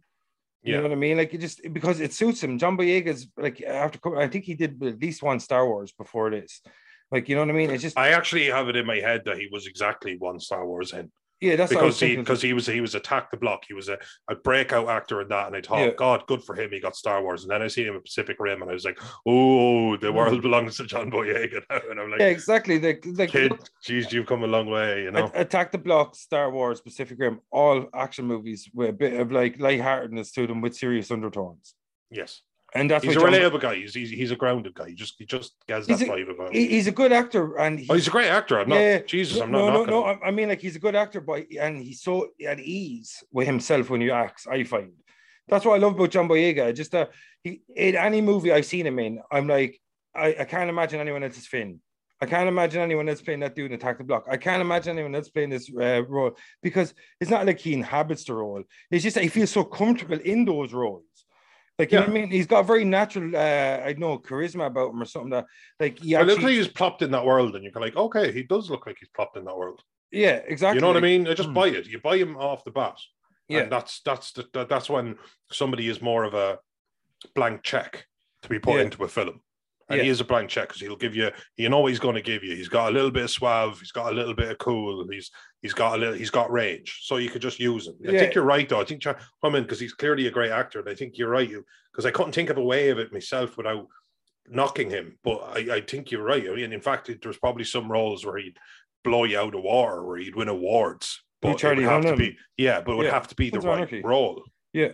You 0.68 0.74
Yeah. 0.74 0.78
know 0.80 0.84
what 0.90 0.92
I 0.92 0.96
mean? 0.96 1.16
Like 1.16 1.34
it 1.34 1.40
just 1.40 1.62
because 1.72 2.02
it 2.02 2.14
suits 2.14 2.44
him. 2.44 2.60
John 2.60 2.78
Boyega's 2.78 3.28
like 3.38 3.62
after 3.62 4.18
I 4.18 4.28
think 4.28 4.44
he 4.44 4.54
did 4.54 4.84
at 4.84 5.00
least 5.02 5.24
one 5.24 5.40
Star 5.40 5.66
Wars 5.66 5.94
before 5.94 6.30
this. 6.30 6.62
Like 7.10 7.30
you 7.30 7.36
know 7.36 7.42
what 7.42 7.50
I 7.50 7.54
mean? 7.54 7.70
It's 7.72 7.84
just 7.84 7.98
I 7.98 8.10
actually 8.10 8.48
have 8.48 8.68
it 8.68 8.76
in 8.76 8.86
my 8.86 8.98
head 8.98 9.22
that 9.26 9.38
he 9.38 9.48
was 9.50 9.66
exactly 9.66 10.18
one 10.18 10.40
Star 10.42 10.68
Wars 10.68 10.92
in 10.92 11.10
yeah, 11.40 11.56
that's 11.56 11.74
what 11.74 11.84
I 11.84 11.86
was 11.86 12.00
because 12.00 12.10
he 12.10 12.16
because 12.16 12.42
he 12.42 12.54
was 12.54 12.66
he 12.68 12.82
was 12.82 12.96
attack 12.96 13.30
the 13.32 13.38
block. 13.38 13.64
He 13.68 13.74
was 13.74 13.90
a, 13.90 13.98
a 14.30 14.36
breakout 14.36 14.90
actor 14.90 15.22
in 15.22 15.28
that, 15.30 15.48
and 15.48 15.56
I 15.56 15.62
thought, 15.62 15.80
Yeah. 15.80 15.92
God, 15.96 16.26
good 16.28 16.44
for 16.44 16.56
him. 16.56 16.72
He 16.72 16.80
got 16.80 16.96
Star 16.96 17.22
Wars, 17.22 17.44
and 17.44 17.52
then 17.52 17.62
I 17.62 17.68
seen 17.68 17.88
him 17.88 17.96
in 17.96 18.02
Pacific 18.02 18.38
Rim, 18.40 18.62
and 18.62 18.72
I 18.72 18.74
was 18.74 18.86
like, 18.86 19.00
oh, 19.28 19.96
the 19.98 20.08
Mm. 20.08 20.16
world 20.16 20.42
belongs 20.42 20.78
to 20.78 20.86
John 20.86 21.12
Boyega 21.12 21.62
now, 21.70 21.80
and 21.92 22.00
I'm 22.00 22.10
like, 22.10 22.20
yeah, 22.22 22.28
exactly. 22.28 22.80
Like 22.80 23.06
like 23.16 23.30
kid, 23.30 23.54
geez, 23.84 24.12
you've 24.12 24.26
come 24.26 24.44
a 24.44 24.48
long 24.48 24.68
way, 24.70 25.04
you 25.04 25.12
know. 25.12 25.30
Attack 25.36 25.72
the 25.72 25.78
Block, 25.78 26.16
Star 26.16 26.50
Wars, 26.52 26.82
Pacific 26.82 27.18
Rim, 27.20 27.40
all 27.52 27.88
action 27.94 28.26
movies 28.26 28.70
with 28.74 28.90
a 28.90 28.94
bit 28.94 29.20
of 29.20 29.32
like 29.32 29.60
lightheartedness 29.60 30.32
to 30.34 30.48
them 30.48 30.62
with 30.62 30.76
serious 30.76 31.12
undertones. 31.12 31.76
yes, 32.10 32.42
And 32.74 32.92
that's 32.92 33.04
he's 33.04 33.16
a 33.16 33.20
John, 33.20 33.32
relatable 33.32 33.62
guy. 33.62 33.76
He's, 33.76 33.94
he's 33.94 34.10
he's 34.10 34.32
a 34.32 34.36
grounded 34.36 34.74
guy. 34.74 34.90
He 34.90 34.94
just 34.96 35.16
he 35.18 35.26
just 35.26 35.54
gets 35.68 35.88
He's 35.88 36.00
that 36.00 36.08
a- 36.10 36.12
vibe 36.12 36.30
about 36.32 36.48
him. 36.48 36.54
he- 36.54 36.68
he's 36.68 36.88
a 36.88 36.92
good 36.92 37.12
actor 37.14 37.58
and 37.58 37.80
oh, 37.90 37.94
he's 37.94 38.08
a 38.08 38.12
great 38.12 38.28
actor. 38.28 38.60
I'm 38.60 38.68
not 38.70 38.76
Yeah, 38.76 39.00
Jesus. 39.00 39.40
I'm 39.42 39.52
not 39.52 39.74
no, 39.74 39.84
no, 39.86 39.86
no. 39.86 40.20
I 40.24 40.32
mean, 40.32 40.50
like 40.50 40.62
he's 40.62 40.76
a 40.76 40.80
good 40.80 40.96
actor, 40.96 41.22
but 41.22 41.46
and 41.60 41.82
he's 41.82 42.02
so 42.02 42.30
at 42.46 42.60
ease 42.60 43.24
with 43.32 43.48
himself 43.48 43.90
when 43.90 44.02
he 44.02 44.12
acts. 44.12 44.48
I 44.48 44.64
find 44.66 44.92
that's 45.48 45.64
what 45.64 45.76
I 45.76 45.78
love 45.78 45.94
about 45.96 46.12
John 46.12 46.28
Boyega. 46.28 46.76
Just 46.76 46.92
that 46.92 47.12
he 47.42 47.62
in 47.74 47.96
any 47.96 48.20
movie 48.20 48.52
I've 48.52 48.66
seen 48.66 48.86
him 48.86 49.00
in, 49.00 49.22
I'm 49.32 49.48
like, 49.48 49.80
I, 50.14 50.36
I 50.40 50.44
can't 50.44 50.70
imagine 50.70 51.00
anyone 51.00 51.24
else 51.24 51.38
is 51.38 51.48
Finn. 51.48 51.80
I 52.20 52.26
can't 52.26 52.50
imagine 52.50 52.82
anyone 52.82 53.08
else 53.08 53.22
playing 53.22 53.42
that 53.42 53.56
dude 53.56 53.72
in 53.72 53.76
Attack 53.76 54.00
the 54.00 54.04
Block. 54.04 54.26
I 54.30 54.38
can't 54.38 54.60
imagine 54.62 54.98
anyone 54.98 55.14
else 55.14 55.30
playing 55.30 55.52
this 55.52 55.70
uh, 55.70 56.04
role 56.04 56.36
because 56.64 56.94
it's 57.22 57.30
not 57.30 57.46
like 57.46 57.60
he 57.60 57.74
inhabits 57.74 58.24
the 58.26 58.34
role. 58.34 58.64
It's 58.90 59.04
just 59.04 59.14
that 59.16 59.24
he 59.24 59.30
feels 59.30 59.52
so 59.52 59.64
comfortable 59.64 60.18
in 60.20 60.44
those 60.44 60.74
roles. 60.74 61.04
Like 61.80 61.92
you 61.92 62.00
know 62.00 62.06
what 62.06 62.10
I 62.10 62.14
mean? 62.14 62.32
He's 62.32 62.48
got 62.48 62.66
very 62.66 62.84
natural, 62.84 63.36
uh, 63.36 63.40
I 63.86 63.94
know, 63.98 64.18
charisma 64.18 64.66
about 64.66 64.92
him 64.92 65.02
or 65.02 65.06
something 65.06 65.30
that, 65.30 65.46
like, 65.80 66.00
he 66.00 66.16
I 66.16 66.24
look 66.24 66.42
like 66.42 66.54
he's 66.54 66.68
plopped 66.68 67.04
in 67.04 67.12
that 67.12 67.24
world, 67.26 67.54
and 67.56 67.64
you're 67.64 67.72
like, 67.80 67.96
okay, 67.96 68.32
he 68.32 68.42
does 68.44 68.70
look 68.72 68.88
like 68.88 68.98
he's 69.00 69.10
plopped 69.10 69.38
in 69.38 69.46
that 69.46 69.56
world. 69.56 69.82
yeah, 70.12 70.42
exactly. 70.48 70.78
You 70.78 70.82
know 70.82 70.88
what 70.88 70.98
I 70.98 71.02
mean? 71.02 71.28
I 71.28 71.34
just 71.36 71.50
Hmm. 71.50 71.54
buy 71.56 71.68
it. 71.68 71.86
You 71.86 72.00
buy 72.00 72.18
him 72.18 72.36
off 72.38 72.64
the 72.64 72.72
bat. 72.72 72.98
Yeah. 73.48 73.60
And 73.62 73.72
that's 73.72 74.02
that's 74.02 74.32
the, 74.32 74.46
that- 74.54 74.70
that's 74.70 74.90
when 74.90 75.18
somebody 75.52 75.88
is 75.88 76.02
more 76.02 76.24
of 76.24 76.34
a 76.34 76.58
blank 77.36 77.62
check 77.64 78.08
to 78.42 78.50
be 78.50 78.58
put 78.60 78.76
Yeah. 78.76 78.82
into 78.82 79.04
a 79.04 79.08
film. 79.08 79.42
And 79.90 79.98
Yeah. 79.98 80.04
he 80.04 80.10
is 80.10 80.20
a 80.20 80.26
blank 80.26 80.50
check 80.50 80.68
because 80.68 80.82
he'll 80.82 80.98
give 80.98 81.16
you, 81.16 81.32
you 81.56 81.70
know 81.70 81.80
what 81.80 81.90
he's 81.90 82.00
going 82.00 82.16
to 82.16 82.22
give 82.22 82.44
you. 82.44 82.56
He's 82.56 82.68
got 82.68 82.90
a 82.90 82.94
little 82.94 83.12
bit 83.12 83.24
of 83.24 83.32
suave, 83.32 83.80
he's 83.80 83.92
got 83.92 84.12
a 84.12 84.16
little 84.16 84.34
bit 84.34 84.50
of 84.52 84.58
cool, 84.58 85.08
he's 85.10 85.32
he's 85.62 85.74
got 85.74 85.96
a 85.96 85.98
little, 85.98 86.14
he's 86.14 86.30
got 86.30 86.52
range. 86.52 87.00
So 87.04 87.18
you 87.18 87.30
could 87.30 87.42
just 87.42 87.60
use 87.60 87.88
him. 87.88 87.96
I 88.08 88.12
Yeah. 88.12 88.20
think 88.20 88.36
you're 88.36 88.44
right 88.44 88.68
though. 88.68 88.82
I 88.82 88.86
think 88.86 89.02
come 89.04 89.56
in 89.56 89.64
because 89.64 89.80
he's 89.80 89.94
clearly 89.94 90.28
a 90.28 90.32
great 90.32 90.52
actor, 90.52 90.80
and 90.80 90.90
I 90.90 90.94
think 90.96 91.18
you're 91.18 91.30
right. 91.30 91.50
You 91.50 91.64
because 91.92 92.06
I 92.06 92.12
couldn't 92.12 92.34
think 92.34 92.50
of 92.50 92.58
a 92.58 92.64
way 92.64 92.90
of 92.90 93.00
it 93.00 93.14
myself 93.14 93.56
without 93.58 93.88
knocking 94.50 94.90
him. 94.90 95.18
But 95.24 95.38
I, 95.56 95.76
I 95.78 95.82
think 95.82 96.12
you're 96.12 96.24
right. 96.24 96.46
I 96.50 96.54
mean, 96.54 96.74
in 96.74 96.82
fact, 96.82 97.10
there's 97.22 97.38
probably 97.40 97.64
some 97.64 97.92
roles 97.92 98.26
where 98.26 98.38
he'd 98.38 98.58
blow 99.04 99.24
you 99.24 99.40
out 99.40 99.56
of 99.56 99.62
water, 99.64 100.04
where 100.06 100.18
he'd 100.18 100.36
win 100.36 100.48
awards. 100.50 101.24
But 101.42 101.52
it 101.52 101.58
Charlie 101.60 101.86
would 101.86 101.92
have 101.92 102.06
to 102.06 102.16
be, 102.18 102.38
yeah, 102.58 102.82
but 102.82 102.94
it 102.94 102.96
would 102.96 103.06
Yeah, 103.06 103.12
have 103.14 103.28
to 103.30 103.36
be 103.36 103.50
the 103.50 103.60
right 103.62 103.78
Anarchy. 103.78 104.02
role. 104.02 104.44
Yeah. 104.74 104.92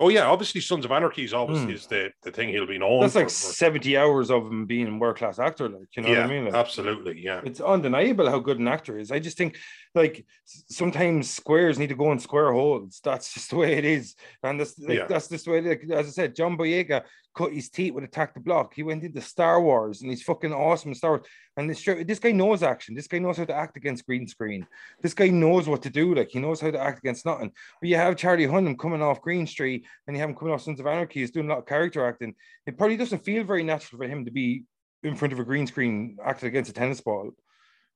Oh 0.00 0.08
yeah, 0.08 0.24
obviously 0.26 0.60
Sons 0.60 0.84
of 0.84 0.90
Anarchy 0.90 1.22
is 1.22 1.32
obviously 1.32 1.66
Hmm. 1.66 1.72
is 1.74 1.86
the, 1.86 2.10
the 2.24 2.32
thing 2.32 2.48
he'll 2.48 2.66
be 2.66 2.78
known 2.78 3.00
That's 3.02 3.12
for. 3.12 3.20
like 3.20 3.26
but- 3.26 3.32
70 3.32 3.96
hours 3.96 4.28
of 4.30 4.46
him 4.46 4.66
being 4.66 4.88
a 4.88 4.98
world 4.98 5.16
class 5.16 5.38
actor. 5.38 5.68
Like, 5.68 5.86
you 5.96 6.02
know 6.02 6.08
yeah, 6.08 6.22
what 6.22 6.30
I 6.30 6.34
mean? 6.34 6.44
Like, 6.46 6.54
absolutely. 6.54 7.20
Yeah. 7.20 7.40
it's 7.44 7.60
undeniable 7.60 8.28
how 8.28 8.40
good 8.40 8.58
an 8.58 8.66
actor 8.66 8.98
is. 8.98 9.12
I 9.12 9.20
just 9.20 9.38
think, 9.38 9.56
like, 9.94 10.26
sometimes 10.44 11.30
squares 11.30 11.78
need 11.78 11.90
to 11.90 11.94
go 11.94 12.10
in 12.10 12.18
square 12.18 12.52
holes. 12.52 13.00
That's 13.04 13.32
just 13.34 13.50
the 13.50 13.56
way 13.56 13.74
it 13.74 13.84
is. 13.84 14.16
And 14.42 14.58
that's, 14.58 14.76
like, 14.80 14.98
Yeah. 14.98 15.06
that's 15.06 15.28
just 15.28 15.44
the 15.44 15.52
way, 15.52 15.60
like, 15.60 15.84
as 15.90 16.06
I 16.08 16.10
said, 16.10 16.34
John 16.34 16.56
Boyega 16.58 17.02
cut 17.34 17.52
his 17.52 17.68
teeth 17.68 17.92
with 17.92 18.04
Attack 18.04 18.34
the 18.34 18.40
Block. 18.40 18.74
He 18.74 18.82
went 18.82 19.02
into 19.02 19.20
Star 19.20 19.60
Wars 19.60 20.00
and 20.00 20.10
he's 20.10 20.22
fucking 20.22 20.52
awesome 20.52 20.90
in 20.90 20.94
Star 20.94 21.10
Wars. 21.12 21.26
And 21.56 21.68
this, 21.68 21.84
this 21.84 22.18
guy 22.18 22.32
knows 22.32 22.62
action. 22.62 22.94
This 22.94 23.06
guy 23.06 23.18
knows 23.18 23.36
how 23.36 23.44
to 23.44 23.54
act 23.54 23.76
against 23.76 24.06
green 24.06 24.26
screen. 24.26 24.66
This 25.02 25.14
guy 25.14 25.28
knows 25.28 25.68
what 25.68 25.82
to 25.82 25.90
do. 25.90 26.14
Like, 26.14 26.30
he 26.30 26.38
knows 26.38 26.60
how 26.60 26.70
to 26.70 26.80
act 26.80 26.98
against 26.98 27.26
nothing. 27.26 27.52
But 27.80 27.88
you 27.88 27.96
have 27.96 28.16
Charlie 28.16 28.46
Hunnam 28.46 28.78
coming 28.78 29.02
off 29.02 29.20
Green 29.20 29.46
Street 29.46 29.84
and 30.06 30.16
you 30.16 30.20
have 30.20 30.30
him 30.30 30.36
coming 30.36 30.54
off 30.54 30.62
Sons 30.62 30.80
of 30.80 30.86
Anarchy. 30.86 31.20
He's 31.20 31.30
doing 31.30 31.46
a 31.46 31.50
lot 31.50 31.58
of 31.58 31.66
character 31.66 32.06
acting. 32.06 32.34
It 32.66 32.78
probably 32.78 32.96
doesn't 32.96 33.24
feel 33.24 33.44
very 33.44 33.62
natural 33.62 33.98
for 33.98 34.08
him 34.08 34.24
to 34.24 34.30
be 34.30 34.64
in 35.02 35.16
front 35.16 35.32
of 35.32 35.38
a 35.38 35.44
green 35.44 35.66
screen 35.66 36.16
acting 36.24 36.48
against 36.48 36.70
a 36.70 36.74
tennis 36.74 37.00
ball. 37.00 37.32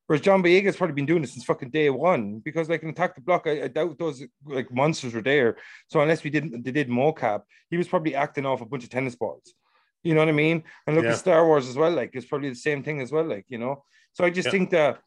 Whereas 0.09 0.23
John 0.23 0.42
Boyega's 0.42 0.77
probably 0.77 0.94
been 0.94 1.05
doing 1.05 1.21
this 1.21 1.35
since 1.35 1.44
fucking 1.44 1.68
day 1.68 1.90
one 1.90 2.38
because, 2.38 2.71
like, 2.71 2.83
an 2.83 2.88
Attack 2.88 3.14
the 3.14 3.21
Block, 3.21 3.42
I, 3.47 3.64
I 3.64 3.68
doubt 3.68 3.99
those 3.99 4.25
like 4.47 4.73
monsters 4.73 5.12
were 5.12 5.21
there. 5.21 5.59
So 5.88 6.01
unless 6.01 6.25
we 6.25 6.31
didn't, 6.31 6.64
they 6.64 6.73
did 6.73 6.88
mocap, 6.88 7.42
he 7.68 7.77
was 7.77 7.88
probably 7.88 8.14
acting 8.14 8.47
off 8.47 8.62
a 8.62 8.64
bunch 8.64 8.85
of 8.85 8.90
tennis 8.90 9.14
balls. 9.14 9.53
You 10.03 10.14
know 10.14 10.21
what 10.21 10.31
I 10.31 10.33
mean? 10.33 10.64
And 10.87 10.97
look 10.97 11.05
Yeah. 11.05 11.12
at 11.12 11.18
Star 11.18 11.47
Wars 11.47 11.68
as 11.68 11.77
well. 11.77 11.92
Like, 11.92 12.12
it's 12.14 12.25
probably 12.25 12.49
the 12.49 12.55
same 12.55 12.83
thing 12.83 13.03
as 13.03 13.12
well. 13.12 13.25
Like, 13.25 13.44
you 13.49 13.59
know. 13.59 13.85
So 14.14 14.25
I 14.25 14.31
just 14.31 14.47
Yeah. 14.47 14.53
think 14.53 14.71
that, 14.71 15.01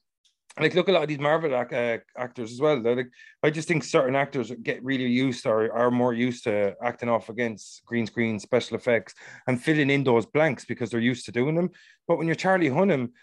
like, 0.60 0.76
look 0.76 0.88
at 0.88 0.92
a 0.92 0.96
lot 0.98 1.04
of 1.04 1.10
these 1.10 1.18
Marvel 1.18 1.56
uh, 1.56 1.98
actors 2.16 2.52
as 2.52 2.62
well. 2.62 2.80
They're 2.80 2.98
like, 2.98 3.10
I 3.42 3.50
just 3.50 3.68
think 3.68 3.84
certain 3.84 4.16
actors 4.16 4.52
get 4.62 4.84
really 4.84 5.08
used 5.08 5.48
or 5.48 5.74
are 5.74 5.90
more 5.90 6.14
used 6.14 6.44
to 6.44 6.76
acting 6.84 7.10
off 7.10 7.30
against 7.30 7.84
green 7.86 8.06
screen 8.06 8.40
special 8.40 8.78
effects 8.78 9.16
and 9.48 9.60
filling 9.60 9.90
in 9.90 10.04
those 10.04 10.28
blanks 10.28 10.64
because 10.64 10.92
they're 10.92 11.00
used 11.00 11.26
to 11.26 11.32
doing 11.32 11.56
them. 11.56 11.72
But 12.08 12.20
when 12.20 12.28
you're 12.28 12.36
Charlie 12.36 12.70
Hunnam, 12.70 13.14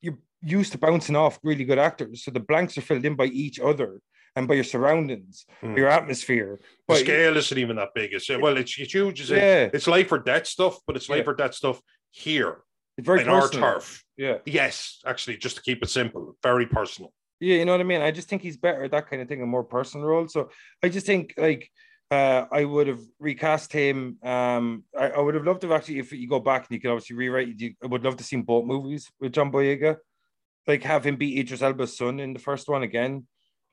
you're 0.00 0.18
used 0.42 0.72
to 0.72 0.78
bouncing 0.78 1.16
off 1.16 1.38
really 1.42 1.64
good 1.64 1.78
actors. 1.78 2.24
So 2.24 2.30
the 2.30 2.40
blanks 2.40 2.76
are 2.78 2.82
filled 2.82 3.04
in 3.04 3.14
by 3.16 3.26
each 3.26 3.58
other 3.60 4.00
and 4.36 4.46
by 4.46 4.54
your 4.54 4.64
surroundings, 4.64 5.46
Hmm. 5.60 5.76
your 5.76 5.88
atmosphere. 5.88 6.58
The 6.60 6.64
But 6.86 6.98
scale 6.98 7.36
isn't 7.36 7.58
even 7.58 7.76
that 7.76 7.88
big. 7.94 8.12
It's 8.12 8.28
well, 8.28 8.56
it's, 8.56 8.78
it's 8.78 8.94
huge. 8.94 9.20
It's, 9.20 9.30
Yeah. 9.30 9.70
it's 9.72 9.86
life 9.86 10.12
or 10.12 10.18
death 10.18 10.46
stuff, 10.46 10.78
but 10.86 10.96
it's 10.96 11.08
life 11.08 11.24
Yeah. 11.24 11.30
or 11.30 11.34
death 11.34 11.54
stuff 11.54 11.80
here 12.10 12.58
it's 12.96 13.06
very 13.06 13.22
in 13.22 13.28
our 13.28 13.42
personal. 13.42 13.72
turf. 13.74 14.04
Yeah. 14.16 14.38
Yes, 14.44 15.00
actually, 15.06 15.38
just 15.38 15.56
to 15.56 15.62
keep 15.62 15.82
it 15.82 15.88
simple, 15.88 16.36
very 16.42 16.66
personal. 16.66 17.12
Yeah, 17.40 17.56
you 17.56 17.64
know 17.64 17.72
what 17.72 17.80
I 17.80 17.84
mean? 17.84 18.00
I 18.02 18.10
just 18.10 18.28
think 18.28 18.42
he's 18.42 18.56
better 18.56 18.82
at 18.84 18.90
that 18.90 19.08
kind 19.08 19.22
of 19.22 19.28
thing, 19.28 19.42
a 19.42 19.46
more 19.46 19.62
personal 19.64 20.06
role. 20.06 20.26
So 20.28 20.50
I 20.82 20.88
just 20.88 21.06
think 21.06 21.34
like 21.36 21.70
uh, 22.10 22.46
I 22.50 22.64
would 22.64 22.86
have 22.88 23.00
recast 23.18 23.72
him. 23.72 24.16
Um, 24.22 24.84
I, 24.98 25.10
I 25.10 25.20
would 25.20 25.34
have 25.34 25.44
loved 25.44 25.60
to 25.60 25.68
have 25.68 25.76
actually, 25.76 25.98
if 25.98 26.10
you 26.12 26.28
go 26.28 26.40
back 26.40 26.62
and 26.66 26.74
you 26.74 26.80
can 26.80 26.90
obviously 26.90 27.16
rewrite, 27.16 27.60
you, 27.60 27.74
I 27.82 27.86
would 27.86 28.02
love 28.04 28.16
to 28.16 28.24
see 28.24 28.36
both 28.36 28.64
movies 28.64 29.10
with 29.20 29.32
John 29.32 29.52
Boyega. 29.52 29.96
Like 30.68 30.82
have 30.84 31.04
him 31.04 31.16
be 31.16 31.40
Idris 31.40 31.62
Elba's 31.62 31.96
son 31.96 32.20
in 32.20 32.34
the 32.34 32.38
first 32.38 32.68
one 32.68 32.82
again. 32.82 33.26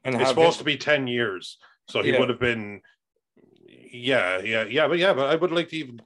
And 0.06 0.16
It's 0.16 0.30
supposed 0.30 0.56
him- 0.56 0.60
to 0.60 0.64
be 0.64 0.78
10 0.78 1.08
years. 1.08 1.58
So 1.90 2.02
he 2.02 2.12
Yeah. 2.12 2.20
would 2.20 2.30
have 2.30 2.40
been, 2.40 2.82
yeah, 3.92 4.40
yeah, 4.42 4.64
yeah, 4.64 4.88
but 4.88 4.98
yeah, 4.98 5.14
but 5.14 5.30
I 5.30 5.36
would 5.36 5.52
like 5.52 5.70
to 5.70 5.78
even, 5.78 6.02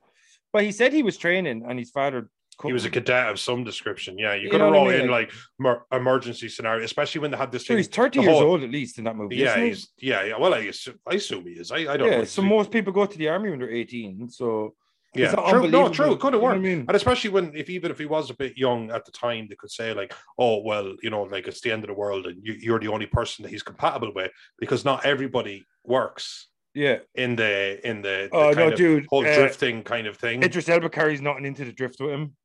But 0.52 0.64
he 0.64 0.72
said 0.72 0.92
he 0.94 1.04
was 1.04 1.16
training 1.16 1.64
and 1.68 1.78
his 1.78 1.92
father. 1.92 2.30
he 2.66 2.74
was 2.74 2.84
a 2.86 2.90
cadet 2.90 3.30
of 3.30 3.40
some 3.40 3.64
description. 3.64 4.18
Yeah, 4.18 4.34
you 4.34 4.50
could 4.50 4.60
have 4.60 4.72
what 4.74 4.88
I 4.90 4.92
mean? 4.98 5.02
in 5.06 5.10
like 5.12 5.32
mer- 5.60 5.86
emergency 5.94 6.50
scenario, 6.50 6.84
especially 6.84 7.22
when 7.22 7.32
they 7.32 7.38
had 7.38 7.52
this 7.52 7.66
thing. 7.68 7.78
he's 7.78 7.88
30 7.88 8.20
the 8.20 8.24
years 8.26 8.34
whole- 8.40 8.50
old 8.52 8.64
at 8.64 8.70
least 8.72 8.98
in 8.98 9.04
that 9.06 9.16
movie. 9.16 9.36
Yeah, 9.38 9.52
isn't 9.52 9.62
he? 9.64 9.68
he's, 9.70 9.88
yeah, 10.00 10.24
yeah. 10.26 10.38
Well, 10.38 10.54
I 10.56 10.60
assume, 10.74 11.00
I 11.08 11.16
assume 11.16 11.46
he 11.46 11.54
is. 11.54 11.72
I, 11.72 11.78
I 11.94 11.98
don't 11.98 12.12
yeah, 12.12 12.18
know. 12.18 12.24
so 12.26 12.42
most 12.42 12.72
people 12.72 12.92
go 12.92 13.06
to 13.06 13.18
the 13.18 13.30
army 13.30 13.52
when 13.52 13.60
they're 13.60 13.72
18. 13.72 14.30
So 14.30 14.76
yeah, 15.16 15.34
it's 15.34 15.50
true. 15.50 15.68
No, 15.70 15.90
true. 15.90 16.14
It 16.14 16.20
could 16.20 16.34
have 16.34 16.42
You 16.42 16.48
know 16.50 16.54
I 16.56 16.60
mean? 16.60 16.80
And 16.88 16.96
especially 16.96 17.30
when, 17.32 17.52
if 17.56 17.70
even 17.70 17.92
if 17.92 17.98
he 17.98 18.06
was 18.06 18.30
a 18.30 18.36
bit 18.36 18.58
young 18.58 18.92
at 18.92 19.06
the 19.06 19.12
time, 19.12 19.48
they 19.50 19.56
could 19.56 19.72
say 19.72 19.94
like, 19.94 20.14
"Oh, 20.38 20.62
well, 20.62 20.96
you 21.02 21.10
know, 21.10 21.24
like 21.24 21.48
it's 21.48 21.62
the 21.62 21.72
end 21.72 21.84
of 21.84 21.88
the 21.88 21.94
world, 21.94 22.28
and 22.28 22.38
you, 22.46 22.54
you're 22.54 22.80
the 22.80 22.90
only 22.90 23.08
person 23.08 23.44
that 23.44 23.50
he's 23.50 23.64
compatible 23.64 24.12
with," 24.14 24.32
because 24.60 24.86
not 24.86 25.06
everybody 25.06 25.66
works 25.84 26.48
Yeah. 26.76 27.00
in 27.16 27.36
the 27.36 27.80
in 27.88 28.02
the, 28.02 28.30
the 28.32 28.38
Oh, 28.38 28.52
no, 28.52 28.76
dude. 28.76 29.08
whole 29.10 29.26
uh, 29.26 29.34
drifting 29.36 29.84
kind 29.84 30.06
of 30.08 30.18
thing. 30.18 30.44
Idris 30.44 30.70
Elba 30.70 30.90
carries 30.90 31.22
nothing 31.22 31.46
into 31.46 31.66
the 31.66 31.74
drift 31.74 32.00
with 32.00 32.12
him. 32.12 32.36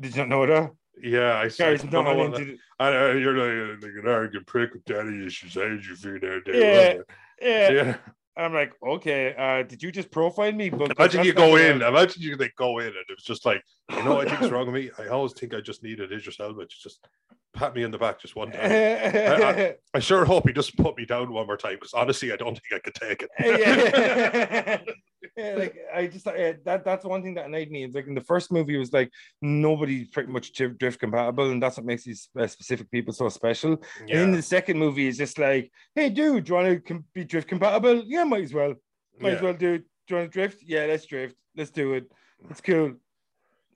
Did 0.00 0.14
you 0.14 0.22
not 0.22 0.28
know 0.28 0.46
that? 0.46 0.70
yeah, 1.02 1.32
I, 1.38 1.44
I 1.44 1.48
Carries 1.48 1.82
don't 1.82 1.92
know 1.92 2.02
nothing 2.02 2.18
what 2.18 2.26
into 2.26 2.38
that- 2.52 2.58
the, 2.78 2.84
I 2.84 2.90
know 2.90 3.12
you're 3.12 3.36
like, 3.72 3.82
like 3.82 3.92
an 4.02 4.08
arrogant 4.08 4.46
prick 4.46 4.74
with 4.74 4.84
daddy 4.84 5.26
issues. 5.26 5.54
How 5.54 5.62
did 5.62 5.84
you 5.86 5.96
figure 5.96 6.40
that? 6.40 7.02
Yeah. 7.40 7.48
yeah. 7.48 7.70
yeah. 7.72 7.96
I'm 8.36 8.52
like, 8.52 8.72
okay, 8.82 9.34
uh, 9.38 9.62
did 9.62 9.82
you 9.82 9.92
just 9.92 10.10
profile 10.10 10.52
me? 10.52 10.68
But 10.68 10.90
Imagine 10.98 11.24
you 11.24 11.32
go 11.32 11.56
in. 11.56 11.82
Imagine 11.82 12.22
you 12.22 12.36
they 12.36 12.50
go 12.56 12.78
in 12.78 12.86
and 12.86 12.96
it 12.96 13.14
was 13.16 13.24
just 13.24 13.46
like, 13.46 13.62
you 13.90 14.02
know, 14.02 14.14
what 14.16 14.28
I 14.28 14.36
think's 14.36 14.50
wrong 14.52 14.66
with 14.66 14.74
me. 14.74 14.90
I 14.98 15.08
always 15.08 15.32
think 15.32 15.54
I 15.54 15.60
just 15.60 15.82
needed 15.82 16.12
Idris 16.12 16.40
Elba 16.40 16.66
to 16.66 16.80
just 16.82 17.06
pat 17.54 17.74
me 17.74 17.84
in 17.84 17.90
the 17.90 17.98
back 17.98 18.20
just 18.20 18.36
one 18.36 18.50
time. 18.50 18.60
I- 18.64 19.74
I 19.94 19.98
sure 20.00 20.24
hope 20.24 20.46
he 20.46 20.52
doesn't 20.52 20.76
put 20.76 20.96
me 20.96 21.06
down 21.06 21.32
one 21.32 21.46
more 21.46 21.56
time 21.56 21.74
because 21.74 21.94
honestly, 21.94 22.32
I 22.32 22.36
don't 22.36 22.58
think 22.58 22.72
I 22.74 22.78
could 22.78 22.94
take 22.94 23.22
it. 23.22 23.30
yeah. 23.38 24.80
yeah, 25.36 25.54
like 25.56 25.76
I 25.94 26.06
just 26.06 26.26
uh, 26.26 26.52
that 26.64 26.84
that's 26.84 27.04
one 27.04 27.22
thing 27.22 27.34
that 27.34 27.46
annoyed 27.46 27.70
me. 27.70 27.84
It's 27.84 27.94
like 27.94 28.06
in 28.06 28.14
the 28.14 28.20
first 28.20 28.52
movie, 28.52 28.76
it 28.76 28.78
was 28.78 28.92
like 28.92 29.10
nobody's 29.40 30.08
pretty 30.08 30.32
much 30.32 30.52
drift 30.52 31.00
compatible, 31.00 31.50
and 31.50 31.62
that's 31.62 31.76
what 31.76 31.86
makes 31.86 32.04
these 32.04 32.28
uh, 32.38 32.46
specific 32.46 32.90
people 32.90 33.12
so 33.12 33.28
special. 33.28 33.80
And 34.00 34.10
in 34.10 34.32
the 34.32 34.42
second 34.42 34.78
movie, 34.78 35.08
it's 35.08 35.18
just 35.18 35.38
like, 35.38 35.70
hey, 35.94 36.10
dude, 36.10 36.44
do 36.44 36.50
you 36.50 36.54
want 36.54 36.68
to 36.68 36.80
com- 36.80 37.04
be 37.14 37.24
drift 37.24 37.48
compatible? 37.48 38.02
Yeah, 38.04 38.24
might 38.24 38.44
as 38.44 38.54
well. 38.54 38.74
Might 39.20 39.34
as 39.34 39.38
yeah. 39.38 39.44
well, 39.44 39.54
dude. 39.54 39.84
Do 40.06 40.14
you 40.14 40.16
want 40.16 40.32
to 40.32 40.32
drift? 40.32 40.62
Yeah, 40.66 40.86
let's 40.86 41.06
drift. 41.06 41.36
Let's 41.56 41.70
do 41.70 41.94
it. 41.94 42.10
It's 42.50 42.60
cool. 42.60 42.94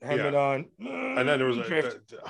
Helmet 0.01 0.35
on. 0.35 0.65
And 0.79 1.27
then 1.27 1.39
there 1.39 1.47
was 1.47 1.57
mm, 1.57 1.65
a, 1.65 1.67
drift. 1.67 2.09
the- 2.09 2.15
the- 2.17 2.21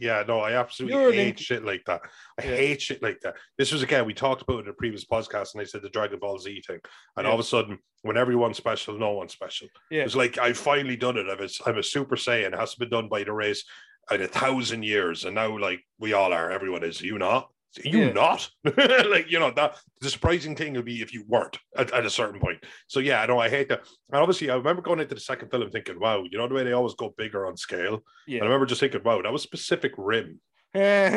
yeah, 0.00 0.24
no, 0.26 0.40
I 0.40 0.52
absolutely 0.52 0.96
neural 0.96 1.10
link- 1.14 1.36
hate 1.36 1.40
shit 1.40 1.64
like 1.64 1.84
that. 1.86 2.00
I 2.40 2.44
Yeah. 2.44 2.56
hate 2.56 2.80
shit 2.82 3.02
like 3.02 3.20
that. 3.20 3.36
This 3.58 3.72
was 3.72 3.82
again, 3.82 4.06
we 4.06 4.14
talked 4.14 4.42
about 4.42 4.58
it 4.60 4.64
in 4.64 4.68
a 4.68 4.72
previous 4.72 5.04
podcast, 5.04 5.54
and 5.54 5.60
I 5.60 5.64
said 5.64 5.82
the 5.82 5.90
Dragon 5.90 6.18
Ball 6.18 6.38
Z 6.38 6.62
thing, 6.66 6.80
and 7.16 7.24
Yeah. 7.24 7.28
all 7.30 7.34
of 7.34 7.40
a 7.40 7.44
sudden, 7.48 7.78
when 8.02 8.16
everyone's 8.16 8.56
special, 8.56 8.98
no 8.98 9.12
one's 9.12 9.32
special. 9.32 9.68
Yeah. 9.90 10.02
It's 10.04 10.16
like 10.16 10.38
I've 10.38 10.56
finally 10.58 10.96
done 10.96 11.16
it. 11.16 11.26
I'm 11.28 11.40
a, 11.42 11.48
I'm 11.68 11.78
a 11.78 11.82
Super 11.82 12.16
Saiyan. 12.16 12.52
It 12.52 12.58
hasn't 12.58 12.78
been 12.78 12.90
done 12.90 13.08
by 13.08 13.24
the 13.24 13.32
race 13.32 13.64
in 14.10 14.22
a 14.22 14.28
thousand 14.28 14.84
years, 14.84 15.24
and 15.24 15.34
now 15.34 15.58
like 15.58 15.80
we 15.98 16.12
all 16.14 16.32
are. 16.32 16.50
Everyone 16.50 16.82
is. 16.84 17.00
You 17.02 17.18
not? 17.18 17.50
You 17.84 18.06
Yeah. 18.06 18.12
not? 18.12 18.48
like 18.64 19.30
you 19.30 19.38
know 19.38 19.50
that 19.52 19.76
the 20.00 20.10
surprising 20.10 20.56
thing 20.56 20.74
would 20.74 20.84
be 20.84 21.02
if 21.02 21.12
you 21.12 21.24
weren't 21.28 21.58
at, 21.76 21.92
at 21.92 22.06
a 22.06 22.10
certain 22.10 22.40
point. 22.40 22.58
So 22.86 23.00
yeah, 23.00 23.20
i 23.20 23.26
know 23.26 23.38
I 23.38 23.48
hate 23.48 23.68
that. 23.68 23.80
And 24.10 24.20
obviously, 24.20 24.50
I 24.50 24.56
remember 24.56 24.82
going 24.82 25.00
into 25.00 25.14
the 25.14 25.20
second 25.20 25.50
film 25.50 25.70
thinking, 25.70 26.00
"Wow, 26.00 26.24
you 26.30 26.38
know 26.38 26.48
the 26.48 26.54
way 26.54 26.64
they 26.64 26.72
always 26.72 26.94
go 26.94 27.14
bigger 27.16 27.46
on 27.46 27.56
scale." 27.56 28.02
And 28.40 28.42
I 28.42 28.46
remember 28.46 28.66
just 28.66 28.80
thinking, 28.80 29.02
wow, 29.04 29.20
that 29.22 29.32
was 29.32 29.46
Pacific 29.46 29.92
Rim. 29.96 30.40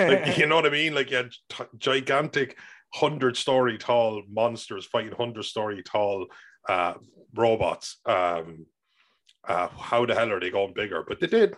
Like, 0.10 0.38
you 0.38 0.46
know 0.46 0.56
what 0.56 0.66
I 0.66 0.70
mean? 0.70 0.94
Like 0.94 1.10
you 1.12 1.18
had 1.18 1.32
t- 1.50 1.64
gigantic, 1.78 2.58
hundred 2.94 3.38
story 3.38 3.78
tall 3.78 4.24
monsters 4.30 4.86
fighting 4.86 5.14
hundred 5.14 5.44
story 5.44 5.82
tall 5.84 6.28
uh, 6.70 6.94
robots. 7.34 7.98
Um, 8.06 8.66
uh, 9.48 9.68
how 9.70 10.06
the 10.06 10.14
hell 10.16 10.32
are 10.32 10.40
they 10.40 10.52
going 10.52 10.74
bigger? 10.74 11.04
But 11.08 11.20
they 11.20 11.28
did. 11.28 11.56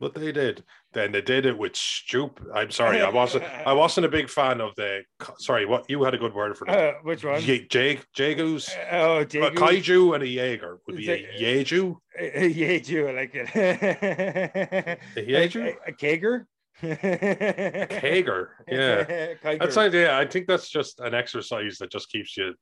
But 0.00 0.14
they 0.14 0.30
did. 0.30 0.62
Then 0.92 1.10
they 1.10 1.20
did 1.22 1.44
it 1.44 1.58
with 1.58 1.74
stupid. 1.74 2.46
I'm 2.54 2.70
sorry, 2.70 3.00
I 3.02 3.08
wasn't. 3.20 3.42
I 3.44 3.72
wasn't 3.72 4.06
a 4.06 4.08
big 4.08 4.28
fan 4.30 4.60
of 4.60 4.74
the. 4.76 5.02
Sorry, 5.38 5.66
what 5.66 5.84
you 5.90 6.04
had 6.04 6.14
a 6.14 6.18
good 6.18 6.32
word 6.34 6.56
for 6.56 6.66
that? 6.66 6.78
Uh, 6.78 6.92
which 7.02 7.24
one? 7.24 7.42
Ye- 7.42 7.66
Jag, 7.68 8.00
Jagus, 8.16 8.70
Oh, 8.92 9.18
a 9.18 9.24
Jaegu. 9.26 9.54
kaiju, 9.54 10.14
and 10.14 10.22
a 10.22 10.26
Jaeger 10.26 10.78
would 10.86 10.96
be 10.96 11.10
a 11.10 11.18
Yeju. 11.40 11.96
Yeju, 12.20 13.08
I 13.08 13.12
like 13.12 13.34
it. 13.34 14.98
A 15.16 15.20
Yeju? 15.20 15.66
A, 15.66 15.88
a 15.88 15.92
Kager? 15.92 16.44
Kager. 16.80 18.48
Yeah. 18.68 19.04
Kiger. 19.42 19.58
That's 19.58 19.94
yeah, 19.94 20.18
I 20.18 20.26
think 20.26 20.46
that's 20.46 20.68
just 20.68 21.00
an 21.00 21.14
exercise 21.14 21.78
that 21.78 21.90
just 21.90 22.10
keeps 22.10 22.36
you. 22.36 22.54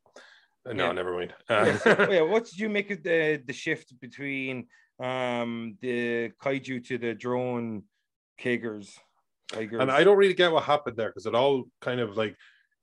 No, 0.67 0.87
Yeah. 0.87 0.93
never 0.93 1.13
mind. 1.17 1.35
yeah, 1.49 1.57
Uh, 1.57 1.79
so, 1.79 2.11
yeah, 2.11 2.23
what 2.23 2.45
did 2.45 2.59
you 2.59 2.69
make 2.69 2.91
of 2.91 3.03
the 3.03 3.43
the 3.47 3.53
shift 3.53 3.99
between 4.01 4.67
um 4.99 5.77
the 5.81 6.31
kaiju 6.43 6.85
to 6.87 6.99
the 6.99 7.15
drone 7.15 7.83
Kagers? 8.41 8.99
Tigers. 9.53 9.81
and 9.81 9.91
I 9.93 10.03
don't 10.03 10.17
really 10.17 10.35
get 10.35 10.51
what 10.51 10.65
happened 10.65 10.97
there 10.97 11.09
because 11.11 11.27
it 11.27 11.35
all 11.35 11.65
kind 11.81 12.01
of 12.01 12.17
like 12.17 12.35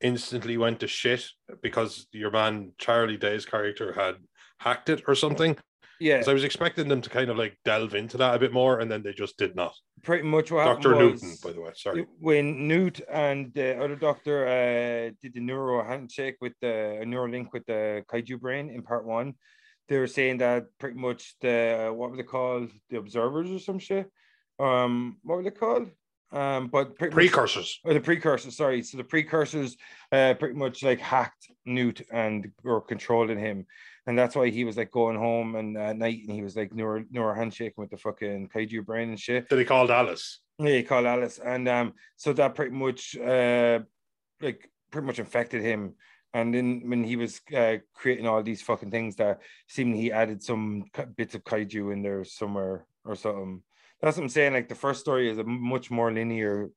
instantly 0.01 0.57
went 0.57 0.79
to 0.79 0.87
shit 0.87 1.25
because 1.61 2.07
your 2.11 2.31
man 2.31 2.71
Charlie 2.77 3.17
Day's 3.17 3.45
character 3.45 3.91
had 3.93 4.15
hacked 4.59 4.89
it 4.89 5.03
or 5.07 5.15
something. 5.15 5.57
yeah, 5.99 6.21
So 6.21 6.31
I 6.31 6.33
was 6.33 6.43
expecting 6.43 6.87
them 6.87 7.01
to 7.01 7.09
kind 7.09 7.29
of 7.29 7.37
like 7.37 7.57
delve 7.65 7.95
into 7.95 8.17
that 8.17 8.35
a 8.35 8.39
bit 8.39 8.51
more, 8.53 8.79
and 8.79 8.89
then 8.91 9.03
they 9.03 9.13
just 9.13 9.37
did 9.37 9.55
not. 9.55 9.73
pretty 10.03 10.23
much 10.23 10.51
what 10.51 10.65
happened 10.65 10.83
Doctor 10.83 10.95
was 11.11 11.21
Newton, 11.23 11.37
by 11.43 11.51
the 11.51 11.61
way. 11.61 11.71
Sorry. 11.75 12.05
when 12.19 12.67
Newt 12.67 13.01
and 13.09 13.53
the 13.53 13.77
other 13.81 13.95
doctor 13.95 14.45
uh, 14.47 15.11
did 15.21 15.33
the 15.33 15.39
neuro 15.41 15.83
handshake 15.83 16.37
with 16.41 16.53
the 16.61 16.99
a 17.01 17.05
neuro 17.05 17.29
link 17.29 17.51
with 17.53 17.65
the 17.65 18.03
kaiju 18.09 18.39
brain 18.39 18.69
in 18.69 18.83
part 18.83 19.05
one, 19.05 19.33
they 19.89 19.97
were 19.97 20.07
saying 20.07 20.37
that 20.39 20.65
pretty 20.79 20.97
much 20.99 21.35
the 21.41 21.91
what 21.93 22.11
were 22.11 22.17
they 22.17 22.23
called? 22.23 22.71
The 22.89 22.97
observers 22.97 23.51
or 23.51 23.59
some 23.59 23.79
shit. 23.79 24.09
Um, 24.59 25.17
what 25.23 25.37
were 25.37 25.43
they 25.43 25.51
called? 25.51 25.89
Um, 26.31 26.67
but 26.67 26.97
pretty 26.97 27.15
much- 27.15 27.25
Precursors. 27.31 27.79
or 27.83 27.93
the 27.93 27.99
precursors, 27.99 28.57
sorry. 28.57 28.81
So 28.81 28.97
the 28.97 29.03
precursors 29.03 29.77
uh 30.11 30.33
pretty 30.39 30.55
much 30.55 30.81
like 30.83 30.99
hacked 30.99 31.47
Newt 31.65 32.01
and 32.11 32.51
were 32.63 32.81
controlling 32.81 33.37
him. 33.37 33.65
And 34.07 34.17
that's 34.17 34.35
why 34.35 34.49
he 34.49 34.63
was 34.65 34.75
like 34.75 34.89
going 34.91 35.17
home 35.17 35.55
and 35.55 35.77
at 35.77 35.95
night 35.97 36.21
and 36.27 36.31
he 36.35 36.41
was 36.41 36.55
like 36.55 36.73
neuro 36.73 37.05
neuro 37.11 37.35
handshaking 37.35 37.75
with 37.77 37.91
the 37.91 37.97
fucking 37.97 38.49
kaiju 38.49 38.83
brain 38.85 39.09
and 39.09 39.19
shit. 39.19 39.47
That 39.49 39.59
he 39.59 39.65
called 39.65 39.91
Alice. 39.91 40.39
Yeah, 40.59 40.75
he 40.77 40.83
called 40.83 41.05
Alice. 41.05 41.39
And 41.43 41.67
um 41.69 41.93
so 42.15 42.33
that 42.33 42.55
pretty 42.55 42.75
much 42.75 43.15
uh 43.15 43.79
like 44.41 44.69
pretty 44.91 45.05
much 45.07 45.19
infected 45.19 45.61
him. 45.61 45.93
And 46.33 46.53
then 46.53 46.81
when 46.85 47.03
he 47.03 47.15
was 47.15 47.41
uh, 47.55 47.77
creating 47.93 48.27
all 48.27 48.41
these 48.41 48.61
fucking 48.61 48.91
things 48.91 49.15
that 49.17 49.41
seemed 49.67 49.95
he 49.95 50.11
added 50.11 50.41
some 50.41 50.85
bits 51.15 51.35
of 51.35 51.43
kaiju 51.43 51.93
in 51.93 52.01
there 52.01 52.23
somewhere 52.23 52.87
or 53.05 53.15
something. 53.15 53.61
That's 54.01 54.17
what 54.17 54.23
I'm 54.23 54.29
saying. 54.29 54.53
Like 54.53 54.67
the 54.67 54.75
first 54.75 54.99
story 55.01 55.29
is 55.29 55.37
a 55.37 55.43
much 55.43 55.91
more 55.91 56.11
linear. 56.11 56.69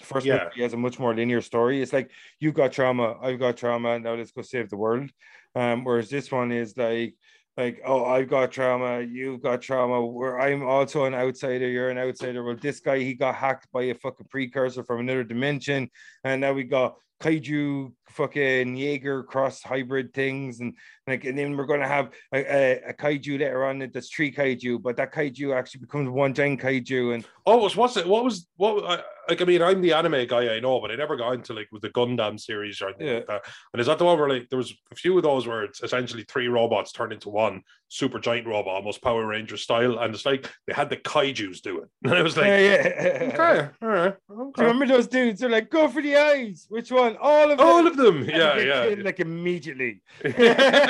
The 0.00 0.06
first 0.06 0.26
Yeah. 0.26 0.44
movie 0.44 0.62
has 0.62 0.72
a 0.72 0.78
much 0.78 0.98
more 0.98 1.14
linear 1.14 1.42
story. 1.42 1.82
It's 1.82 1.92
like 1.92 2.10
you 2.40 2.52
got 2.52 2.72
trauma, 2.72 3.18
I've 3.20 3.38
got 3.38 3.58
trauma, 3.58 3.98
now 3.98 4.14
let's 4.14 4.32
go 4.32 4.42
save 4.42 4.70
the 4.70 4.78
world. 4.78 5.10
Um, 5.54 5.84
whereas 5.84 6.08
this 6.08 6.32
one 6.32 6.50
is 6.50 6.76
like, 6.76 7.14
like 7.58 7.82
oh, 7.84 8.06
I've 8.06 8.30
got 8.30 8.50
trauma, 8.50 9.02
you've 9.02 9.42
got 9.42 9.60
trauma. 9.60 10.04
Where 10.04 10.40
I'm 10.40 10.62
also 10.62 11.04
an 11.04 11.14
outsider, 11.14 11.68
you're 11.68 11.90
an 11.90 11.98
outsider. 11.98 12.42
Well, 12.42 12.56
this 12.56 12.80
guy 12.80 13.00
he 13.00 13.12
got 13.12 13.34
hacked 13.34 13.70
by 13.70 13.82
a 13.82 13.94
fucking 13.94 14.28
precursor 14.30 14.82
from 14.82 15.00
another 15.00 15.22
dimension, 15.22 15.90
and 16.24 16.40
now 16.40 16.54
we 16.54 16.64
got 16.64 16.96
kaiju 17.22 17.92
fucking 18.08 18.76
Jaeger 18.76 19.22
cross 19.22 19.62
hybrid 19.62 20.12
things 20.12 20.60
and 20.60 20.74
like 21.06 21.24
and 21.24 21.36
then 21.36 21.56
we're 21.56 21.66
gonna 21.66 21.88
have 21.88 22.10
a, 22.32 22.38
a, 22.38 22.90
a 22.90 22.94
kaiju 22.94 23.38
later 23.38 23.64
on 23.64 23.78
that's 23.92 24.08
three 24.08 24.32
kaiju 24.32 24.80
but 24.80 24.96
that 24.96 25.12
kaiju 25.12 25.54
actually 25.54 25.80
becomes 25.80 26.08
one 26.08 26.32
giant 26.32 26.60
kaiju 26.60 27.14
and 27.14 27.24
Oh, 27.44 27.56
was 27.58 27.76
what's 27.76 27.96
it? 27.96 28.06
What 28.06 28.24
was 28.24 28.46
what? 28.56 28.84
I, 28.84 29.02
like, 29.28 29.40
I 29.40 29.44
mean, 29.44 29.62
I'm 29.62 29.80
the 29.80 29.92
anime 29.92 30.26
guy, 30.26 30.54
I 30.54 30.60
know, 30.60 30.80
but 30.80 30.90
I 30.90 30.96
never 30.96 31.16
got 31.16 31.32
into 31.32 31.54
like 31.54 31.68
with 31.72 31.82
the 31.82 31.90
Gundam 31.90 32.38
series 32.38 32.80
or 32.80 32.88
anything 32.88 33.14
like 33.14 33.26
that. 33.26 33.42
And 33.72 33.80
is 33.80 33.86
that 33.86 33.98
the 33.98 34.04
one 34.04 34.18
where 34.18 34.28
like 34.28 34.48
there 34.48 34.58
was 34.58 34.72
a 34.92 34.94
few 34.94 35.16
of 35.16 35.22
those 35.24 35.46
where 35.46 35.64
it's 35.64 35.82
essentially 35.82 36.24
three 36.24 36.48
robots 36.48 36.92
turned 36.92 37.12
into 37.12 37.30
one 37.30 37.62
super 37.88 38.20
giant 38.20 38.46
robot, 38.46 38.74
almost 38.74 39.02
Power 39.02 39.26
Ranger 39.26 39.56
style, 39.56 39.98
and 39.98 40.14
it's 40.14 40.24
like 40.24 40.48
they 40.66 40.72
had 40.72 40.88
the 40.88 40.96
kaiju's 40.96 41.60
do 41.60 41.78
it, 41.80 41.88
and 42.04 42.14
it 42.14 42.22
was 42.22 42.36
like, 42.36 42.46
yeah, 42.46 42.58
yeah. 42.58 43.30
okay, 43.34 43.68
all 43.82 43.88
right, 43.88 44.14
okay. 44.30 44.62
remember 44.62 44.86
those 44.86 45.08
dudes? 45.08 45.40
They're 45.40 45.50
like, 45.50 45.70
go 45.70 45.88
for 45.88 46.00
the 46.00 46.16
eyes. 46.16 46.66
Which 46.68 46.92
one? 46.92 47.16
All 47.20 47.50
of 47.50 47.58
them. 47.58 47.66
all 47.66 47.86
of 47.86 47.96
them, 47.96 48.24
yeah, 48.24 48.58
yeah. 48.58 48.94
Like 49.02 49.18
immediately. 49.18 50.00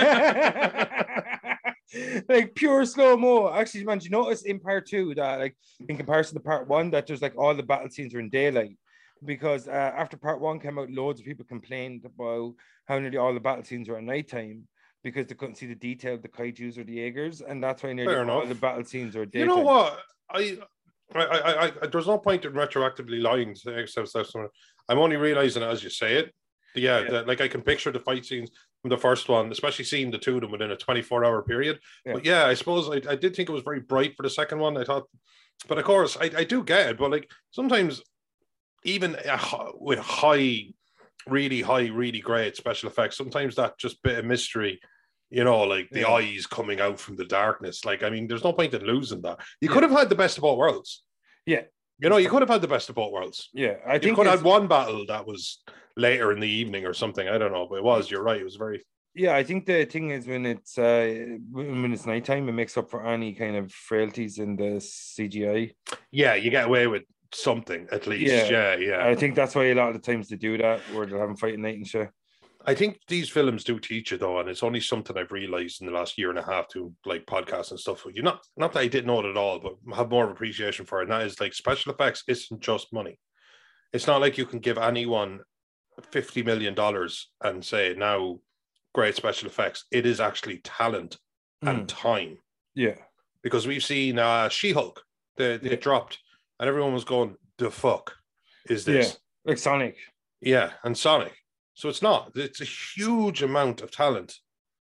like 2.28 2.54
pure 2.54 2.84
slow 2.84 3.16
mo. 3.16 3.52
Actually, 3.52 3.84
man, 3.84 3.98
do 3.98 4.04
you 4.04 4.10
notice 4.10 4.42
in 4.42 4.58
part 4.60 4.86
two 4.86 5.14
that, 5.14 5.40
like, 5.40 5.56
in 5.88 5.96
comparison 5.96 6.34
to 6.36 6.40
part 6.42 6.68
one, 6.68 6.90
that 6.90 7.06
there's 7.06 7.22
like 7.22 7.36
all 7.36 7.54
the 7.54 7.62
battle 7.62 7.90
scenes 7.90 8.14
are 8.14 8.20
in 8.20 8.30
daylight? 8.30 8.76
Because 9.24 9.68
uh, 9.68 9.92
after 9.96 10.16
part 10.16 10.40
one 10.40 10.58
came 10.58 10.78
out, 10.78 10.90
loads 10.90 11.20
of 11.20 11.26
people 11.26 11.44
complained 11.44 12.04
about 12.04 12.54
how 12.86 12.98
nearly 12.98 13.18
all 13.18 13.34
the 13.34 13.40
battle 13.40 13.64
scenes 13.64 13.88
were 13.88 13.98
at 13.98 14.04
nighttime 14.04 14.66
because 15.04 15.26
they 15.26 15.34
couldn't 15.34 15.56
see 15.56 15.66
the 15.66 15.74
detail 15.74 16.14
of 16.14 16.22
the 16.22 16.28
kaijus 16.28 16.78
or 16.78 16.84
the 16.84 16.94
Jaegers, 16.94 17.40
and 17.40 17.62
that's 17.62 17.82
why 17.82 17.92
nearly 17.92 18.14
Fair 18.14 18.28
all 18.28 18.38
enough. 18.40 18.48
the 18.48 18.54
battle 18.54 18.84
scenes 18.84 19.14
are 19.16 19.20
You 19.20 19.26
daytime. 19.26 19.48
know 19.48 19.58
what? 19.58 20.00
I, 20.30 20.58
I, 21.14 21.24
I, 21.24 21.72
I, 21.82 21.86
there's 21.88 22.06
no 22.06 22.18
point 22.18 22.44
in 22.44 22.52
retroactively 22.52 23.20
lying. 23.20 23.54
To 23.54 23.78
except. 23.78 24.34
I'm 24.88 24.98
only 24.98 25.16
realizing 25.16 25.62
it 25.62 25.66
as 25.66 25.84
you 25.84 25.90
say 25.90 26.14
it. 26.14 26.32
Yeah, 26.74 27.00
Yeah. 27.00 27.10
that, 27.10 27.28
like 27.28 27.40
I 27.40 27.48
can 27.48 27.62
picture 27.62 27.92
the 27.92 28.00
fight 28.00 28.24
scenes 28.24 28.50
from 28.82 28.90
the 28.90 28.98
first 28.98 29.28
one, 29.28 29.50
especially 29.50 29.84
seeing 29.84 30.10
the 30.10 30.18
two 30.18 30.34
of 30.34 30.40
them 30.42 30.50
within 30.50 30.72
a 30.72 30.76
24 30.76 31.24
hour 31.24 31.42
period. 31.42 31.78
Yeah. 32.04 32.14
But 32.14 32.24
yeah, 32.24 32.46
I 32.46 32.54
suppose 32.54 32.88
I, 32.90 33.00
I 33.10 33.14
did 33.16 33.34
think 33.34 33.48
it 33.48 33.52
was 33.52 33.62
very 33.62 33.80
bright 33.80 34.16
for 34.16 34.24
the 34.24 34.30
second 34.30 34.58
one. 34.58 34.76
I 34.76 34.84
thought, 34.84 35.04
but 35.68 35.78
of 35.78 35.84
course, 35.84 36.16
I, 36.20 36.30
I 36.36 36.44
do 36.44 36.62
get 36.64 36.90
it. 36.90 36.98
But 36.98 37.12
like 37.12 37.30
sometimes, 37.52 38.02
even 38.84 39.16
with 39.74 40.00
high, 40.00 40.66
really 41.28 41.62
high, 41.62 41.86
really 41.86 42.18
great 42.20 42.56
special 42.56 42.90
effects, 42.90 43.16
sometimes 43.16 43.54
that 43.54 43.78
just 43.78 44.02
bit 44.02 44.18
of 44.18 44.24
mystery. 44.24 44.80
You 45.30 45.44
know, 45.44 45.60
like 45.60 45.88
the 45.90 46.00
Yeah. 46.00 46.08
eyes 46.10 46.46
coming 46.46 46.78
out 46.80 47.00
from 47.00 47.16
the 47.16 47.24
darkness. 47.24 47.86
Like, 47.86 48.02
I 48.02 48.10
mean, 48.10 48.26
there's 48.26 48.44
no 48.44 48.52
point 48.52 48.74
in 48.74 48.82
losing 48.84 49.22
that. 49.22 49.38
You 49.62 49.68
Yeah. 49.68 49.74
could 49.74 49.82
have 49.84 49.92
had 49.92 50.10
the 50.10 50.14
best 50.14 50.36
of 50.36 50.42
both 50.42 50.58
worlds. 50.58 51.04
Yeah. 51.46 51.62
You 52.00 52.10
know, 52.10 52.18
you 52.18 52.28
could 52.28 52.42
have 52.42 52.50
had 52.50 52.60
the 52.60 52.68
best 52.68 52.90
of 52.90 52.96
both 52.96 53.12
worlds. 53.12 53.48
Yeah, 53.54 53.76
I 53.86 53.92
think 53.92 54.04
You 54.06 54.14
could 54.16 54.26
have 54.26 54.40
had 54.40 54.44
one 54.44 54.66
battle 54.66 55.06
that 55.06 55.24
was 55.24 55.62
later 55.96 56.32
in 56.32 56.40
the 56.40 56.48
evening 56.48 56.86
or 56.86 56.94
something. 56.94 57.28
I 57.28 57.38
don't 57.38 57.52
know, 57.52 57.66
but 57.68 57.76
it 57.76 57.84
was. 57.84 58.10
You're 58.10 58.22
right. 58.22 58.40
It 58.40 58.44
was 58.44 58.56
very. 58.56 58.84
Yeah, 59.14 59.34
I 59.34 59.44
think 59.44 59.66
the 59.66 59.84
thing 59.84 60.10
is 60.10 60.26
when 60.26 60.46
it's 60.46 60.78
uh 60.78 61.36
when 61.50 61.92
it's 61.92 62.06
nighttime, 62.06 62.48
it 62.48 62.52
makes 62.52 62.76
up 62.78 62.90
for 62.90 63.06
any 63.06 63.34
kind 63.34 63.56
of 63.56 63.70
frailties 63.70 64.38
in 64.38 64.56
the 64.56 64.80
CGI. 64.80 65.72
Yeah, 66.10 66.34
you 66.34 66.50
get 66.50 66.66
away 66.66 66.86
with 66.86 67.02
something 67.34 67.88
at 67.92 68.06
least. 68.06 68.32
Yeah. 68.32 68.48
Yeah, 68.48 68.76
yeah. 68.76 69.06
I 69.06 69.14
think 69.14 69.34
that's 69.34 69.54
why 69.54 69.64
a 69.64 69.74
lot 69.74 69.88
of 69.88 69.94
the 69.94 70.12
times 70.12 70.28
they 70.28 70.36
do 70.36 70.56
that, 70.58 70.80
where 70.92 71.06
they'll 71.06 71.18
have 71.18 71.28
them 71.28 71.36
fight 71.36 71.54
at 71.54 71.60
night 71.60 71.76
and 71.76 71.86
shit. 71.86 72.08
I 72.64 72.74
think 72.74 73.00
these 73.08 73.28
films 73.28 73.64
do 73.64 73.78
teach 73.80 74.12
you 74.12 74.18
though, 74.18 74.38
and 74.38 74.48
it's 74.48 74.62
only 74.62 74.80
something 74.80 75.16
I've 75.16 75.32
realized 75.32 75.80
in 75.80 75.86
the 75.86 75.92
last 75.92 76.16
year 76.16 76.30
and 76.30 76.38
a 76.38 76.44
half 76.44 76.68
to 76.68 76.92
like 77.04 77.26
podcasts 77.26 77.70
and 77.70 77.80
stuff. 77.80 78.06
You 78.12 78.22
not 78.22 78.46
not 78.56 78.72
that 78.72 78.80
I 78.80 78.86
didn't 78.86 79.06
know 79.06 79.20
it 79.20 79.30
at 79.30 79.36
all, 79.36 79.58
but 79.58 79.74
have 79.96 80.10
more 80.10 80.24
of 80.24 80.30
appreciation 80.30 80.86
for 80.86 81.00
it. 81.00 81.04
And 81.04 81.12
that 81.12 81.26
is 81.26 81.40
like 81.40 81.54
special 81.54 81.92
effects 81.92 82.22
isn't 82.28 82.60
just 82.60 82.92
money. 82.92 83.18
It's 83.92 84.06
not 84.06 84.20
like 84.20 84.38
you 84.38 84.46
can 84.46 84.60
give 84.60 84.78
anyone 84.78 85.40
fifty 86.10 86.42
million 86.42 86.74
dollars 86.74 87.30
and 87.42 87.64
say 87.64 87.94
now 87.96 88.38
great 88.94 89.14
special 89.16 89.48
effects. 89.48 89.84
It 89.90 90.06
is 90.06 90.20
actually 90.20 90.58
talent 90.58 91.18
and 91.62 91.82
Mm. 91.86 91.88
time 91.88 92.38
Yeah. 92.74 92.96
because 93.42 93.66
we've 93.66 93.84
seen 93.84 94.18
uh, 94.18 94.48
She-Hulk. 94.48 95.02
They, 95.36 95.56
they 95.56 95.70
Yeah. 95.70 95.76
dropped, 95.76 96.18
and 96.60 96.68
everyone 96.68 96.92
was 96.92 97.04
going, 97.04 97.36
"The 97.58 97.70
fuck 97.70 98.16
is 98.68 98.84
this?" 98.84 99.18
Like 99.44 99.58
Sonic. 99.58 99.96
Yeah, 100.40 100.72
and 100.84 100.96
Sonic. 100.96 101.34
So 101.74 101.88
it's 101.88 102.02
not. 102.02 102.32
It's 102.34 102.60
a 102.60 102.64
huge 102.66 103.42
amount 103.42 103.80
of 103.80 103.90
talent 103.90 104.38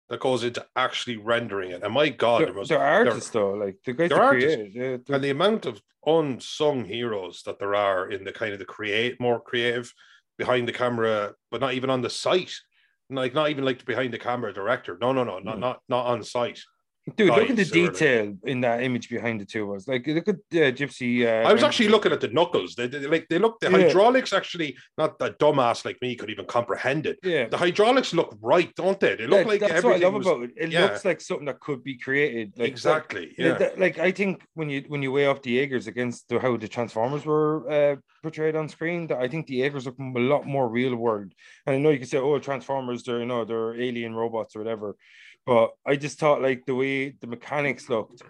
that 0.10 0.20
goes 0.20 0.44
into 0.44 0.64
actually 0.76 1.18
rendering 1.18 1.72
it. 1.72 1.82
And 1.82 1.92
my 1.94 2.10
God, 2.10 2.42
They're, 2.42 2.46
there 2.48 2.60
was, 2.60 2.70
they're 2.70 2.80
artists 2.80 3.32
though. 3.32 3.54
Like 3.54 3.78
the 3.86 3.94
guys 3.94 4.10
they're 4.10 4.20
that 4.20 4.24
artists. 4.24 4.56
created. 4.56 4.76
Yeah, 4.76 4.98
they're- 5.04 5.16
and 5.16 5.24
the 5.24 5.32
amount 5.32 5.66
of 5.66 5.82
unsung 6.06 6.86
heroes 6.86 7.42
that 7.44 7.58
there 7.58 7.74
are 7.74 8.10
in 8.12 8.24
the 8.24 8.32
kind 8.32 8.54
of 8.54 8.60
the 8.60 8.66
create 8.66 9.20
more 9.20 9.40
creative 9.42 9.92
behind 10.38 10.68
the 10.68 10.74
camera, 10.74 11.34
but 11.52 11.62
not 11.62 11.74
even 11.74 11.90
on 11.90 12.02
the 12.02 12.10
site. 12.10 12.54
Like 13.10 13.34
not 13.36 13.50
even 13.52 13.64
like 13.64 13.80
the 13.80 13.86
behind 13.86 14.14
the 14.14 14.18
camera 14.20 14.52
director. 14.54 14.98
No, 15.00 15.12
no, 15.12 15.24
no, 15.24 15.40
not 15.40 15.58
Mm. 15.58 15.60
not 15.60 15.82
not 15.88 16.06
on 16.08 16.24
site. 16.24 16.60
Dude, 17.16 17.30
look 17.30 17.52
at 17.52 17.56
the 17.56 17.66
detail 17.66 18.36
in 18.46 18.62
that 18.62 18.82
image 18.82 19.10
behind 19.10 19.40
the 19.40 19.46
two 19.46 19.70
of 19.72 19.78
us. 19.78 19.88
Like, 19.88 20.08
look 20.08 20.28
at 20.28 20.36
uh, 20.38 20.72
Gypsy. 20.74 21.24
Uh, 21.24 21.48
I 21.48 21.54
was 21.54 21.62
actually 21.62 21.90
looking 21.90 22.12
at 22.12 22.20
the 22.20 22.30
knuckles. 22.30 22.74
They, 22.74 22.88
they 22.88 23.06
like 23.06 23.28
they 23.30 23.38
look 23.38 23.60
the 23.60 23.70
Yeah. 23.70 23.78
hydraulics 23.78 24.34
actually 24.34 24.76
not 24.98 25.20
that 25.20 25.38
dumbass 25.38 25.86
like 25.86 25.98
me 26.02 26.16
could 26.16 26.32
even 26.32 26.46
comprehend 26.46 27.06
it. 27.06 27.20
Yeah, 27.22 27.48
The 27.48 27.58
hydraulics 27.58 28.12
look 28.16 28.36
right, 28.42 28.74
don't 28.76 29.00
they? 29.00 29.16
They 29.16 29.28
look 29.28 29.42
Yeah, 29.46 29.52
like 29.52 29.60
that's 29.60 29.84
what 29.84 29.98
I 29.98 30.00
love 30.00 30.14
was 30.16 30.26
about 30.26 30.44
it. 30.46 30.52
It 30.58 30.72
yeah. 30.72 30.82
looks 30.82 31.06
like 31.06 31.22
something 31.22 31.46
that 31.46 31.60
could 31.60 31.84
be 31.84 31.96
created. 31.96 32.54
Like, 32.58 32.70
exactly. 32.70 33.28
Like, 33.28 33.38
Yeah. 33.38 33.54
that- 33.60 33.80
like 33.80 34.00
I 34.00 34.12
think 34.12 34.42
when 34.56 34.72
you 34.72 34.84
when 34.88 35.04
you 35.04 35.12
weigh 35.12 35.28
up 35.28 35.44
the 35.44 35.52
Jaegers 35.52 35.86
against 35.86 36.28
the, 36.30 36.40
how 36.40 36.58
the 36.58 36.68
Transformers 36.68 37.24
were 37.24 37.70
uh, 37.70 37.96
portrayed 38.24 38.56
on 38.56 38.68
screen, 38.68 39.06
that 39.08 39.20
I 39.20 39.28
think 39.28 39.46
the 39.46 39.58
Jaegers 39.58 39.86
look 39.86 40.00
a 40.00 40.20
lot 40.20 40.48
more 40.48 40.68
real 40.68 40.96
world. 40.96 41.32
And 41.68 41.76
I 41.76 41.78
know 41.80 41.92
you 41.92 42.00
can 42.00 42.08
say, 42.08 42.18
"Oh, 42.18 42.40
Transformers, 42.40 43.04
they're 43.04 43.20
you 43.20 43.28
know 43.28 43.46
they're 43.46 43.80
alien 43.80 44.16
robots 44.16 44.56
or 44.56 44.60
whatever," 44.60 44.96
but 45.46 45.74
I 45.86 45.96
just 45.96 46.20
thought 46.20 46.42
like 46.42 46.66
the 46.66 46.76
way 46.76 47.10
the 47.10 47.28
mechanics 47.28 47.90
looked 47.90 48.22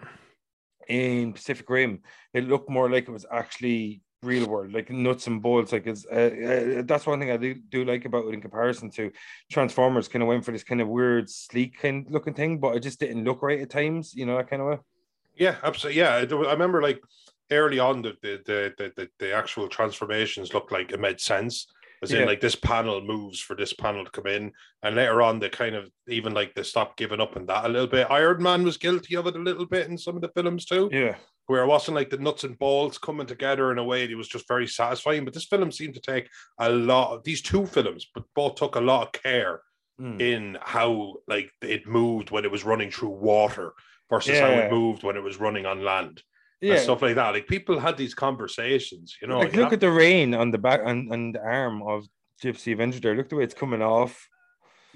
in 0.88 1.32
Pacific 1.32 1.68
Rim, 1.68 2.00
it 2.32 2.48
looked 2.48 2.70
more 2.70 2.90
like 2.90 3.08
it 3.08 3.12
was 3.12 3.26
actually 3.30 4.02
real 4.22 4.48
world, 4.48 4.72
like 4.72 4.90
nuts 4.90 5.26
and 5.26 5.42
bolts. 5.42 5.72
Like 5.72 5.86
it's 5.86 6.06
uh, 6.06 6.78
uh, 6.78 6.82
that's 6.84 7.06
one 7.06 7.20
thing 7.20 7.30
I 7.30 7.36
do, 7.36 7.54
do 7.54 7.84
like 7.84 8.04
about 8.04 8.26
it 8.26 8.34
in 8.34 8.40
comparison 8.40 8.90
to 8.92 9.10
Transformers. 9.50 10.08
Kind 10.08 10.22
of 10.22 10.28
went 10.28 10.44
for 10.44 10.52
this 10.52 10.64
kind 10.64 10.80
of 10.80 10.88
weird, 10.88 11.30
sleek 11.30 11.78
kind 11.78 12.06
looking 12.10 12.34
thing, 12.34 12.58
but 12.58 12.76
it 12.76 12.80
just 12.80 13.00
didn't 13.00 13.24
look 13.24 13.42
right 13.42 13.60
at 13.60 13.70
times. 13.70 14.14
You 14.14 14.26
know 14.26 14.36
that 14.36 14.50
kind 14.50 14.62
of 14.62 14.68
way. 14.68 14.78
Yeah, 15.36 15.56
absolutely. 15.62 16.00
Yeah, 16.00 16.16
I 16.16 16.22
remember 16.52 16.82
like 16.82 17.00
early 17.50 17.78
on 17.78 18.02
the 18.02 18.14
the 18.22 18.42
the 18.44 18.74
the, 18.76 18.92
the, 18.96 19.08
the 19.18 19.32
actual 19.32 19.68
transformations 19.68 20.52
looked 20.52 20.72
like 20.72 20.92
it 20.92 21.00
made 21.00 21.20
sense. 21.20 21.66
As 22.02 22.12
Yeah. 22.12 22.20
in, 22.20 22.26
like 22.26 22.40
this 22.40 22.54
panel 22.54 23.00
moves 23.00 23.40
for 23.40 23.56
this 23.56 23.72
panel 23.72 24.04
to 24.04 24.10
come 24.10 24.26
in, 24.26 24.52
and 24.82 24.96
later 24.96 25.22
on, 25.22 25.38
they 25.38 25.48
kind 25.48 25.74
of 25.74 25.90
even 26.08 26.34
like 26.34 26.54
they 26.54 26.62
stop 26.62 26.96
giving 26.96 27.20
up 27.20 27.36
on 27.36 27.46
that 27.46 27.64
a 27.64 27.68
little 27.68 27.86
bit. 27.86 28.06
Iron 28.10 28.42
Man 28.42 28.64
was 28.64 28.76
guilty 28.76 29.16
of 29.16 29.26
it 29.26 29.36
a 29.36 29.38
little 29.38 29.66
bit 29.66 29.88
in 29.88 29.96
some 29.96 30.16
of 30.16 30.22
the 30.22 30.28
films 30.36 30.66
too, 30.66 30.90
Yeah, 30.92 31.16
where 31.46 31.62
it 31.62 31.66
wasn't 31.66 31.94
like 31.94 32.10
the 32.10 32.18
nuts 32.18 32.44
and 32.44 32.58
bolts 32.58 32.98
coming 32.98 33.26
together 33.26 33.72
in 33.72 33.78
a 33.78 33.84
way 33.84 34.06
that 34.06 34.16
was 34.16 34.28
just 34.28 34.46
very 34.48 34.66
satisfying. 34.66 35.24
But 35.24 35.32
this 35.34 35.46
film 35.46 35.72
seemed 35.72 35.94
to 35.94 36.00
take 36.00 36.28
a 36.58 36.68
lot 36.70 37.14
of 37.14 37.24
these 37.24 37.40
two 37.40 37.64
films, 37.66 38.06
but 38.14 38.24
both 38.34 38.56
took 38.56 38.76
a 38.76 38.80
lot 38.80 39.06
of 39.14 39.22
care 39.22 39.62
Mm. 39.98 40.20
in 40.20 40.58
how 40.60 41.14
like 41.26 41.50
it 41.62 41.86
moved 41.86 42.30
when 42.30 42.44
it 42.44 42.50
was 42.50 42.64
running 42.64 42.90
through 42.90 43.08
water 43.08 43.72
versus 44.10 44.38
how 44.38 44.48
it 44.50 44.70
moved 44.70 45.02
when 45.02 45.16
it 45.16 45.22
was 45.22 45.40
running 45.40 45.64
on 45.64 45.82
land 45.82 46.08
and 46.08 46.22
yeah. 46.60 46.78
stuff 46.78 47.02
like 47.02 47.14
that. 47.16 47.30
Like 47.30 47.46
people 47.46 47.78
had 47.78 47.96
these 47.96 48.14
conversations, 48.14 49.16
you 49.20 49.28
know. 49.28 49.38
like 49.38 49.54
look 49.54 49.72
at 49.72 49.80
the 49.80 49.90
rain 49.90 50.34
on 50.34 50.50
the 50.50 50.58
back 50.58 50.80
on, 50.84 51.08
on 51.12 51.32
the 51.32 51.40
arm 51.40 51.82
of 51.82 52.06
Gypsy 52.42 52.72
Avenger 52.72 53.00
there. 53.00 53.14
Look 53.16 53.28
the 53.28 53.36
way 53.36 53.44
it's 53.44 53.54
coming 53.54 53.82
off. 53.82 54.28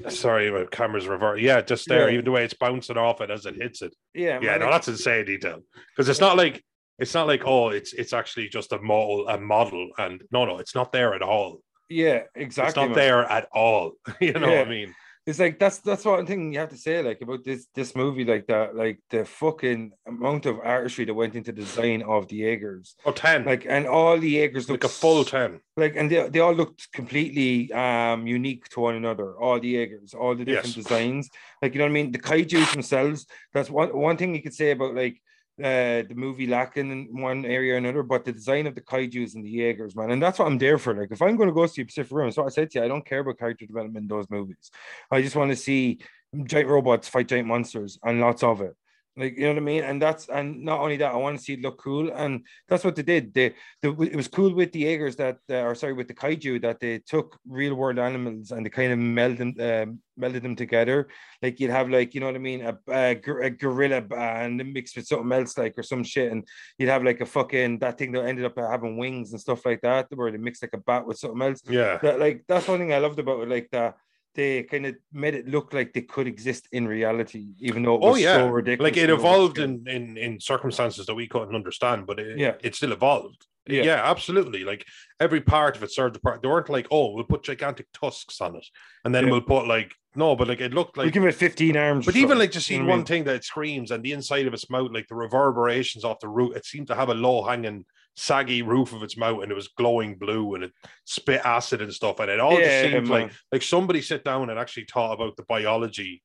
Sorry, 0.08 0.50
my 0.50 0.64
camera's 0.70 1.06
revert. 1.06 1.40
Yeah, 1.40 1.60
just 1.60 1.86
there, 1.86 2.08
Yeah. 2.08 2.14
even 2.14 2.24
the 2.24 2.30
way 2.30 2.44
it's 2.44 2.54
bouncing 2.54 2.96
off 2.96 3.20
it 3.20 3.30
as 3.30 3.44
it 3.44 3.56
hits 3.56 3.82
it. 3.82 3.94
Yeah, 4.14 4.38
Yeah, 4.40 4.52
man, 4.52 4.60
no, 4.60 4.70
that's 4.70 4.88
insane 4.88 5.26
detail. 5.26 5.60
Because 5.94 6.08
it's 6.08 6.20
not 6.20 6.36
like 6.38 6.64
it's 6.98 7.12
not 7.14 7.26
like 7.26 7.42
oh, 7.44 7.68
it's 7.68 7.92
it's 7.92 8.12
actually 8.12 8.48
just 8.48 8.72
a 8.72 8.78
model, 8.80 9.28
a 9.28 9.38
model, 9.38 9.90
and 9.98 10.22
no, 10.32 10.44
no, 10.46 10.58
it's 10.58 10.74
not 10.74 10.92
there 10.92 11.14
at 11.14 11.22
all. 11.22 11.60
yeah, 11.90 12.22
exactly. 12.34 12.68
it's 12.68 12.76
not 12.76 12.88
man. 12.88 12.94
there 12.96 13.24
at 13.24 13.48
all. 13.52 13.92
you 14.20 14.32
know 14.32 14.48
Yeah. 14.48 14.58
what 14.60 14.66
I 14.66 14.70
mean? 14.70 14.94
It's 15.30 15.38
like 15.38 15.58
that's 15.62 15.78
that's 15.78 16.04
one 16.04 16.26
thing 16.26 16.52
you 16.52 16.58
have 16.58 16.70
to 16.70 16.76
say 16.86 17.02
like 17.02 17.20
about 17.26 17.44
this 17.44 17.66
this 17.78 17.94
movie 17.94 18.24
like 18.24 18.46
that 18.48 18.74
like 18.74 18.98
the 19.14 19.24
fucking 19.24 19.92
amount 20.06 20.44
of 20.50 20.54
artistry 20.76 21.04
that 21.06 21.14
went 21.14 21.34
into 21.38 21.52
the 21.52 21.60
design 21.62 22.02
of 22.02 22.26
the 22.28 22.36
Jaegers 22.44 22.96
Oh, 23.06 23.12
10. 23.12 23.44
Like, 23.44 23.60
like 23.64 23.66
and 23.74 23.86
all 23.86 24.18
the 24.18 24.28
Jaegers 24.36 24.68
look 24.68 24.84
a 24.84 24.88
full 24.88 25.24
10. 25.24 25.60
like 25.76 25.94
and 25.98 26.10
they, 26.10 26.28
they 26.32 26.40
all 26.40 26.52
looked 26.62 26.82
completely 26.92 27.72
um 27.84 28.26
unique 28.26 28.64
to 28.72 28.80
one 28.88 28.96
another 29.02 29.28
all 29.42 29.58
the 29.60 29.70
Jaegers 29.76 30.14
all 30.14 30.34
the 30.34 30.44
different 30.44 30.76
Yes. 30.76 30.84
designs 30.84 31.30
like 31.62 31.70
you 31.74 31.78
know 31.78 31.84
what 31.84 31.90
I 31.96 31.98
mean 32.00 32.10
the 32.12 32.18
kaiju 32.28 32.60
themselves 32.72 33.26
that's 33.54 33.70
one 33.70 33.90
one 34.08 34.16
thing 34.18 34.34
you 34.34 34.42
could 34.42 34.54
say 34.62 34.72
about 34.72 34.94
like 34.94 35.16
uh 35.62 36.02
the 36.08 36.14
movie 36.14 36.46
lacking 36.46 36.90
in 36.90 37.20
one 37.20 37.44
area 37.44 37.74
or 37.74 37.76
another 37.76 38.02
but 38.02 38.24
the 38.24 38.32
design 38.32 38.66
of 38.66 38.74
the 38.74 38.80
kaijus 38.80 39.34
and 39.34 39.44
the 39.44 39.50
Jaegers 39.50 39.94
man 39.94 40.10
and 40.10 40.22
that's 40.22 40.38
what 40.38 40.46
I'm 40.46 40.58
there 40.58 40.78
for. 40.78 40.94
Like 40.94 41.10
if 41.10 41.22
I'm 41.22 41.36
going 41.36 41.48
to 41.48 41.54
go 41.54 41.66
see 41.66 41.84
Pacific 41.84 42.12
Rim 42.12 42.30
so 42.30 42.44
I 42.44 42.48
said 42.48 42.70
to 42.70 42.78
you 42.78 42.84
I 42.84 42.88
don't 42.88 43.04
care 43.04 43.20
about 43.20 43.38
character 43.38 43.66
development 43.66 44.04
in 44.04 44.08
those 44.08 44.28
movies. 44.30 44.70
I 45.10 45.22
just 45.22 45.36
want 45.36 45.50
to 45.50 45.56
see 45.56 46.00
giant 46.44 46.68
robots 46.68 47.08
fight 47.08 47.28
giant 47.28 47.48
monsters 47.48 47.98
and 48.04 48.20
lots 48.20 48.42
of 48.42 48.60
it 48.60 48.74
like 49.16 49.36
you 49.36 49.42
know 49.42 49.50
what 49.50 49.58
I 49.58 49.60
mean? 49.60 49.82
And 49.82 50.00
that's 50.00 50.28
and 50.28 50.64
not 50.64 50.80
only 50.80 50.96
that 50.98 51.12
I 51.12 51.16
want 51.16 51.36
to 51.36 51.42
see 51.42 51.54
it 51.54 51.62
look 51.62 51.78
cool 51.78 52.10
and 52.12 52.44
that's 52.68 52.84
what 52.84 52.94
they 52.94 53.02
did. 53.02 53.34
They, 53.34 53.54
they 53.82 53.88
it 53.88 54.16
was 54.16 54.28
cool 54.28 54.54
with 54.54 54.72
the 54.72 54.80
Jaegers 54.84 55.16
that 55.16 55.38
uh, 55.50 55.62
or 55.62 55.74
sorry 55.74 55.94
with 55.94 56.08
the 56.08 56.14
kaiju 56.14 56.62
that 56.62 56.78
they 56.78 56.98
took 57.00 57.36
real 57.46 57.74
world 57.74 57.98
animals 57.98 58.52
and 58.52 58.64
they 58.64 58.70
kind 58.70 58.92
of 58.92 58.98
melded 58.98 59.56
them 59.56 59.88
um, 59.88 59.98
melded 60.18 60.42
them 60.42 60.54
together. 60.54 61.08
Like 61.42 61.58
you'd 61.58 61.70
have 61.70 61.90
like 61.90 62.14
you 62.14 62.20
know 62.20 62.26
what 62.26 62.36
I 62.36 62.38
mean? 62.38 62.62
A, 62.62 62.78
a, 62.88 63.20
a 63.42 63.50
gorilla 63.50 64.04
and 64.16 64.72
mixed 64.72 64.96
with 64.96 65.06
something 65.06 65.32
else 65.32 65.58
like 65.58 65.76
or 65.76 65.82
some 65.82 66.04
shit 66.04 66.30
and 66.30 66.46
you'd 66.78 66.88
have 66.88 67.02
like 67.02 67.20
a 67.20 67.26
fucking 67.26 67.80
that 67.80 67.98
thing 67.98 68.12
that 68.12 68.26
ended 68.26 68.44
up 68.44 68.56
having 68.56 68.96
wings 68.96 69.32
and 69.32 69.40
stuff 69.40 69.66
like 69.66 69.80
that 69.80 70.06
where 70.14 70.30
they 70.30 70.38
mixed 70.38 70.62
like 70.62 70.74
a 70.74 70.78
bat 70.78 71.04
with 71.04 71.18
something 71.18 71.42
else. 71.42 71.62
Yeah. 71.68 71.98
that 71.98 72.20
like 72.20 72.44
that's 72.46 72.68
one 72.68 72.78
thing 72.78 72.92
I 72.92 72.98
loved 72.98 73.18
about 73.18 73.42
it 73.42 73.48
like 73.48 73.68
that 73.72 73.96
they 74.34 74.62
kind 74.62 74.86
of 74.86 74.94
made 75.12 75.34
it 75.34 75.48
look 75.48 75.72
like 75.72 75.92
they 75.92 76.02
could 76.02 76.26
exist 76.26 76.68
in 76.72 76.86
reality 76.86 77.48
even 77.58 77.82
though 77.82 77.96
it 77.96 78.00
Oh, 78.02 78.14
yeah. 78.14 78.36
so 78.36 78.48
ridiculous 78.48 78.92
Like 78.92 78.96
it 79.02 79.10
evolved 79.10 79.58
in, 79.58 79.84
in 79.88 80.16
in 80.16 80.40
circumstances 80.40 81.06
that 81.06 81.14
we 81.14 81.26
couldn't 81.26 81.54
understand, 81.54 82.06
but 82.06 82.18
it, 82.20 82.38
Yeah. 82.38 82.54
it 82.62 82.74
still 82.74 82.92
evolved. 82.92 83.46
Yeah. 83.66 83.82
Yeah. 83.82 84.10
absolutely. 84.10 84.64
Like 84.64 84.84
every 85.20 85.40
part 85.40 85.76
of 85.76 85.82
it 85.82 85.92
served 85.92 86.14
the 86.14 86.20
part. 86.20 86.42
They 86.42 86.48
weren't 86.48 86.68
like, 86.70 86.86
oh, 86.90 87.12
we'll 87.12 87.24
put 87.24 87.42
gigantic 87.42 87.86
tusks 87.92 88.40
on 88.40 88.56
it, 88.56 88.66
and 89.04 89.14
then 89.14 89.24
Yeah. 89.26 89.32
we'll 89.32 89.40
put 89.42 89.66
like 89.66 89.92
no, 90.16 90.34
but 90.34 90.48
like 90.48 90.60
it 90.60 90.74
looked 90.74 90.96
we 90.96 91.04
like. 91.04 91.12
give 91.12 91.24
it 91.24 91.34
15 91.34 91.76
arms 91.76 92.06
But 92.06 92.16
even 92.16 92.36
like 92.38 92.50
just 92.50 92.66
seeing 92.66 92.86
one 92.86 92.98
mean? 93.00 93.06
thing 93.06 93.24
that 93.24 93.36
it 93.36 93.44
screams 93.44 93.90
and 93.92 94.02
the 94.02 94.10
inside 94.12 94.46
of 94.46 94.54
its 94.54 94.68
mouth, 94.68 94.90
like 94.92 95.06
the 95.08 95.14
reverberations 95.14 96.04
off 96.04 96.18
the 96.20 96.28
root, 96.28 96.56
it 96.56 96.64
seemed 96.66 96.88
to 96.88 96.96
have 96.96 97.10
a 97.10 97.14
low 97.14 97.42
hanging, 97.44 97.84
saggy 98.16 98.62
roof 98.62 98.92
of 98.92 99.02
its 99.02 99.16
mouth, 99.16 99.42
and 99.42 99.50
it 99.50 99.54
was 99.54 99.68
glowing 99.68 100.16
blue, 100.16 100.54
and 100.54 100.64
it 100.64 100.72
spit 101.04 101.40
acid 101.44 101.82
and 101.82 101.92
stuff, 101.92 102.20
and 102.20 102.30
it 102.30 102.40
all 102.40 102.58
Yeah, 102.58 102.64
just 102.68 102.80
seemed 102.80 103.08
man. 103.08 103.22
like 103.22 103.32
like 103.52 103.62
somebody 103.62 104.02
sit 104.02 104.24
down 104.24 104.50
and 104.50 104.58
actually 104.58 104.86
thought 104.92 105.12
about 105.12 105.36
the 105.36 105.44
biology 105.44 106.22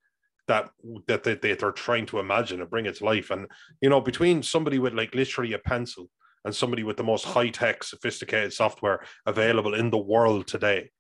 that 0.48 0.70
that 1.08 1.24
they, 1.24 1.36
they, 1.36 1.54
they're 1.54 1.72
trying 1.72 2.06
to 2.08 2.20
imagine 2.20 2.62
and 2.62 2.70
bring 2.70 2.86
it 2.86 2.96
to 2.98 3.06
life. 3.06 3.32
And 3.32 3.48
you 3.82 3.90
know, 3.90 4.02
between 4.02 4.44
somebody 4.44 4.80
with 4.80 4.94
like 4.94 5.16
literally 5.16 5.54
a 5.54 5.60
pencil 5.60 6.10
and 6.44 6.56
somebody 6.56 6.84
with 6.84 6.98
the 6.98 7.04
most 7.04 7.26
high 7.26 7.50
tech, 7.50 7.84
sophisticated 7.84 8.54
software 8.54 9.04
available 9.26 9.74
in 9.74 9.90
the 9.90 9.98
world 9.98 10.48
today. 10.48 10.92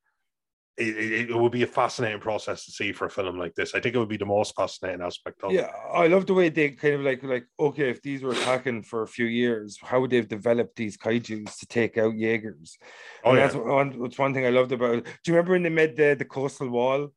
It, 0.78 0.98
it, 0.98 1.30
it 1.30 1.36
would 1.36 1.54
be 1.54 1.64
a 1.64 1.68
fascinating 1.68 2.20
process 2.20 2.66
to 2.66 2.72
see 2.72 2.92
for 2.92 3.06
a 3.06 3.10
film 3.10 3.40
like 3.40 3.56
this. 3.56 3.74
I 3.74 3.80
think 3.80 3.96
it 3.96 4.00
would 4.00 4.10
be 4.10 4.18
the 4.18 4.26
most 4.26 4.56
fascinating 4.56 5.02
aspect 5.02 5.42
of 5.44 5.52
it. 5.52 5.56
Yeah, 5.56 5.72
I 5.94 6.08
love 6.08 6.26
the 6.26 6.34
way 6.34 6.50
they 6.50 6.72
kind 6.72 6.96
of 6.96 7.02
like 7.02 7.24
like 7.24 7.46
okay, 7.58 7.90
if 7.90 8.02
these 8.02 8.22
were 8.24 8.32
attacking 8.32 8.84
for 8.84 9.04
a 9.04 9.08
few 9.08 9.26
years, 9.26 9.78
how 9.82 10.02
would 10.02 10.12
they've 10.12 10.28
developed 10.28 10.76
these 10.76 10.98
kaiju's 10.98 11.56
to 11.58 11.66
take 11.66 11.98
out 11.98 12.16
Jaegers? 12.16 12.78
Oh, 13.24 13.30
and 13.30 13.40
yeah. 13.40 13.48
that's 13.48 13.56
one 13.56 14.02
that's 14.02 14.18
one 14.18 14.34
thing 14.34 14.46
I 14.46 14.50
loved 14.50 14.74
about 14.74 14.96
it. 14.96 15.06
Do 15.06 15.12
you 15.32 15.34
remember 15.34 15.54
when 15.54 15.64
they 15.64 15.70
made 15.70 15.96
the, 15.96 16.16
the 16.20 16.26
coastal 16.26 16.70
wall? 16.70 17.10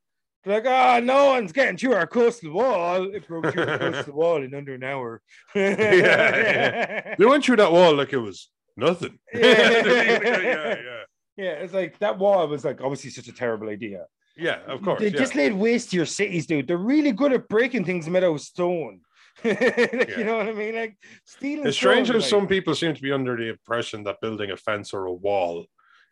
They're 0.45 0.55
like, 0.55 0.67
ah, 0.67 1.01
no 1.03 1.31
one's 1.31 1.53
getting 1.53 1.77
through 1.77 1.95
our 1.95 2.07
coastal 2.07 2.53
wall. 2.53 3.13
It 3.13 3.27
broke 3.27 3.53
through 3.53 3.67
the 3.67 3.79
coastal 3.93 4.15
wall 4.15 4.43
in 4.43 4.55
under 4.55 4.75
an 4.75 4.85
hour. 4.85 5.21
yeah. 5.55 7.17
They 7.19 7.27
went 7.27 7.45
through 7.45 7.57
that 7.57 7.73
wall 7.73 7.95
like 7.95 8.13
it 8.13 8.19
was 8.19 8.49
nothing. 8.77 9.19
Yeah. 9.35 9.83
yeah, 9.83 11.03
yeah, 11.39 11.53
it's 11.53 11.73
like 11.73 11.99
that 12.01 12.19
wall 12.19 12.47
was 12.49 12.65
like 12.65 12.81
obviously 12.81 13.11
such 13.11 13.29
a 13.29 13.33
terrible 13.33 13.69
idea. 13.69 14.07
yeah, 14.37 14.59
of 14.67 14.83
course. 14.83 15.01
They 15.01 15.09
yeah. 15.09 15.19
just 15.19 15.35
laid 15.35 15.55
waste 15.55 15.91
to 15.91 15.97
your 15.97 16.07
cities, 16.07 16.47
dude. 16.47 16.67
They're 16.67 16.77
really 16.77 17.13
good 17.13 17.33
at 17.33 17.49
breaking 17.49 17.85
things 17.85 18.09
made 18.09 18.25
out 18.25 18.35
of 18.35 18.41
stone. 18.41 19.01
like, 19.45 19.61
Yeah. 19.61 20.19
You 20.19 20.25
know 20.25 20.37
what 20.37 20.49
I 20.49 20.53
mean? 20.53 20.75
Like 20.75 20.99
stealing. 21.25 21.67
It's 21.67 21.77
strange 21.77 22.09
how 22.09 22.19
some 22.19 22.49
people 22.49 22.75
seem 22.75 22.93
to 22.93 23.03
be 23.03 23.13
under 23.13 23.37
the 23.37 23.51
impression 23.51 24.03
that 24.05 24.21
building 24.21 24.51
a 24.51 24.57
fence 24.57 24.93
or 24.93 25.07
a 25.07 25.13
wall 25.13 25.65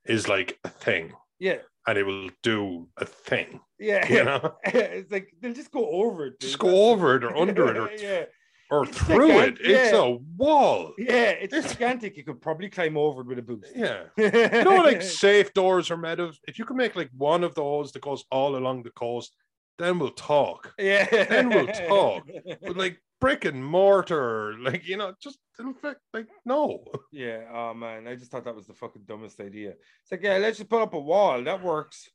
is 0.04 0.28
like 0.28 0.58
a 0.64 0.68
thing. 0.68 1.12
Yeah, 1.38 1.58
and 1.86 1.98
it 1.98 2.04
will 2.04 2.30
do 2.42 2.88
a 2.96 3.04
thing. 3.04 3.60
Yeah, 3.78 4.06
You 4.08 4.24
know, 4.24 4.54
it's 4.64 5.10
like 5.10 5.32
they'll 5.40 5.52
just 5.52 5.70
go 5.70 5.88
over 5.88 6.26
it. 6.26 6.38
dude. 6.38 6.48
just 6.48 6.58
go 6.58 6.90
over 6.90 7.16
it 7.16 7.24
or 7.24 7.36
under 7.36 7.68
it 7.68 7.76
or, 7.76 7.90
yeah, 7.98 8.24
or 8.70 8.84
It's 8.84 8.98
through 8.98 9.38
it. 9.40 9.58
It's 9.60 9.92
yeah. 9.92 9.98
a 9.98 10.10
wall. 10.36 10.92
yeah, 10.98 11.30
it's 11.30 11.72
gigantic. 11.72 12.16
You 12.16 12.24
could 12.24 12.40
probably 12.40 12.68
climb 12.68 12.96
over 12.96 13.20
it 13.22 13.26
with 13.26 13.38
a 13.38 13.42
boost. 13.42 13.72
Yeah. 13.74 14.04
You 14.16 14.64
know, 14.64 14.82
like 14.82 15.02
safe 15.02 15.52
doors 15.54 15.90
are 15.90 15.96
made 15.96 16.20
of. 16.20 16.38
If 16.48 16.58
you 16.58 16.64
can 16.64 16.76
make 16.76 16.96
like 16.96 17.10
one 17.16 17.44
of 17.44 17.54
those 17.54 17.92
that 17.92 18.02
goes 18.02 18.24
all 18.30 18.56
along 18.56 18.82
the 18.82 18.90
coast, 18.90 19.34
then 19.78 19.98
we'll 19.98 20.10
talk. 20.10 20.72
yeah, 20.78 21.06
Then 21.26 21.48
we'll 21.50 21.66
talk. 21.66 22.28
But 22.62 22.76
like 22.76 23.00
brick 23.20 23.44
and 23.44 23.64
mortar, 23.64 24.54
like 24.58 24.86
you 24.86 24.96
know, 24.96 25.14
just 25.22 25.38
it'll 25.58 25.74
fit, 25.74 25.96
like 26.12 26.26
no. 26.44 26.84
Yeah, 27.12 27.44
oh 27.52 27.74
man, 27.74 28.06
I 28.08 28.14
just 28.16 28.30
thought 28.30 28.44
that 28.44 28.56
was 28.56 28.66
the 28.66 28.74
fucking 28.74 29.02
dumbest 29.06 29.40
idea. 29.40 29.70
It's 29.70 30.10
like, 30.12 30.22
yeah, 30.22 30.38
let's 30.38 30.58
just 30.58 30.70
put 30.70 30.82
up 30.82 30.94
a 30.94 31.00
wall. 31.00 31.42
That 31.42 31.62
works 31.62 32.08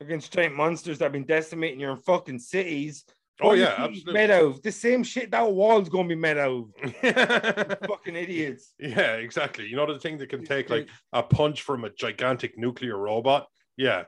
against 0.00 0.32
giant 0.32 0.54
monsters 0.54 0.98
that 0.98 1.06
have 1.06 1.12
been 1.12 1.24
decimating 1.26 1.80
your 1.80 1.96
fucking 1.96 2.38
cities. 2.38 3.04
Oh 3.40 3.52
yeah, 3.52 3.74
absolutely. 3.78 4.14
Made 4.14 4.30
out 4.30 4.44
of 4.44 4.62
the 4.62 4.72
same 4.72 5.04
shit 5.04 5.30
that 5.30 5.50
wall's 5.50 5.88
gonna 5.88 6.08
be 6.08 6.14
made 6.14 6.38
out 6.38 6.50
of. 6.50 7.78
fucking 7.88 8.16
idiots. 8.16 8.72
Yeah, 8.78 9.14
exactly. 9.14 9.66
You 9.66 9.76
know 9.76 9.92
the 9.92 9.98
thing 9.98 10.18
that 10.18 10.28
can 10.28 10.44
take 10.44 10.70
like 10.70 10.88
a 11.12 11.22
punch 11.22 11.62
from 11.62 11.84
a 11.84 11.90
gigantic 11.90 12.58
nuclear 12.58 12.96
robot. 12.96 13.46
Yeah, 13.76 14.04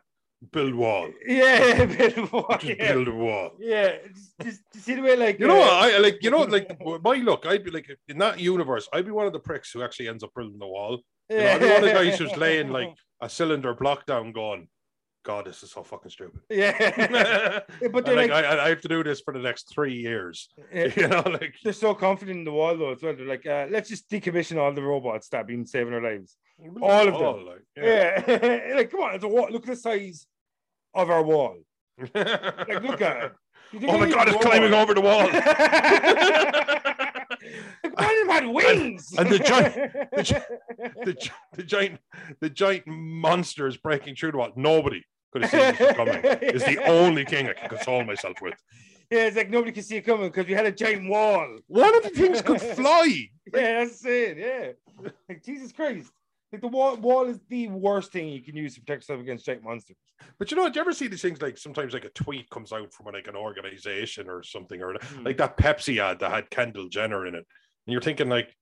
build 0.53 0.75
wall. 0.75 1.11
Yeah, 1.27 1.83
of 1.83 2.33
wall, 2.33 2.57
Just 2.59 2.79
yeah. 2.79 2.93
build 2.93 3.09
a 3.09 3.15
wall. 3.15 3.51
yeah. 3.61 3.93
Just, 4.15 4.33
just, 4.43 4.61
just 4.73 4.85
see 4.85 4.95
the 4.95 5.03
way 5.03 5.17
like 5.17 5.39
You 5.39 5.47
know 5.47 5.57
uh, 5.57 5.67
what? 5.67 5.73
I 5.73 5.99
like. 5.99 6.19
You 6.23 6.31
know, 6.31 6.43
like 6.43 6.77
my 7.03 7.17
look. 7.17 7.47
I'd 7.47 7.65
be 7.65 7.71
like 7.71 7.89
in 8.09 8.19
that 8.19 8.41
universe. 8.41 8.89
I'd 8.93 9.05
be 9.05 9.11
one 9.13 9.27
of 9.27 9.33
the 9.33 9.41
pricks 9.41 9.71
who 9.71 9.83
actually 9.83 10.09
ends 10.09 10.25
up 10.25 10.31
building 10.35 10.59
the 10.59 10.67
wall. 10.67 11.01
You 11.29 11.39
know, 11.39 11.53
I'd 11.53 11.61
be 11.61 11.67
one 11.69 11.77
of 11.77 11.83
the 11.83 11.93
guys 11.93 12.19
who's 12.19 12.37
laying 12.37 12.71
like 12.71 12.95
a 13.21 13.29
cylinder 13.29 13.75
block 13.75 14.07
down, 14.07 14.33
going, 14.33 14.69
"God, 15.23 15.47
this 15.47 15.63
is 15.63 15.71
so 15.71 15.83
fucking 15.83 16.11
stupid." 16.11 16.41
yeah. 16.49 17.61
But 17.93 18.05
they're 18.05 18.17
like, 18.17 18.31
like, 18.31 18.45
I, 18.45 18.67
I 18.67 18.69
have 18.69 18.81
to 18.83 18.89
do 18.89 19.03
this 19.03 19.21
for 19.21 19.33
the 19.35 19.41
next 19.41 19.73
three 19.73 19.95
years. 19.95 20.49
yeah, 20.73 20.89
You 20.97 21.09
know, 21.09 21.23
like 21.27 21.55
they're 21.63 21.73
so 21.73 21.95
confident 21.95 22.39
in 22.39 22.45
the 22.45 22.53
wall 22.53 22.77
though 22.77 22.93
as 22.93 23.03
well. 23.03 23.15
They're 23.17 23.27
like, 23.27 23.47
uh, 23.47 23.67
let's 23.71 23.89
just 23.89 24.09
decommission 24.11 24.59
all 24.59 24.73
the 24.73 24.83
robots 24.83 25.29
that 25.29 25.39
have 25.39 25.47
been 25.47 25.67
saving 25.67 25.95
our 25.95 26.03
lives. 26.03 26.37
All 26.83 27.09
of 27.09 27.19
them. 27.19 27.47
Like, 27.47 27.63
yeah. 27.77 28.25
Yeah, 28.27 28.75
like 28.77 28.91
come 28.91 29.01
on, 29.01 29.15
it's 29.15 29.25
a 29.25 29.29
wall. 29.29 29.49
Look 29.51 29.63
at 29.65 29.71
the 29.71 29.77
size 29.77 30.27
of 30.95 31.11
our 31.11 31.23
wall. 31.23 31.57
Like, 31.99 32.83
look 32.83 33.01
at 33.03 33.25
it. 33.25 33.33
Oh 33.75 33.99
my 33.99 34.07
we 34.07 34.13
god, 34.13 34.29
it's 34.29 34.37
a 34.37 34.41
climbing 34.41 34.75
over 34.75 34.95
the 34.95 35.01
wall. 35.01 35.29
Like, 35.31 35.47
One 37.83 38.21
of 38.21 38.27
them 38.27 38.29
had 38.29 38.47
wings. 38.47 39.13
and 39.19 39.29
the 39.29 39.39
giant- 39.39 39.75
the 39.75 40.45
the, 41.05 41.31
the 41.57 41.63
giant, 41.63 42.01
the 42.41 42.51
giant 42.51 42.87
monster 42.87 43.67
is 43.67 43.77
breaking 43.77 44.17
through 44.17 44.33
the 44.33 44.39
wall. 44.39 44.51
Nobody 44.57 45.05
could 45.31 45.43
have 45.43 45.51
seen 45.51 45.87
this 45.87 45.97
coming. 45.97 46.21
It's 46.25 46.65
the 46.65 46.85
only 46.87 47.25
thing 47.25 47.49
I 47.49 47.53
can 47.53 47.69
console 47.69 48.05
myself 48.05 48.41
with. 48.41 48.55
Yeah, 49.11 49.27
it's 49.27 49.37
like 49.37 49.51
nobody 49.51 49.73
could 49.73 49.85
see 49.85 49.97
it 49.97 50.03
coming 50.03 50.29
because 50.29 50.47
we 50.47 50.55
had 50.55 50.67
a 50.67 50.73
giant 50.73 51.09
wall. 51.09 51.59
One 51.67 51.97
of 51.97 52.05
the 52.05 52.11
things 52.11 52.43
could 52.43 52.61
fly. 52.77 53.29
Yeah, 53.53 53.85
that's 53.85 54.05
it. 54.05 54.39
Yeah, 54.39 55.11
like 55.29 55.45
Jesus 55.45 55.73
Christ. 55.73 56.11
Like 56.53 56.63
the 56.63 56.69
wall, 56.69 56.97
wall 56.97 57.27
is 57.27 57.39
the 57.49 57.69
worst 57.69 58.11
thing 58.13 58.29
you 58.29 58.43
can 58.43 58.57
use 58.57 58.75
to 58.75 58.81
protect 58.81 59.03
yourself 59.03 59.21
against 59.21 59.47
giant 59.47 59.63
monsters. 59.63 59.97
But 60.39 60.51
you 60.51 60.57
know, 60.57 60.69
do 60.69 60.75
you 60.77 60.81
ever 60.81 60.93
see 60.93 61.07
these 61.07 61.23
things 61.23 61.41
like 61.41 61.57
sometimes 61.57 61.93
like 61.93 62.05
a 62.05 62.11
tweet 62.11 62.51
comes 62.51 62.73
out 62.73 62.93
from 62.93 63.07
like 63.07 63.29
an 63.29 63.37
organization 63.37 64.29
or 64.29 64.43
something, 64.43 64.83
or 64.83 64.95
hmm. 65.01 65.25
like 65.25 65.37
that 65.39 65.57
Pepsi 65.57 66.01
ad 66.01 66.21
that 66.21 66.31
had 66.31 66.51
Kendall 66.51 66.89
Jenner 66.89 67.27
in 67.27 67.35
it, 67.35 67.47
and 67.87 67.93
you're 67.93 68.01
thinking 68.01 68.29
like, 68.29 68.55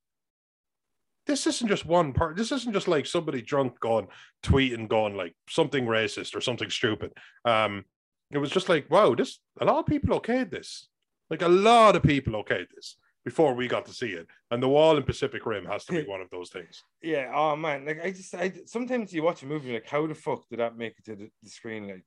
this 1.29 1.47
isn't 1.47 1.69
just 1.69 1.87
one 1.87 2.13
part. 2.13 2.37
This 2.37 2.51
isn't 2.51 2.73
just 2.73 2.89
like 2.89 3.07
somebody 3.07 3.43
drunk 3.43 3.79
going 3.79 4.09
tweeting, 4.43 4.89
going 4.89 5.15
like 5.15 5.35
something 5.49 5.87
racist 5.87 6.35
or 6.35 6.41
something 6.41 6.71
stupid. 6.71 7.13
Um, 7.45 7.85
it 8.33 8.39
was 8.39 8.51
just 8.51 8.69
like, 8.69 8.91
wow, 8.91 9.15
this 9.15 9.39
a 9.61 9.65
lot 9.65 9.79
of 9.79 9.87
people 9.87 10.19
okayed 10.19 10.51
this. 10.51 10.89
Like 11.31 11.43
a 11.43 11.49
lot 11.49 11.95
of 11.95 12.03
people 12.03 12.33
okayed 12.43 12.69
this 12.75 12.97
before 13.25 13.55
we 13.55 13.69
got 13.69 13.85
to 13.87 13.93
see 13.93 14.09
it. 14.09 14.27
And 14.51 14.63
the 14.63 14.69
wall 14.69 14.97
in 14.97 15.03
Pacific 15.03 15.45
Rim 15.45 15.67
has 15.67 15.85
to 15.85 15.93
be 15.93 16.09
one 16.09 16.23
of 16.23 16.31
those 16.31 16.51
things. 16.51 16.83
Yeah. 17.03 17.31
Oh 17.35 17.55
man. 17.55 17.85
Like 17.85 18.01
I 18.03 18.11
just, 18.11 18.35
I 18.35 18.53
sometimes 18.67 19.13
you 19.13 19.23
watch 19.23 19.43
a 19.43 19.47
movie 19.47 19.75
like, 19.75 19.87
how 19.87 20.07
the 20.07 20.15
fuck 20.15 20.49
did 20.49 20.61
that 20.61 20.77
make 20.77 20.95
it 20.99 21.05
to 21.05 21.17
the, 21.17 21.31
the 21.43 21.51
screen? 21.51 21.87
Like, 21.89 22.05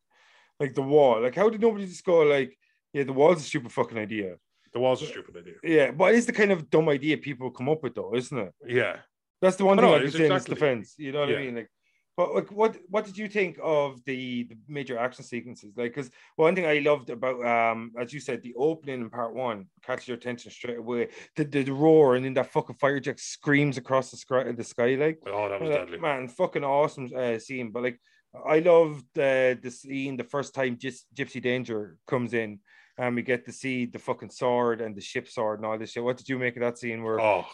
like 0.59 0.73
the 0.73 0.81
wall. 0.81 1.21
Like, 1.21 1.35
how 1.35 1.49
did 1.49 1.61
nobody 1.61 1.85
just 1.85 2.05
go 2.05 2.19
like, 2.21 2.57
yeah, 2.93 3.03
the 3.03 3.13
wall's 3.13 3.41
a 3.41 3.45
stupid 3.45 3.71
fucking 3.71 3.97
idea. 3.97 4.35
The 4.73 4.79
wall's 4.79 5.01
a 5.01 5.05
stupid 5.05 5.35
idea. 5.37 5.55
Yeah, 5.63 5.91
but 5.91 6.15
it's 6.15 6.25
the 6.25 6.33
kind 6.33 6.51
of 6.51 6.69
dumb 6.69 6.87
idea 6.89 7.17
people 7.17 7.51
come 7.51 7.69
up 7.69 7.83
with, 7.83 7.95
though, 7.95 8.15
isn't 8.15 8.37
it? 8.37 8.53
Yeah. 8.65 8.97
That's 9.41 9.55
the 9.57 9.65
one 9.65 9.77
thing 9.77 9.85
know, 9.87 9.95
I 9.95 9.99
can 10.01 10.11
say 10.11 10.25
in 10.25 10.31
its 10.31 10.45
exactly- 10.45 10.55
defense. 10.55 10.95
You 10.97 11.11
know 11.11 11.21
what 11.21 11.29
Yeah. 11.29 11.37
I 11.37 11.41
mean? 11.45 11.55
Like, 11.55 11.69
but 12.17 12.35
like, 12.35 12.51
what 12.51 12.77
what 12.89 13.05
did 13.05 13.17
you 13.17 13.27
think 13.29 13.57
of 13.63 14.03
the, 14.05 14.43
the 14.43 14.57
major 14.67 14.97
action 14.97 15.23
sequences? 15.23 15.73
Like, 15.77 15.95
because 15.95 16.11
one 16.35 16.53
thing 16.53 16.65
I 16.65 16.79
loved 16.79 17.09
about, 17.09 17.43
um, 17.45 17.91
as 17.97 18.13
you 18.13 18.19
said, 18.19 18.41
the 18.43 18.53
opening 18.55 19.01
in 19.01 19.09
part 19.09 19.33
one 19.33 19.67
catches 19.81 20.07
your 20.09 20.17
attention 20.17 20.51
straight 20.51 20.77
away. 20.77 21.07
The, 21.35 21.45
the, 21.45 21.63
the 21.63 21.71
roar 21.73 22.15
and 22.15 22.23
then 22.25 22.33
that 22.35 22.51
fucking 22.51 22.75
fire 22.75 22.99
jet 22.99 23.19
screams 23.19 23.77
across 23.77 24.11
the 24.11 24.17
sky, 24.17 24.51
the 24.51 24.63
sky 24.63 24.95
like. 24.95 25.19
Oh, 25.25 25.49
that 25.49 25.61
was 25.61 25.69
Uh, 25.71 25.73
deadly. 25.77 25.99
man, 25.99 26.27
fucking 26.27 26.63
awesome 26.65 27.09
uh, 27.15 27.39
scene. 27.39 27.71
But 27.71 27.83
like, 27.83 27.99
I 28.45 28.59
loved 28.59 29.05
uh, 29.17 29.55
the 29.61 29.71
scene 29.71 30.17
the 30.17 30.23
first 30.25 30.53
time 30.53 30.75
Gis- 30.75 31.05
Gypsy 31.15 31.41
Danger 31.41 31.97
comes 32.07 32.33
in, 32.33 32.59
and 32.97 33.15
we 33.15 33.21
get 33.23 33.45
to 33.45 33.51
see 33.53 33.85
the 33.85 33.99
fucking 33.99 34.29
sword 34.31 34.81
and 34.81 34.95
the 34.95 35.01
ship 35.01 35.27
sword 35.29 35.59
and 35.59 35.65
all 35.65 35.77
this 35.79 35.91
shit. 35.91 36.03
What 36.03 36.17
did 36.17 36.29
you 36.29 36.37
make 36.37 36.55
of 36.57 36.61
that 36.61 36.77
scene? 36.77 37.03
Where 37.03 37.19
Oh, 37.21 37.45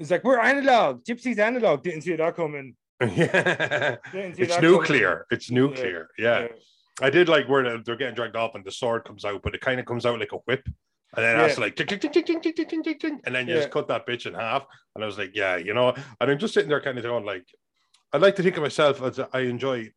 it's 0.00 0.10
like 0.10 0.24
we're 0.24 0.40
analog, 0.40 1.04
Gypsy's 1.04 1.38
analog. 1.38 1.82
Didn't 1.84 2.02
see 2.02 2.16
that 2.16 2.34
coming. 2.34 2.74
yeah. 3.00 3.96
See 4.12 4.18
It's 4.18 4.38
that 4.38 4.48
coming. 4.60 4.70
nuclear. 4.72 5.26
It's 5.30 5.50
nuclear. 5.50 6.08
Yeah. 6.18 6.48
I 7.00 7.08
did 7.10 7.28
like 7.28 7.48
where 7.48 7.78
they're- 7.78 7.96
getting 7.96 8.14
dragged 8.14 8.36
up 8.36 8.54
and 8.54 8.64
the 8.64 8.72
sword 8.72 9.04
comes 9.04 9.24
out, 9.24 9.42
but 9.42 9.54
it 9.54 9.60
kind 9.60 9.78
of 9.80 9.86
comes 9.86 10.04
out 10.04 10.18
like 10.18 10.32
a 10.32 10.36
whip. 10.38 10.62
And 11.16 11.24
then 11.24 11.38
that's 11.38 11.56
Yeah. 11.56 11.64
like 11.64 11.76
tick, 11.76 11.88
tick, 11.88 12.00
tick, 12.00 12.12
tick, 12.12 12.26
tick, 12.26 12.42
tick, 12.42 12.68
tick, 12.68 13.00
tick, 13.00 13.12
and 13.24 13.34
then 13.34 13.48
you 13.48 13.54
just 13.54 13.70
cut 13.70 13.88
that 13.88 14.06
bitch 14.06 14.26
in 14.26 14.34
half. 14.34 14.64
And 14.94 15.02
I 15.02 15.06
was 15.06 15.18
like, 15.18 15.32
yeah, 15.34 15.56
you 15.56 15.74
know, 15.74 15.90
and 16.20 16.30
I'm 16.30 16.38
just 16.38 16.54
sitting 16.54 16.68
there 16.68 16.80
kind 16.80 16.98
of 16.98 17.04
going 17.04 17.24
like, 17.24 17.46
I'd 18.12 18.20
like 18.20 18.36
to 18.36 18.42
think 18.42 18.56
of 18.56 18.62
myself 18.62 19.02
as 19.02 19.18
I 19.32 19.40
enjoy 19.40 19.90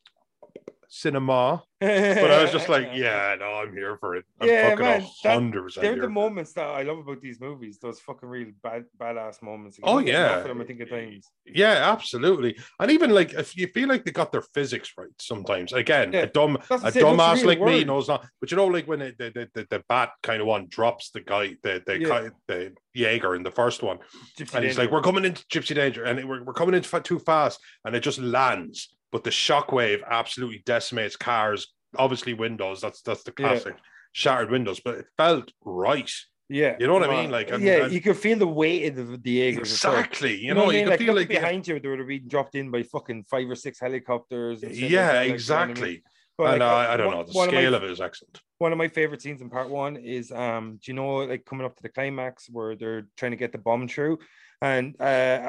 cinema, 0.93 1.63
but 1.79 1.89
I 2.31 2.41
was 2.43 2.51
just 2.51 2.69
like, 2.69 2.89
yeah, 2.93 3.35
no, 3.39 3.45
I'm 3.45 3.73
here 3.73 3.97
for 3.97 4.15
it. 4.15 4.25
I'm 4.39 4.47
Yeah, 4.47 4.69
fucking 4.69 4.85
man, 4.85 5.01
that-. 5.23 5.81
They're 5.81 5.99
the 5.99 6.07
moments 6.09 6.53
that 6.53 6.67
I 6.67 6.83
love 6.83 6.99
about 6.99 7.19
these 7.19 7.39
movies. 7.41 7.79
Those 7.81 7.99
fucking 7.99 8.29
real 8.29 8.51
bad, 8.61 8.85
badass 8.97 9.41
moments. 9.41 9.79
You 9.79 9.83
Oh, 9.87 9.97
yeah. 9.97 10.41
them, 10.43 10.61
I 10.61 10.65
think 10.65 10.81
at 10.81 10.89
times. 10.91 11.31
Yeah, 11.45 11.91
absolutely. 11.91 12.57
And 12.79 12.91
even 12.91 13.09
like 13.09 13.33
if 13.33 13.57
you 13.57 13.67
feel 13.67 13.89
like 13.89 14.05
they 14.05 14.11
got 14.11 14.31
their 14.31 14.43
physics 14.53 14.93
right 14.97 15.09
sometimes. 15.19 15.73
Again, 15.73 16.13
Yeah, 16.13 16.21
a 16.21 16.27
dumb 16.27 16.59
That's 16.69 16.83
a 16.83 16.85
the 16.85 16.91
same, 16.91 17.17
what's 17.17 17.41
dumbass 17.41 17.45
like 17.45 17.61
me 17.61 17.83
knows 17.83 18.07
not. 18.07 18.27
But 18.39 18.51
you 18.51 18.57
know, 18.57 18.67
like 18.67 18.87
when 18.87 18.99
the, 18.99 19.15
the 19.17 19.49
the 19.53 19.67
the 19.69 19.83
bat 19.89 20.11
kind 20.21 20.41
of 20.41 20.47
one 20.47 20.67
drops 20.69 21.09
the 21.09 21.21
guy, 21.21 21.55
the 21.63 21.81
the 21.85 21.99
Yeah. 21.99 22.29
the 22.47 22.73
Jaeger 22.93 23.33
in 23.35 23.41
the 23.41 23.49
first 23.51 23.81
one, 23.81 23.97
Gypsy 24.37 24.53
and 24.53 24.63
he's 24.63 24.75
Danger. 24.75 24.81
like, 24.83 24.91
"We're 24.91 25.01
coming 25.01 25.25
into 25.25 25.43
Gypsy 25.47 25.73
Danger, 25.73 26.03
and 26.03 26.29
we're, 26.29 26.43
we're 26.43 26.53
coming 26.53 26.75
in 26.75 26.83
too 26.83 27.17
fast," 27.17 27.59
and 27.83 27.95
it 27.95 28.01
just 28.01 28.19
lands. 28.19 28.92
But 29.13 29.23
the 29.23 29.29
shockwave 29.29 30.01
absolutely 30.05 30.61
decimates 30.65 31.15
cars. 31.15 31.67
Obviously, 31.97 32.33
windows. 32.33 32.81
That's 32.81 33.01
that's 33.03 33.23
the 33.23 33.33
Yeah. 33.39 33.47
classic 33.49 33.75
shattered 34.11 34.51
windows. 34.51 34.81
But 34.83 34.95
it 34.95 35.05
felt 35.15 35.53
right. 35.63 36.11
yeah, 36.49 36.75
You 36.79 36.87
know 36.87 36.93
what 36.93 37.09
I 37.09 37.21
mean? 37.21 37.31
Like, 37.31 37.49
and- 37.51 37.63
yeah, 37.63 37.85
and- 37.85 37.93
you 37.93 38.01
can 38.01 38.13
feel 38.15 38.37
the 38.37 38.47
weight 38.47 38.81
of 38.89 38.95
the, 39.07 39.17
the 39.17 39.31
Jaegers. 39.31 39.71
as 39.71 39.83
well. 39.83 39.95
Exactly. 39.95 40.35
You, 40.35 40.47
You, 40.47 40.53
know, 40.55 40.63
I 40.63 40.65
you 40.65 40.71
mean? 40.73 40.81
can 40.81 40.89
like, 40.89 40.99
feel 40.99 41.15
like 41.15 41.27
behind 41.29 41.67
you, 41.67 41.79
they 41.79 41.87
would 41.87 41.99
have 41.99 42.07
been 42.07 42.27
dropped 42.27 42.55
in 42.55 42.69
by 42.69 42.83
fucking 42.83 43.23
five 43.31 43.49
or 43.49 43.55
six 43.55 43.79
helicopters. 43.79 44.61
and 44.63 44.73
shit 44.73 44.81
like 44.83 44.91
yeah, 44.91 45.07
you 45.07 45.13
know 45.13 45.19
I 45.19 45.23
mean? 45.25 45.33
exactly. 45.33 46.03
But, 46.37 46.43
and 46.53 46.59
like, 46.61 46.89
uh, 46.89 46.91
I 46.93 46.97
don't 46.97 47.07
one- 47.07 47.17
know. 47.17 47.23
The 47.23 47.31
one 47.33 47.47
of 47.49 47.53
my 47.53 47.59
scale 47.61 47.75
of 47.75 47.83
it 47.83 47.91
is 47.91 48.01
excellent. 48.01 48.41
one 48.57 48.71
of 48.71 48.77
my 48.77 48.87
favorite 48.87 49.21
scenes 49.21 49.41
in 49.41 49.49
part 49.51 49.69
one 49.69 49.95
is 49.97 50.31
um 50.31 50.79
do 50.81 50.91
you 50.91 50.95
know 50.95 51.17
like 51.31 51.45
coming 51.45 51.65
up 51.65 51.75
to 51.75 51.83
the 51.83 51.89
climax 51.89 52.47
where 52.55 52.75
they're 52.75 53.05
trying 53.17 53.31
to 53.31 53.37
get 53.43 53.51
the 53.51 53.57
bomb 53.67 53.87
through 53.87 54.17
and 54.61 54.95
uh 54.99 55.03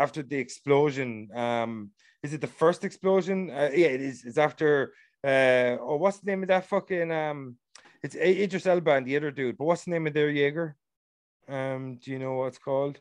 after 0.05 0.21
the 0.23 0.37
explosion 0.37 1.29
um 1.35 1.91
is 2.25 2.33
it 2.33 2.41
the 2.41 2.47
first 2.63 2.85
explosion 2.85 3.51
uh, 3.51 3.71
yeah 3.73 3.89
it 3.97 4.01
is 4.01 4.25
it's 4.25 4.39
after 4.39 4.93
uh 5.25 5.77
oh 5.81 5.97
what's 5.97 6.19
the 6.21 6.31
name 6.31 6.43
of 6.43 6.49
that 6.49 6.67
fucking 6.67 7.13
um 7.13 7.57
it's 8.03 8.17
Idris 8.17 8.67
Elba 8.67 8.93
and 8.97 9.07
the 9.07 9.17
other 9.17 9.31
dude 9.31 9.57
but 9.59 9.67
what's 9.67 9.85
the 9.85 9.91
name 9.93 10.07
of 10.07 10.15
their 10.15 10.31
Jaeger 10.31 10.75
um 11.49 11.99
do 12.03 12.11
you 12.11 12.19
know 12.19 12.35
what 12.39 12.47
it's 12.47 12.59
called 12.59 12.99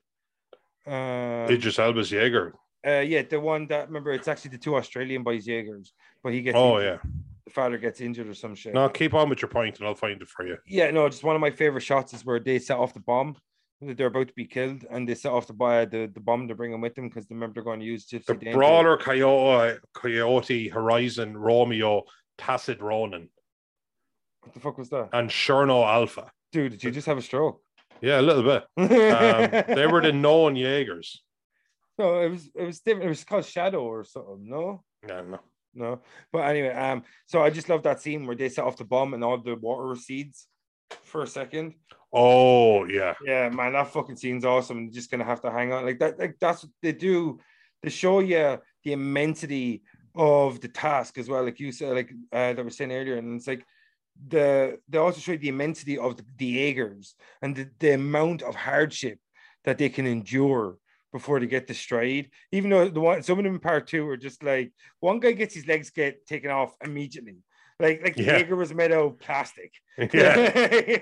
um, 0.86 1.48
Idris 1.50 1.80
Elba's 1.80 2.12
Jaeger. 2.12 2.54
uh 2.86 3.00
yeah 3.14 3.22
the 3.24 3.40
one 3.40 3.66
that 3.68 3.88
remember 3.88 4.12
it's 4.12 4.28
actually 4.28 4.52
the 4.52 4.58
two 4.58 4.76
Australian 4.76 5.24
boys 5.24 5.48
Jaegers 5.48 5.94
but 6.22 6.34
he 6.34 6.42
gets 6.42 6.58
Oh 6.58 6.78
injured. 6.78 7.00
yeah. 7.04 7.12
the 7.46 7.52
father 7.52 7.78
gets 7.78 8.02
injured 8.02 8.28
or 8.28 8.34
some 8.34 8.56
shit 8.56 8.74
No, 8.74 8.90
keep 8.90 9.14
on 9.14 9.30
with 9.30 9.42
your 9.42 9.50
point, 9.50 9.80
and 9.80 9.88
I'll 9.88 9.96
find 9.96 10.22
it 10.22 10.28
for 10.28 10.46
you. 10.46 10.58
yeah, 10.68 10.92
no, 10.92 11.08
just 11.10 11.24
one 11.24 11.36
of 11.36 11.42
my 11.42 11.52
favorite 11.52 11.82
shots 11.82 12.14
is 12.14 12.26
where 12.26 12.40
they 12.40 12.60
set 12.60 12.78
off 12.78 12.94
the 12.94 13.00
bomb. 13.02 13.36
They're 13.86 14.08
about 14.08 14.28
to 14.30 14.34
be 14.34 14.46
killed, 14.46 14.86
and 14.90 15.08
they 15.08 15.16
set 15.16 15.32
off 15.32 15.48
the 15.48 15.54
bo- 15.54 15.86
the, 15.86 16.10
the 16.14 16.20
bomb 16.20 16.48
to 16.48 16.56
bring 16.56 16.70
bringing 16.72 16.82
with 16.82 16.96
them 16.96 17.10
because 17.10 17.28
they 17.28 17.36
remember 17.36 17.56
they're 17.56 17.64
going 17.64 17.80
to 17.80 17.86
use 17.86 18.06
Gypsy 18.08 18.26
The 18.26 18.34
Danger. 18.36 18.58
Brawler, 18.58 18.98
Coyote, 18.98 19.80
Coyote, 19.94 20.70
Horizon, 20.70 21.36
Romeo, 21.38 22.04
Tacit 22.38 22.82
Ronin, 22.82 23.30
What 24.42 24.54
the 24.54 24.60
fuck 24.60 24.78
was 24.78 24.90
that, 24.90 25.10
and 25.14 25.30
Cherno 25.30 25.86
Alpha. 25.86 26.32
dude? 26.52 26.72
Did 26.74 26.84
you 26.84 26.92
just 26.92 27.08
have 27.08 27.18
a 27.18 27.22
stroke? 27.22 27.62
Yeah, 28.02 28.20
a 28.20 28.22
little 28.22 28.44
bit. 28.44 28.64
Um, 28.78 29.64
they 29.76 29.88
were 29.88 30.02
the 30.02 30.12
known 30.12 30.56
Jaegers. 30.56 31.22
no, 31.98 32.20
it 32.22 32.30
was 32.30 32.50
it 32.56 32.64
was 32.66 32.80
different. 32.82 33.06
It 33.06 33.10
was 33.10 33.24
called 33.24 33.46
Shadow 33.46 33.84
or 33.84 34.04
something. 34.04 34.50
No, 34.50 34.84
Yeah, 35.08 35.22
no. 35.22 35.40
no. 35.74 36.02
But 36.32 36.40
anyway, 36.50 36.74
um, 36.74 37.04
so 37.28 37.42
I 37.42 37.50
just 37.50 37.70
love 37.70 37.84
that 37.84 38.02
scene 38.02 38.26
where 38.26 38.36
they 38.36 38.50
set 38.50 38.66
off 38.66 38.78
the 38.78 38.84
bomb 38.84 39.14
and 39.14 39.24
all 39.24 39.38
the 39.38 39.56
water 39.56 39.86
recedes 39.88 40.48
for 41.04 41.24
a 41.24 41.28
second. 41.28 41.76
Oh 42.14 42.86
yeah, 42.86 43.16
Yeah, 43.26 43.50
man, 43.50 43.74
that 43.74 43.88
fucking 43.92 44.18
scene's 44.18 44.46
awesome. 44.46 44.92
Just 44.92 45.10
gonna 45.10 45.24
have 45.24 45.42
to 45.42 45.52
hang 45.52 45.74
on 45.74 45.86
like 45.86 46.00
that. 46.00 46.20
Like 46.20 46.38
that's 46.40 46.64
what 46.64 46.72
they 46.82 46.92
do. 46.92 47.40
They 47.82 47.90
show 47.90 48.20
you 48.20 48.60
the 48.84 48.94
immensity 48.94 49.84
of 50.16 50.62
the 50.62 50.68
task 50.68 51.18
as 51.18 51.28
well, 51.28 51.44
like 51.44 51.60
you 51.60 51.72
said, 51.72 51.94
like 51.96 52.12
uh, 52.32 52.54
that 52.54 52.64
was 52.64 52.78
saying 52.78 52.92
earlier, 52.92 53.18
and 53.18 53.36
it's 53.38 53.48
like 53.48 53.66
the 54.28 54.78
they 54.88 54.98
also 55.00 55.20
show 55.20 55.32
you 55.32 55.40
the 55.40 55.50
immensity 55.50 55.98
of 55.98 56.18
the, 56.18 56.26
the 56.38 56.46
Jaegers 56.46 57.16
and 57.42 57.56
the, 57.56 57.70
the 57.80 57.94
amount 57.96 58.44
of 58.44 58.56
hardship 58.56 59.20
that 59.66 59.78
they 59.80 59.90
can 59.90 60.06
endure 60.06 60.78
before 61.12 61.40
they 61.40 61.48
get 61.48 61.68
the 61.68 61.74
stride. 61.74 62.30
Even 62.52 62.70
though 62.70 62.90
the 62.90 63.00
one 63.00 63.24
some 63.24 63.40
of 63.40 63.44
them 63.44 63.56
in 63.56 63.60
part 63.60 63.88
two 63.88 64.08
are 64.08 64.18
just 64.18 64.44
like 64.44 64.72
one 65.00 65.20
guy 65.20 65.32
gets 65.32 65.56
his 65.56 65.68
legs 65.68 65.90
get 65.90 66.26
taken 66.28 66.52
off 66.52 66.76
immediately. 66.84 67.38
Like 67.84 68.02
like 68.04 68.18
Yeah. 68.18 68.38
Jaeger 68.38 68.56
was 68.56 68.74
made 68.74 68.92
out 68.92 69.06
of 69.06 69.20
plastic. 69.20 69.72
yeah. 69.98 70.36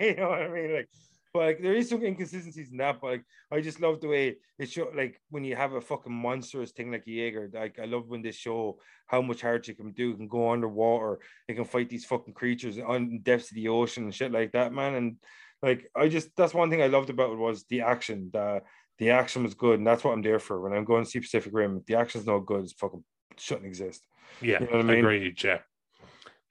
you 0.08 0.16
know 0.16 0.30
what 0.30 0.42
I 0.42 0.50
mean? 0.50 0.74
Like, 0.74 0.90
but 1.34 1.44
like 1.48 1.62
there 1.62 1.76
is 1.76 1.88
some 1.90 2.04
inconsistencies 2.04 2.72
in 2.72 2.78
that, 2.78 3.00
but 3.00 3.12
like 3.12 3.24
I 3.52 3.62
just 3.62 3.80
love 3.80 4.02
the 4.02 4.08
way 4.08 4.38
it 4.60 4.70
show 4.70 4.92
like 4.94 5.22
when 5.30 5.44
you 5.46 5.56
have 5.56 5.74
a 5.74 5.80
fucking 5.82 6.12
monstrous 6.14 6.72
thing 6.72 6.92
like 6.92 7.04
Jaeger, 7.06 7.50
like 7.54 7.80
I 7.80 7.86
love 7.86 8.08
when 8.10 8.22
they 8.22 8.32
show 8.32 8.80
how 9.08 9.22
much 9.22 9.42
hardship 9.42 9.76
it 9.80 9.82
can 9.84 9.92
do, 9.94 10.12
it 10.12 10.18
can 10.18 10.28
go 10.28 10.52
underwater, 10.52 11.20
it 11.48 11.54
can 11.56 11.66
fight 11.66 11.90
these 11.90 12.06
fucking 12.06 12.34
creatures 12.34 12.78
on 12.80 13.20
depths 13.24 13.52
of 13.52 13.56
the 13.56 13.70
ocean 13.70 14.04
and 14.06 14.16
shit 14.16 14.32
like 14.32 14.52
that, 14.54 14.74
man. 14.74 14.96
And 14.96 15.16
like 15.62 15.90
I 15.96 16.10
just 16.10 16.30
that's 16.36 16.54
one 16.54 16.70
thing 16.70 16.82
I 16.82 16.88
loved 16.88 17.10
about 17.12 17.32
it 17.32 17.38
was 17.38 17.64
the 17.70 17.82
action. 17.82 18.30
The 18.34 18.62
the 18.98 19.12
action 19.12 19.44
was 19.44 19.54
good, 19.54 19.78
and 19.80 19.88
that's 19.88 20.04
what 20.04 20.12
I'm 20.14 20.22
there 20.22 20.40
for. 20.40 20.60
When 20.62 20.74
I'm 20.74 20.86
going 20.86 21.04
to 21.06 21.10
see 21.10 21.20
Pacific 21.20 21.54
Rim, 21.54 21.84
the 21.88 21.96
action's 21.96 22.26
not 22.26 22.46
good, 22.46 22.64
it's 22.64 22.74
fucking 22.74 23.04
shouldn't 23.38 23.66
exist. 23.68 24.06
Yeah, 24.42 24.60
You 24.62 24.68
know 24.68 24.80
I 24.80 24.84
mean? 24.84 24.98
agreed. 25.00 25.44
Yeah, 25.44 25.60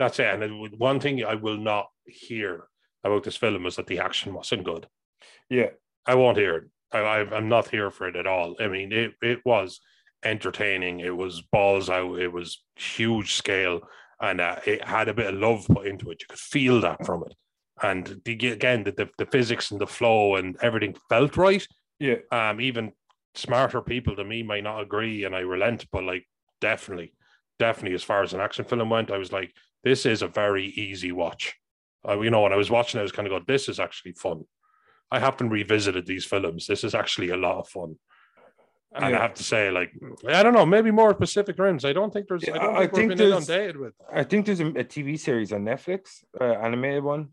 that's 0.00 0.18
it. 0.18 0.26
And 0.34 0.42
it- 0.42 0.78
one 0.78 0.98
thing 0.98 1.24
I 1.24 1.36
will 1.36 1.58
not 1.58 1.86
hear 2.06 2.66
about 3.04 3.22
this 3.22 3.36
film 3.36 3.66
is 3.66 3.76
that 3.76 3.86
the 3.86 4.00
action 4.00 4.34
wasn't 4.34 4.64
good. 4.64 4.88
Yeah, 5.48 5.70
I 6.06 6.16
won't 6.16 6.38
hear 6.38 6.56
it. 6.56 6.64
I, 6.92 7.20
I'm 7.20 7.48
not 7.48 7.68
here 7.68 7.90
for 7.92 8.08
it 8.08 8.16
at 8.16 8.26
all. 8.26 8.56
I 8.58 8.66
mean, 8.66 8.90
it 8.92 9.12
it 9.22 9.40
was 9.44 9.80
entertaining. 10.24 11.00
It 11.00 11.16
was 11.16 11.40
balls 11.40 11.88
out. 11.88 12.18
It 12.18 12.32
was 12.32 12.62
huge 12.76 13.34
scale, 13.34 13.80
and 14.20 14.40
uh, 14.40 14.56
it 14.66 14.84
had 14.84 15.08
a 15.08 15.14
bit 15.14 15.32
of 15.32 15.40
love 15.40 15.66
put 15.68 15.86
into 15.86 16.10
it. 16.10 16.20
You 16.22 16.26
could 16.28 16.38
feel 16.38 16.80
that 16.80 17.06
from 17.06 17.22
it. 17.26 17.34
And 17.82 18.20
the, 18.24 18.32
again, 18.50 18.84
the, 18.84 18.92
the 18.92 19.08
the 19.18 19.26
physics 19.26 19.70
and 19.70 19.80
the 19.80 19.86
flow 19.86 20.36
and 20.36 20.56
everything 20.60 20.96
felt 21.08 21.36
right. 21.36 21.64
yeah, 21.98 22.16
um 22.32 22.60
even 22.60 22.92
smarter 23.34 23.80
people 23.80 24.16
than 24.16 24.28
me 24.28 24.42
might 24.42 24.64
not 24.64 24.80
agree 24.80 25.24
and 25.24 25.36
i 25.36 25.38
relent 25.40 25.86
but 25.92 26.02
like 26.02 26.24
definitely 26.60 27.12
definitely 27.60 27.94
as 27.94 28.02
far 28.02 28.22
as 28.24 28.32
an 28.34 28.40
action 28.40 28.64
film 28.64 28.90
went 28.90 29.10
i 29.12 29.16
was 29.18 29.30
like 29.32 29.52
this 29.84 30.06
is 30.06 30.22
a 30.22 30.28
very 30.28 30.66
easy 30.66 31.12
watch. 31.12 31.54
Uh, 32.08 32.18
you 32.20 32.30
know 32.30 32.40
when 32.42 32.52
i 32.52 32.56
was 32.56 32.70
watching 32.70 32.98
i 32.98 33.02
was 33.02 33.12
kind 33.12 33.26
of 33.26 33.30
going 33.30 33.44
this 33.46 33.68
is 33.68 33.78
actually 33.80 34.12
fun. 34.12 34.44
I 35.10 35.18
haven't 35.18 35.50
revisited 35.50 36.06
these 36.06 36.24
films. 36.24 36.66
This 36.66 36.82
is 36.84 36.94
actually 36.94 37.30
a 37.30 37.36
lot 37.36 37.58
of 37.58 37.68
fun. 37.68 37.96
And 38.94 39.04
i 39.04 39.10
have 39.10 39.34
to 39.34 39.44
say 39.44 39.70
like 39.70 39.90
i 40.28 40.42
don't 40.42 40.54
know 40.54 40.66
maybe 40.66 40.90
more 40.90 41.12
pacific 41.14 41.58
rims. 41.58 41.84
I 41.84 41.92
don't 41.92 42.12
think 42.12 42.26
there's 42.28 42.46
Yeah, 42.46 42.54
i 42.54 42.58
don't 42.58 42.76
I 42.76 42.80
think, 42.80 42.92
think 42.94 43.08
we've 43.10 43.18
been 43.18 43.30
there's- 43.30 43.48
inundated 43.48 43.76
with 43.76 43.94
I 44.20 44.24
think 44.24 44.46
there's 44.46 44.60
a, 44.60 44.66
a 44.68 44.84
TV 44.94 45.18
series 45.18 45.52
on 45.52 45.60
Netflix, 45.64 46.24
uh, 46.40 46.44
animated 46.66 47.04
one. 47.04 47.28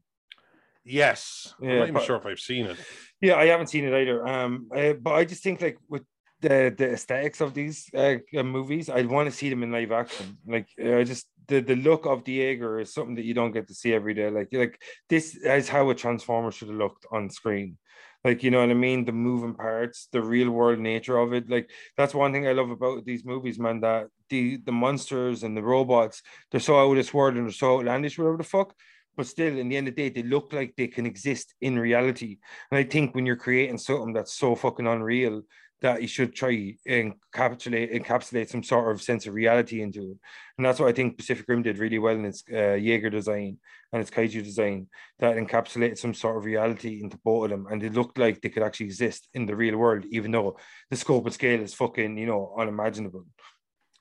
yes. 0.83 1.53
I'm 1.61 1.67
not 1.67 1.73
even 1.83 1.93
but- 1.95 2.03
sure 2.03 2.17
if 2.17 2.25
i've 2.25 2.39
seen 2.39 2.65
it. 2.67 2.77
Yeah, 3.21 3.35
I 3.35 3.45
haven't 3.47 3.67
seen 3.67 3.83
it 3.85 3.93
either. 4.01 4.27
Um, 4.27 4.69
uh, 4.75 4.93
but 4.93 5.13
I 5.13 5.25
just 5.25 5.41
think 5.43 5.61
like 5.61 5.77
with 5.89 6.03
the 6.41 6.73
the 6.77 6.91
aesthetics 6.93 7.41
of 7.41 7.53
these 7.55 7.89
uh, 7.95 8.17
movies, 8.43 8.89
I 8.89 9.01
want 9.03 9.27
to 9.29 9.35
see 9.35 9.49
them 9.49 9.63
in 9.63 9.71
live 9.71 9.91
action. 9.91 10.37
Like 10.45 10.67
I 10.99 11.03
just 11.03 11.25
the 11.47 11.61
the 11.61 11.75
look 11.75 12.05
of 12.05 12.23
the 12.23 12.41
is 12.41 12.93
something 12.93 13.15
that 13.15 13.25
you 13.25 13.33
don't 13.33 13.51
get 13.51 13.67
to 13.67 13.73
see 13.73 13.93
every 13.93 14.13
day. 14.13 14.29
Like 14.29 14.49
like 14.51 14.81
this 15.09 15.35
is 15.35 15.69
how 15.69 15.89
a 15.89 15.95
transformer 15.95 16.51
should 16.51 16.69
have 16.69 16.77
looked 16.77 17.05
on 17.11 17.29
screen. 17.29 17.77
Like 18.23 18.43
you 18.43 18.51
know 18.51 18.59
what 18.61 18.69
I 18.69 18.73
mean, 18.73 19.05
the 19.05 19.11
moving 19.11 19.53
parts, 19.53 20.07
the 20.11 20.21
real 20.21 20.51
world 20.51 20.79
nature 20.79 21.17
of 21.17 21.33
it. 21.33 21.49
Like 21.49 21.69
that's 21.95 22.13
one 22.13 22.33
thing 22.33 22.47
I 22.47 22.51
love 22.51 22.69
about 22.69 23.05
these 23.05 23.25
movies, 23.25 23.59
man. 23.59 23.81
That 23.81 24.07
the 24.29 24.57
the 24.57 24.71
monsters 24.71 25.43
and 25.43 25.55
the 25.55 25.63
robots, 25.63 26.21
they're 26.51 26.59
so 26.59 26.79
out 26.79 26.91
of 26.91 26.97
this 26.97 27.13
world 27.13 27.35
and 27.35 27.45
they're 27.45 27.53
so 27.53 27.79
outlandish, 27.79 28.17
whatever 28.17 28.37
the 28.37 28.43
fuck. 28.43 28.73
But 29.15 29.27
still, 29.27 29.57
in 29.57 29.67
the 29.67 29.77
end 29.77 29.87
of 29.87 29.95
the 29.95 30.03
day, 30.03 30.09
they 30.09 30.27
look 30.27 30.53
like 30.53 30.75
they 30.75 30.87
can 30.87 31.07
exist 31.07 31.55
in 31.61 31.79
reality. 31.79 32.37
And 32.69 32.77
I 32.77 32.83
think 32.83 33.15
when 33.15 33.25
you're 33.25 33.35
creating 33.35 33.79
something 33.79 34.13
that's 34.13 34.33
so 34.33 34.55
fucking 34.55 34.85
unreal, 34.85 35.41
that 35.81 36.01
you 36.01 36.07
should 36.07 36.33
try 36.33 36.75
and 36.87 37.13
encapsulate 37.33 37.93
encapsulate 37.93 38.49
some 38.49 38.63
sort 38.63 38.91
of 38.91 39.01
sense 39.01 39.27
of 39.27 39.33
reality 39.33 39.81
into 39.81 40.01
it. 40.01 40.17
And 40.57 40.65
that's 40.65 40.79
what 40.79 40.89
I 40.89 40.91
think 40.91 41.17
Pacific 41.17 41.45
Rim 41.47 41.61
did 41.61 41.77
really 41.77 41.99
well 41.99 42.15
in 42.15 42.25
its 42.25 42.43
uh, 42.51 42.73
Jaeger 42.73 43.11
design 43.11 43.57
and 43.93 44.01
its 44.01 44.09
kaiju 44.09 44.43
design 44.43 44.87
that 45.19 45.35
encapsulated 45.35 45.97
some 45.97 46.13
sort 46.13 46.37
of 46.37 46.45
reality 46.45 47.01
into 47.01 47.17
both 47.23 47.45
of 47.45 47.51
them. 47.51 47.67
And 47.69 47.83
it 47.83 47.93
looked 47.93 48.17
like 48.17 48.41
they 48.41 48.49
could 48.49 48.63
actually 48.63 48.87
exist 48.87 49.29
in 49.33 49.45
the 49.45 49.55
real 49.55 49.77
world, 49.77 50.05
even 50.09 50.31
though 50.31 50.57
the 50.89 50.97
scope 50.97 51.25
and 51.25 51.33
scale 51.33 51.61
is 51.61 51.73
fucking, 51.73 52.17
you 52.17 52.25
know, 52.25 52.55
unimaginable. 52.57 53.25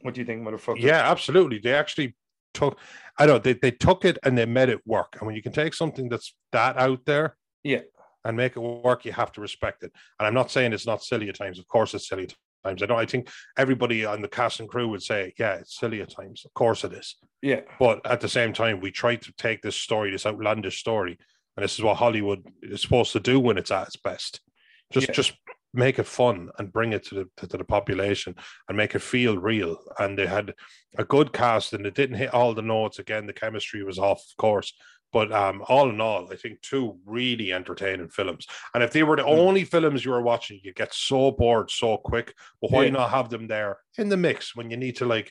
What 0.01 0.15
do 0.15 0.21
you 0.21 0.27
think, 0.27 0.43
motherfucker? 0.43 0.81
Yeah, 0.81 1.11
absolutely. 1.11 1.59
They 1.59 1.75
actually 1.75 2.17
took, 2.55 2.79
I 3.19 3.27
don't 3.27 3.37
know, 3.37 3.39
they, 3.39 3.53
they 3.53 3.71
took 3.71 4.05
it 4.05 4.19
and 4.23 4.37
they 4.37 4.47
made 4.47 4.71
it 4.71 4.81
work. 4.87 5.17
And 5.19 5.27
when 5.27 5.37
you 5.37 5.43
can 5.43 5.53
take 5.53 5.75
something 5.75 6.09
that's 6.09 6.35
that 6.53 6.79
out 6.79 7.05
there 7.05 7.37
Yeah. 7.63 7.81
And 8.27 8.37
make 8.37 8.57
it 8.57 8.61
work, 8.61 9.05
you 9.05 9.13
have 9.13 9.31
to 9.33 9.41
respect 9.41 9.85
it. 9.85 9.93
And 10.19 10.27
I'm 10.27 10.35
not 10.35 10.51
saying 10.51 10.73
it's 10.73 10.87
not 10.87 11.03
silly 11.03 11.29
at 11.29 11.37
times. 11.37 11.61
Of 11.61 11.69
course, 11.69 11.95
it's 11.95 12.09
silly 12.09 12.25
at 12.25 12.35
times. 12.65 12.83
I 12.83 12.87
don't. 12.87 12.99
I 12.99 13.07
think 13.07 13.29
everybody 13.57 14.05
on 14.05 14.21
the 14.21 14.29
cast 14.29 14.59
and 14.59 14.69
crew 14.69 14.89
would 14.89 15.03
say, 15.03 15.33
yeah, 15.39 15.55
it's 15.55 15.79
silly 15.79 16.03
at 16.03 16.11
times. 16.11 16.45
Of 16.45 16.53
course 16.53 16.83
it 16.83 16.93
is. 16.93 17.15
Yeah. 17.41 17.61
But 17.79 18.05
at 18.05 18.21
the 18.21 18.29
same 18.29 18.53
time, 18.53 18.81
we 18.81 18.91
tried 18.91 19.23
to 19.23 19.33
take 19.39 19.63
this 19.63 19.77
story, 19.77 20.11
this 20.11 20.27
outlandish 20.27 20.81
story, 20.81 21.17
and 21.57 21.63
this 21.63 21.75
is 21.75 21.85
what 21.85 21.99
Hollywood 21.99 22.45
is 22.63 22.83
supposed 22.83 23.13
to 23.13 23.21
do 23.21 23.39
when 23.39 23.59
it's 23.59 23.71
at 23.71 23.87
its 23.87 23.97
best. 23.97 24.41
Just, 24.93 25.09
Yeah. 25.09 25.15
just 25.15 25.33
make 25.73 26.01
it 26.01 26.07
fun 26.07 26.51
and 26.59 26.73
bring 26.73 26.93
it 26.95 27.05
to 27.05 27.15
the 27.15 27.29
to, 27.37 27.47
to 27.47 27.57
the 27.57 27.65
population 27.65 28.35
and 28.69 28.77
make 28.77 28.97
it 28.97 29.03
feel 29.03 29.39
real. 29.39 29.77
And 30.01 30.19
they 30.19 30.27
had 30.27 30.55
a 30.99 31.05
good 31.05 31.33
cast, 31.33 31.75
and 31.75 31.87
it 31.87 31.95
didn't 31.95 32.17
hit 32.17 32.35
all 32.35 32.55
the 32.55 32.63
notes. 32.63 32.99
Again, 32.99 33.27
the 33.27 33.33
chemistry 33.33 33.85
was 33.85 33.99
off, 34.01 34.19
of 34.19 34.37
course. 34.37 34.73
But 35.17 35.33
um, 35.33 35.63
all 35.73 35.89
in 35.89 35.99
all, 35.99 36.31
I 36.31 36.37
think 36.37 36.61
two 36.61 36.99
really 37.07 37.49
entertaining 37.51 38.11
films. 38.11 38.47
And 38.75 38.83
if 38.87 38.91
they 38.93 39.03
were 39.03 39.17
the 39.17 39.23
Mm. 39.23 39.39
only 39.47 39.65
films 39.65 40.05
you 40.05 40.11
were 40.11 40.21
watching, 40.33 40.61
you 40.63 40.75
get 40.75 40.93
so 40.93 41.31
bored 41.31 41.71
so 41.71 41.97
quick. 42.11 42.35
But 42.61 42.71
why 42.73 42.83
Yeah. 42.85 42.91
not 42.99 43.11
have 43.17 43.31
them 43.31 43.47
there 43.47 43.73
in 43.97 44.11
the 44.11 44.19
mix 44.19 44.55
when 44.57 44.71
you 44.71 44.77
need 44.77 44.97
to 44.97 45.07
like 45.07 45.29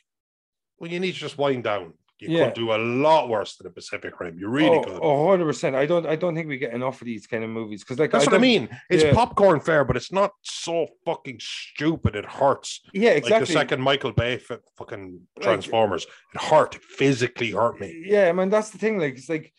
when 0.80 0.90
you 0.92 1.00
need 1.00 1.14
to 1.14 1.20
just 1.28 1.38
wind 1.38 1.64
down? 1.66 1.94
You 2.20 2.30
Yeah. 2.30 2.46
could 2.46 2.54
do 2.64 2.72
a 2.74 2.80
lot 3.06 3.24
worse 3.30 3.52
than 3.58 3.66
the 3.68 3.74
Pacific 3.80 4.14
Rim. 4.20 4.40
You 4.40 4.48
really 4.60 4.78
oh, 4.80 4.84
could. 4.86 5.00
oh, 5.08 5.26
100%. 5.28 5.76
I 5.76 5.86
don't 5.86 6.06
I 6.14 6.16
don't 6.22 6.34
think 6.36 6.48
we 6.48 6.58
get 6.58 6.74
enough 6.74 7.00
of 7.02 7.06
these 7.12 7.28
kind 7.28 7.44
of 7.44 7.50
movies 7.60 7.82
because 7.84 8.00
like 8.00 8.10
That's 8.12 8.26
what 8.26 8.34
I 8.42 8.46
mean. 8.52 8.64
It's 8.90 9.04
yeah. 9.04 9.14
popcorn 9.14 9.60
fare, 9.60 9.86
but 9.86 9.98
it's 10.00 10.12
not 10.20 10.32
so 10.42 10.88
fucking 11.06 11.40
stupid. 11.42 12.16
It 12.16 12.26
hurts. 12.40 12.70
Yeah, 12.92 13.10
Like 13.12 13.18
exactly. 13.24 13.46
the 13.54 13.60
second 13.60 13.82
Michael 13.90 14.14
Bay 14.22 14.38
fi- 14.38 14.66
fucking 14.80 15.06
Like- 15.36 15.44
Transformers, 15.48 16.04
it 16.34 16.42
hurt. 16.52 16.72
It 16.78 16.84
physically 17.02 17.52
hurt 17.52 17.80
me. 17.84 17.90
Yeah, 18.14 18.26
I 18.30 18.32
mean 18.32 18.50
that's 18.50 18.72
the 18.72 18.80
thing. 18.80 18.98
Like, 18.98 19.16
it's 19.20 19.30
like 19.36 19.54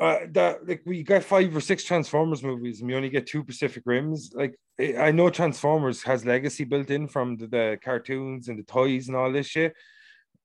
uh, 0.00 0.18
that. 0.32 0.66
Like, 0.66 0.82
we 0.84 1.02
got 1.02 1.24
five 1.24 1.54
or 1.56 1.60
six 1.60 1.84
Transformers 1.84 2.42
movies, 2.42 2.80
and 2.80 2.88
we 2.88 2.96
only 2.96 3.10
get 3.10 3.26
two 3.26 3.44
Pacific 3.44 3.82
Rims. 3.86 4.32
Like, 4.34 4.56
I 4.80 5.10
know 5.12 5.30
Transformers 5.30 6.02
has 6.02 6.24
legacy 6.24 6.64
built 6.64 6.90
in 6.90 7.08
from 7.08 7.36
the, 7.36 7.46
the 7.46 7.78
cartoons 7.82 8.48
and 8.48 8.58
the 8.58 8.64
toys 8.64 9.08
and 9.08 9.16
all 9.16 9.32
this 9.32 9.46
shit. 9.46 9.74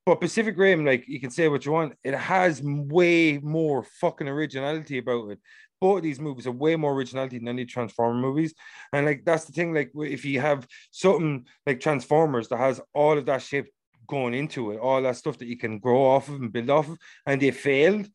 But 0.06 0.22
Pacific 0.22 0.58
Rim, 0.58 0.86
like, 0.86 1.08
you 1.08 1.20
can 1.20 1.30
say 1.30 1.47
what 1.50 1.66
you 1.66 1.72
want, 1.72 1.93
it 2.04 2.16
has 2.16 2.62
way 2.64 3.38
more 3.38 3.84
fucking 4.02 4.28
originality 4.28 4.97
about 4.97 5.30
it. 5.30 5.39
Both 5.80 5.97
of 5.97 6.04
these 6.04 6.20
movies 6.20 6.45
have 6.45 6.56
way 6.56 6.76
more 6.76 6.93
originality 6.93 7.38
than 7.38 7.47
any 7.47 7.66
Transformer 7.66 8.20
movies. 8.20 8.54
And 8.91 9.06
like 9.06 9.24
that's 9.24 9.45
the 9.45 9.54
thing, 9.54 9.74
like 9.74 9.91
if 9.95 10.26
you 10.26 10.41
have 10.41 10.68
something 10.91 11.45
like 11.66 11.80
Transformers 11.80 12.50
that 12.50 12.58
has 12.58 12.82
all 12.93 13.18
of 13.18 13.26
that 13.28 13.41
shit 13.43 13.68
going 14.08 14.34
into 14.34 14.72
it, 14.72 14.80
all 14.80 15.02
that 15.02 15.16
stuff 15.16 15.38
that 15.38 15.47
you 15.47 15.58
can 15.58 15.80
grow 15.80 16.04
off 16.04 16.28
of 16.28 16.36
and 16.36 16.52
build 16.52 16.70
off 16.70 16.89
of, 16.89 16.97
and 17.26 17.41
they 17.41 17.52
failed, 17.52 18.10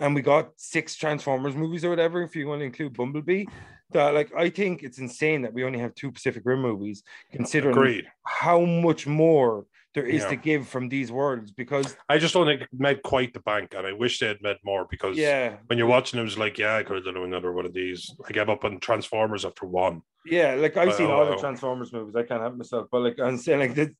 and 0.00 0.14
we 0.14 0.22
got 0.22 0.50
six 0.56 0.96
Transformers 0.96 1.54
movies 1.56 1.84
or 1.84 1.90
whatever, 1.90 2.22
if 2.22 2.36
you 2.36 2.46
want 2.48 2.60
to 2.60 2.66
include 2.66 2.94
Bumblebee. 2.96 3.46
That 3.92 4.12
like 4.12 4.34
I 4.34 4.50
think 4.50 4.82
it's 4.82 4.98
insane 4.98 5.42
that 5.42 5.54
we 5.54 5.64
only 5.64 5.78
have 5.78 5.94
two 5.94 6.12
Pacific 6.12 6.42
Rim 6.44 6.60
movies, 6.60 7.02
considering 7.32 7.74
Agreed. 7.74 8.06
how 8.22 8.60
much 8.60 9.06
more 9.06 9.64
there 9.94 10.04
is 10.04 10.22
Yeah. 10.24 10.28
to 10.28 10.36
give 10.36 10.68
from 10.68 10.90
these 10.90 11.10
worlds. 11.10 11.52
Because 11.52 11.96
I 12.06 12.18
just 12.18 12.34
don't 12.34 12.46
think 12.46 12.60
it 12.60 12.68
made 12.76 13.02
quite 13.02 13.32
the 13.32 13.40
bank, 13.40 13.72
and 13.74 13.86
I 13.86 13.92
wish 13.92 14.18
they 14.18 14.26
had 14.26 14.42
made 14.42 14.58
more 14.62 14.86
because 14.90 15.16
yeah, 15.16 15.56
when 15.68 15.78
you're 15.78 15.86
watching, 15.86 16.20
it 16.20 16.22
was 16.22 16.36
like, 16.36 16.58
yeah, 16.58 16.76
I 16.76 16.82
could 16.82 16.96
have 16.96 17.04
done 17.06 17.16
another 17.16 17.50
one 17.50 17.64
of 17.64 17.72
these. 17.72 18.14
I 18.28 18.32
gave 18.32 18.50
up 18.50 18.62
on 18.62 18.78
Transformers 18.78 19.46
after 19.46 19.64
one. 19.64 20.02
Yeah, 20.26 20.56
like 20.56 20.76
I've 20.76 20.88
But, 20.88 20.96
seen 20.98 21.06
oh, 21.06 21.12
all 21.12 21.24
the. 21.26 21.36
Transformers 21.36 21.90
movies. 21.90 22.14
I 22.14 22.24
can't 22.24 22.42
help 22.42 22.56
myself, 22.56 22.88
but 22.92 23.00
like 23.00 23.18
I'm 23.18 23.38
saying, 23.38 23.74
like, 23.74 23.94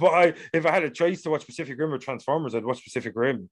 but 0.00 0.08
I 0.14 0.32
if 0.54 0.64
I 0.64 0.70
had 0.70 0.84
a 0.84 0.90
choice 0.90 1.20
to 1.22 1.30
watch 1.30 1.44
Pacific 1.44 1.78
Rim 1.78 1.92
or 1.92 1.98
Transformers, 1.98 2.54
I'd 2.54 2.64
watch 2.64 2.82
Pacific 2.82 3.12
Rim. 3.14 3.50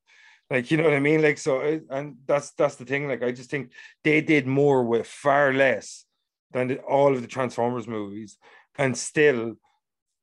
Like 0.51 0.71
you 0.71 0.77
know 0.77 0.85
what 0.85 0.93
I 0.95 1.01
mean? 1.01 1.23
Like 1.23 1.39
so, 1.39 1.81
and 1.91 2.17
that's 2.27 2.53
that's 2.53 2.77
the 2.77 2.85
thing. 2.85 3.09
Like 3.09 3.23
I 3.23 3.33
just 3.33 3.51
think 3.51 3.73
they 4.03 4.21
did 4.21 4.47
more 4.47 4.85
with 4.85 5.07
far 5.07 5.53
less 5.53 6.05
than 6.53 6.77
all 6.79 7.15
of 7.15 7.23
the 7.23 7.29
Transformers 7.29 7.89
movies, 7.89 8.39
and 8.77 8.97
still 8.97 9.55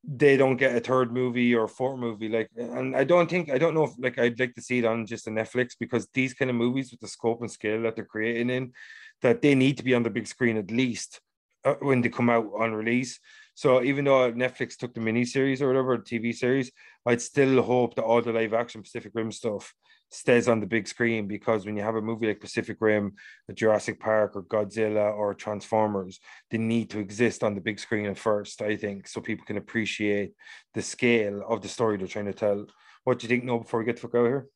they 0.04 0.36
don't 0.36 0.58
get 0.58 0.76
a 0.76 0.80
third 0.80 1.12
movie 1.12 1.54
or 1.54 1.68
fourth 1.68 2.00
movie. 2.00 2.30
Like, 2.30 2.50
and 2.56 2.96
I 2.96 3.04
don't 3.04 3.30
think 3.30 3.52
I 3.52 3.58
don't 3.58 3.74
know 3.74 3.84
if 3.84 3.92
like 3.98 4.20
I'd 4.20 4.40
like 4.40 4.54
to 4.56 4.62
see 4.62 4.80
it 4.80 4.86
on 4.86 5.06
just 5.06 5.28
a 5.28 5.32
Netflix 5.32 5.72
because 5.80 6.08
these 6.14 6.34
kind 6.34 6.50
of 6.50 6.56
movies 6.56 6.92
with 6.92 7.00
the 7.00 7.08
scope 7.08 7.42
and 7.42 7.52
scale 7.52 7.82
that 7.84 7.96
they're 7.96 8.06
creating 8.06 8.50
in, 8.50 8.74
that 9.22 9.42
they 9.42 9.56
need 9.56 9.78
to 9.78 9.84
be 9.84 9.94
on 9.94 10.04
the 10.04 10.10
big 10.10 10.28
screen 10.28 10.58
at 10.58 10.72
least 10.72 11.20
uh, 11.66 11.76
when 11.82 12.02
they 12.02 12.10
come 12.10 12.30
out 12.30 12.48
on 12.58 12.74
release. 12.74 13.20
So 13.54 13.84
even 13.84 14.06
though 14.06 14.32
Netflix 14.32 14.78
took 14.78 14.94
the 14.94 15.02
mini 15.02 15.26
series 15.26 15.62
or 15.62 15.68
whatever 15.68 15.98
TV 15.98 16.34
series, 16.34 16.72
I'd 17.06 17.22
still 17.22 17.62
hope 17.62 17.96
that 17.96 18.04
all 18.04 18.22
the 18.22 18.34
live 18.34 18.54
action 18.54 18.82
Pacific 18.82 19.12
Rim 19.14 19.32
stuff 19.32 19.74
stays 20.12 20.48
on 20.48 20.60
the 20.60 20.68
big 20.68 20.88
screen 20.88 21.28
because 21.28 21.66
when 21.66 21.76
you 21.76 21.82
have 21.82 21.96
a 21.96 22.02
movie 22.02 22.28
like 22.28 22.42
Pacific 22.42 22.78
Rim, 22.80 23.14
the 23.48 23.54
Jurassic 23.54 24.00
Park, 24.00 24.36
or 24.36 24.44
Godzilla, 24.44 25.14
or 25.14 25.34
Transformers, 25.34 26.20
they 26.52 26.58
need 26.58 26.90
to 26.92 27.00
exist 27.00 27.44
on 27.44 27.56
the 27.56 27.62
big 27.62 27.80
screen 27.80 28.06
at 28.06 28.18
first, 28.18 28.62
I 28.62 28.76
think, 28.76 29.08
so 29.08 29.22
people 29.22 29.46
can 29.46 29.58
appreciate 29.58 30.34
the 30.74 30.82
scale 30.82 31.42
of 31.48 31.62
the 31.62 31.70
story 31.70 31.98
they're 31.98 32.08
trying 32.08 32.26
to 32.26 32.34
tell. 32.34 32.66
What 33.06 33.20
do 33.20 33.26
you 33.26 33.30
think, 33.30 33.46
no, 33.46 33.60
before 33.60 33.80
we 33.80 33.86
get 33.86 33.96
to 33.96 34.02
fuck 34.04 34.16
out 34.16 34.28
here? 34.28 34.48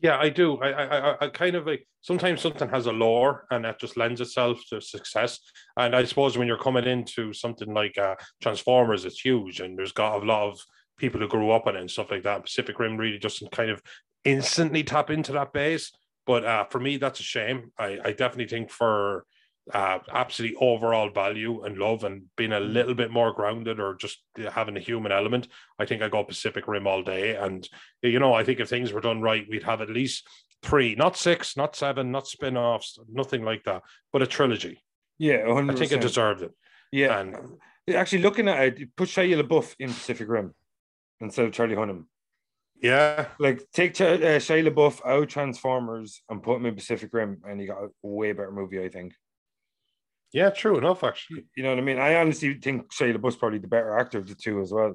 Yeah, 0.00 0.18
I 0.18 0.28
do. 0.28 0.58
I, 0.58 0.70
I, 0.70 1.24
I 1.24 1.28
kind 1.28 1.56
of 1.56 1.66
like 1.66 1.86
sometimes 2.00 2.40
something 2.40 2.68
has 2.68 2.86
a 2.86 2.92
lore 2.92 3.46
and 3.50 3.64
that 3.64 3.80
just 3.80 3.96
lends 3.96 4.20
itself 4.20 4.60
to 4.70 4.80
success. 4.80 5.38
And 5.76 5.94
I 5.94 6.04
suppose 6.04 6.36
when 6.36 6.48
you're 6.48 6.58
coming 6.58 6.84
into 6.84 7.32
something 7.32 7.72
like 7.72 7.96
uh, 7.98 8.16
Transformers, 8.42 9.04
it's 9.04 9.20
huge 9.20 9.60
and 9.60 9.78
there's 9.78 9.92
got 9.92 10.22
a 10.22 10.26
lot 10.26 10.48
of 10.50 10.60
people 10.98 11.20
who 11.20 11.28
grew 11.28 11.50
up 11.50 11.66
on 11.66 11.76
it 11.76 11.80
and 11.80 11.90
stuff 11.90 12.10
like 12.10 12.22
that. 12.24 12.44
Pacific 12.44 12.78
Rim 12.78 12.96
really 12.96 13.18
doesn't 13.18 13.52
kind 13.52 13.70
of 13.70 13.82
instantly 14.24 14.84
tap 14.84 15.10
into 15.10 15.32
that 15.32 15.52
base. 15.52 15.92
But 16.26 16.44
uh, 16.44 16.64
for 16.64 16.78
me, 16.78 16.96
that's 16.96 17.20
a 17.20 17.24
shame. 17.24 17.72
I, 17.78 17.98
I 18.04 18.12
definitely 18.12 18.46
think 18.46 18.70
for 18.70 19.24
uh, 19.72 19.98
absolutely 20.12 20.56
overall 20.60 21.10
value 21.10 21.62
and 21.62 21.78
love 21.78 22.04
and 22.04 22.24
being 22.36 22.52
a 22.52 22.56
mm. 22.56 22.72
little 22.72 22.94
bit 22.94 23.10
more 23.10 23.32
grounded 23.32 23.80
or 23.80 23.94
just 23.94 24.22
having 24.52 24.76
a 24.76 24.80
human 24.80 25.12
element, 25.12 25.48
I 25.78 25.86
think 25.86 26.02
I 26.02 26.08
go 26.08 26.24
Pacific 26.24 26.68
Rim 26.68 26.86
all 26.86 27.02
day. 27.02 27.34
And, 27.34 27.68
you 28.02 28.18
know, 28.18 28.34
I 28.34 28.44
think 28.44 28.60
if 28.60 28.68
things 28.68 28.92
were 28.92 29.00
done 29.00 29.20
right, 29.20 29.46
we'd 29.48 29.64
have 29.64 29.80
at 29.80 29.90
least 29.90 30.26
three, 30.62 30.94
not 30.94 31.16
six, 31.16 31.56
not 31.56 31.74
seven, 31.74 32.12
not 32.12 32.28
spin 32.28 32.56
offs, 32.56 32.98
nothing 33.10 33.44
like 33.44 33.64
that, 33.64 33.82
but 34.12 34.22
a 34.22 34.26
trilogy. 34.26 34.82
Yeah, 35.18 35.38
100%. 35.38 35.70
I 35.70 35.74
think 35.74 35.92
it 35.92 36.00
deserved 36.00 36.42
it. 36.42 36.52
Yeah. 36.92 37.18
And, 37.18 37.36
Actually, 37.92 38.22
looking 38.22 38.48
at 38.48 38.80
it, 38.80 38.96
put 38.96 39.08
Shia 39.08 39.42
LaBeouf 39.42 39.74
in 39.80 39.88
Pacific 39.88 40.28
Rim 40.28 40.54
instead 41.22 41.46
of 41.46 41.52
Charlie 41.52 41.76
Hunnam. 41.76 42.04
Yeah. 42.82 43.28
Like 43.38 43.62
take 43.72 43.94
Ch- 43.94 44.02
uh, 44.02 44.18
Shia 44.38 44.68
LaBeouf 44.68 45.06
out 45.06 45.28
Transformers 45.28 46.20
and 46.28 46.42
put 46.42 46.56
him 46.56 46.66
in 46.66 46.74
Pacific 46.74 47.10
Rim, 47.12 47.40
and 47.48 47.60
you 47.60 47.68
got 47.68 47.84
a 47.84 47.88
way 48.02 48.32
better 48.32 48.50
movie, 48.50 48.82
I 48.82 48.88
think. 48.88 49.14
Yeah, 50.32 50.50
true 50.50 50.78
enough, 50.78 51.04
actually. 51.04 51.44
You 51.56 51.62
know 51.62 51.70
what 51.70 51.78
I 51.78 51.82
mean? 51.82 51.98
I 51.98 52.16
honestly 52.16 52.54
think 52.54 52.92
Shia 52.92 53.16
LaBeouf's 53.16 53.36
probably 53.36 53.58
the 53.58 53.68
better 53.68 53.96
actor 53.96 54.18
of 54.18 54.28
the 54.28 54.34
two 54.34 54.60
as 54.60 54.72
well. 54.72 54.94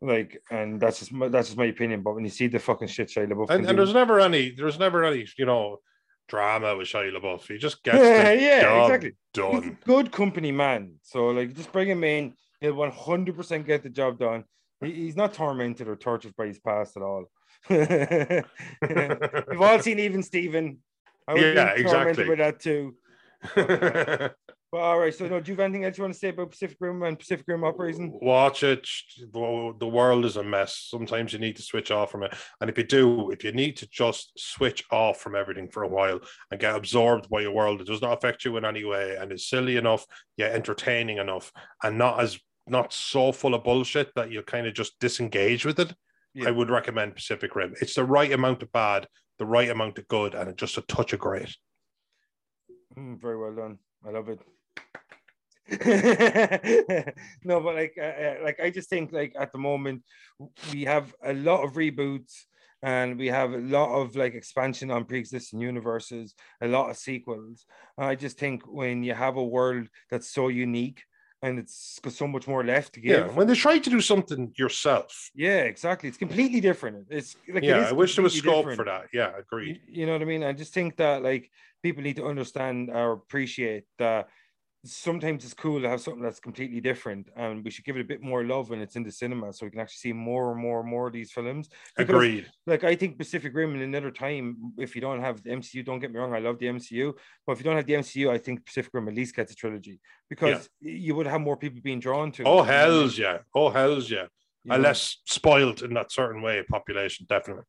Like, 0.00 0.42
and 0.50 0.80
that's 0.80 0.98
just 0.98 1.12
my, 1.12 1.28
that's 1.28 1.48
just 1.48 1.58
my 1.58 1.66
opinion. 1.66 2.02
But 2.02 2.14
when 2.14 2.24
you 2.24 2.30
see 2.30 2.48
the 2.48 2.58
fucking 2.58 2.88
shit 2.88 3.08
Shia 3.08 3.30
LaBeouf, 3.30 3.50
and, 3.50 3.66
and 3.66 3.78
there's 3.78 3.94
never 3.94 4.18
any, 4.18 4.50
there's 4.50 4.78
never 4.78 5.04
any, 5.04 5.26
you 5.38 5.46
know, 5.46 5.78
drama 6.26 6.76
with 6.76 6.88
Shia 6.88 7.14
LaBeouf. 7.14 7.46
He 7.46 7.58
just 7.58 7.84
gets 7.84 7.98
yeah, 7.98 8.32
yeah, 8.32 8.82
exactly. 8.82 9.12
done. 9.32 9.78
good 9.84 10.10
company 10.10 10.50
man. 10.50 10.94
So 11.02 11.28
like, 11.28 11.54
just 11.54 11.70
bring 11.70 11.88
him 11.88 12.02
in. 12.02 12.34
He'll 12.60 12.74
100 12.74 13.36
percent 13.36 13.66
get 13.66 13.84
the 13.84 13.90
job 13.90 14.18
done 14.18 14.44
he's 14.82 15.16
not 15.16 15.34
tormented 15.34 15.88
or 15.88 15.96
tortured 15.96 16.36
by 16.36 16.46
his 16.46 16.58
past 16.58 16.96
at 16.96 17.02
all. 17.02 17.26
We've 17.70 18.42
all 19.60 19.78
seen 19.80 19.98
even 19.98 20.22
Steven. 20.22 20.78
I 21.28 21.34
yeah, 21.36 21.70
exactly. 21.70 22.28
with 22.28 22.38
that 22.38 22.60
too. 22.60 22.96
but 23.54 24.34
all 24.72 24.98
right, 24.98 25.14
so 25.14 25.28
no, 25.28 25.40
do 25.40 25.52
you 25.52 25.56
have 25.56 25.64
anything 25.64 25.84
else 25.84 25.98
you 25.98 26.02
want 26.02 26.14
to 26.14 26.18
say 26.18 26.28
about 26.30 26.50
Pacific 26.50 26.76
Rim 26.80 27.02
and 27.02 27.18
Pacific 27.18 27.44
Rim 27.48 27.64
Uprising? 27.64 28.18
Watch 28.20 28.62
it. 28.62 28.88
The 29.32 29.88
world 29.88 30.24
is 30.24 30.36
a 30.36 30.42
mess. 30.42 30.86
Sometimes 30.90 31.32
you 31.32 31.38
need 31.38 31.56
to 31.56 31.62
switch 31.62 31.90
off 31.90 32.10
from 32.10 32.24
it. 32.24 32.34
And 32.60 32.70
if 32.70 32.78
you 32.78 32.84
do, 32.84 33.30
if 33.30 33.44
you 33.44 33.52
need 33.52 33.76
to 33.78 33.88
just 33.88 34.32
switch 34.38 34.84
off 34.90 35.18
from 35.18 35.36
everything 35.36 35.68
for 35.68 35.82
a 35.82 35.88
while 35.88 36.20
and 36.50 36.60
get 36.60 36.74
absorbed 36.74 37.28
by 37.28 37.40
your 37.40 37.52
world, 37.52 37.80
it 37.80 37.86
does 37.86 38.02
not 38.02 38.16
affect 38.16 38.44
you 38.44 38.56
in 38.56 38.64
any 38.64 38.84
way 38.84 39.16
and 39.16 39.32
is 39.32 39.48
silly 39.48 39.76
enough, 39.76 40.06
yet 40.36 40.52
entertaining 40.52 41.18
enough, 41.18 41.52
and 41.82 41.98
not 41.98 42.20
as 42.20 42.38
not 42.66 42.92
so 42.92 43.32
full 43.32 43.54
of 43.54 43.64
bullshit 43.64 44.14
that 44.14 44.30
you 44.30 44.42
kind 44.42 44.66
of 44.66 44.74
just 44.74 44.98
disengage 45.00 45.64
with 45.64 45.80
it, 45.80 45.94
yeah. 46.34 46.48
I 46.48 46.50
would 46.50 46.70
recommend 46.70 47.14
Pacific 47.14 47.54
Rim. 47.54 47.74
It's 47.80 47.94
the 47.94 48.04
right 48.04 48.32
amount 48.32 48.62
of 48.62 48.72
bad, 48.72 49.06
the 49.38 49.46
right 49.46 49.68
amount 49.68 49.98
of 49.98 50.08
good, 50.08 50.34
and 50.34 50.56
just 50.56 50.78
a 50.78 50.82
touch 50.82 51.12
of 51.12 51.20
great. 51.20 51.54
Mm, 52.96 53.20
very 53.20 53.38
well 53.38 53.54
done. 53.54 53.78
I 54.06 54.10
love 54.10 54.28
it. 54.28 54.40
no, 57.44 57.60
but 57.60 57.74
like, 57.74 57.94
uh, 57.98 58.02
uh, 58.02 58.34
like 58.42 58.60
I 58.60 58.70
just 58.70 58.90
think 58.90 59.12
like 59.12 59.32
at 59.38 59.52
the 59.52 59.58
moment 59.58 60.02
we 60.72 60.84
have 60.84 61.14
a 61.24 61.32
lot 61.32 61.62
of 61.62 61.74
reboots 61.74 62.44
and 62.82 63.16
we 63.16 63.28
have 63.28 63.52
a 63.52 63.58
lot 63.58 63.94
of 63.94 64.16
like 64.16 64.34
expansion 64.34 64.90
on 64.90 65.04
pre-existing 65.04 65.60
universes, 65.60 66.34
a 66.60 66.66
lot 66.66 66.90
of 66.90 66.96
sequels. 66.96 67.64
I 67.96 68.16
just 68.16 68.38
think 68.38 68.62
when 68.66 69.04
you 69.04 69.14
have 69.14 69.36
a 69.36 69.44
world 69.44 69.86
that's 70.10 70.32
so 70.32 70.48
unique 70.48 71.04
and 71.42 71.58
it's 71.58 71.98
got 72.00 72.12
so 72.12 72.26
much 72.28 72.46
more 72.46 72.64
left 72.64 72.94
to 72.94 73.00
give. 73.00 73.26
Yeah, 73.26 73.32
when 73.32 73.46
they 73.48 73.54
try 73.54 73.78
to 73.78 73.90
do 73.90 74.00
something 74.00 74.52
yourself. 74.56 75.30
Yeah, 75.34 75.62
exactly. 75.62 76.08
It's 76.08 76.18
completely 76.18 76.60
different. 76.60 77.08
It's 77.10 77.36
like 77.52 77.64
yeah, 77.64 77.88
I 77.88 77.92
wish 77.92 78.14
there 78.14 78.22
was 78.22 78.34
scope 78.34 78.58
different. 78.58 78.76
for 78.78 78.84
that. 78.84 79.06
Yeah, 79.12 79.32
agreed. 79.36 79.80
You, 79.88 80.00
you 80.00 80.06
know 80.06 80.12
what 80.12 80.22
I 80.22 80.26
mean? 80.26 80.44
I 80.44 80.52
just 80.52 80.72
think 80.72 80.96
that 80.96 81.22
like 81.22 81.50
people 81.82 82.02
need 82.02 82.16
to 82.16 82.26
understand 82.26 82.90
or 82.90 83.12
appreciate 83.12 83.84
that 83.98 84.28
sometimes 84.84 85.44
it's 85.44 85.54
cool 85.54 85.80
to 85.80 85.88
have 85.88 86.00
something 86.00 86.22
that's 86.22 86.40
completely 86.40 86.80
different 86.80 87.28
and 87.36 87.64
we 87.64 87.70
should 87.70 87.84
give 87.84 87.96
it 87.96 88.00
a 88.00 88.04
bit 88.04 88.20
more 88.20 88.42
love 88.42 88.68
when 88.68 88.80
it's 88.80 88.96
in 88.96 89.04
the 89.04 89.12
cinema 89.12 89.52
so 89.52 89.64
we 89.64 89.70
can 89.70 89.78
actually 89.78 90.10
see 90.10 90.12
more 90.12 90.50
and 90.50 90.60
more 90.60 90.80
and 90.80 90.88
more 90.88 91.06
of 91.06 91.12
these 91.12 91.30
films 91.30 91.68
because, 91.96 92.12
agreed 92.12 92.50
like 92.66 92.82
i 92.82 92.96
think 92.96 93.16
pacific 93.16 93.54
rim 93.54 93.76
in 93.76 93.82
another 93.82 94.10
time 94.10 94.56
if 94.78 94.96
you 94.96 95.00
don't 95.00 95.20
have 95.20 95.40
the 95.44 95.50
mcu 95.50 95.84
don't 95.84 96.00
get 96.00 96.12
me 96.12 96.18
wrong 96.18 96.34
i 96.34 96.40
love 96.40 96.58
the 96.58 96.66
mcu 96.66 97.12
but 97.46 97.52
if 97.52 97.58
you 97.58 97.64
don't 97.64 97.76
have 97.76 97.86
the 97.86 97.92
mcu 97.92 98.28
i 98.28 98.36
think 98.36 98.64
pacific 98.66 98.90
rim 98.92 99.08
at 99.08 99.14
least 99.14 99.36
gets 99.36 99.52
a 99.52 99.54
trilogy 99.54 100.00
because 100.28 100.68
yeah. 100.80 100.92
you 100.92 101.14
would 101.14 101.26
have 101.26 101.40
more 101.40 101.56
people 101.56 101.80
being 101.82 102.00
drawn 102.00 102.32
to 102.32 102.42
it. 102.42 102.48
oh 102.48 102.62
hells 102.62 103.16
yeah 103.16 103.38
oh 103.54 103.70
hells 103.70 104.10
yeah 104.10 104.26
you 104.64 104.72
unless 104.72 105.16
know? 105.16 105.34
spoiled 105.34 105.82
in 105.82 105.94
that 105.94 106.10
certain 106.10 106.42
way 106.42 106.60
population 106.68 107.24
definitely 107.28 107.64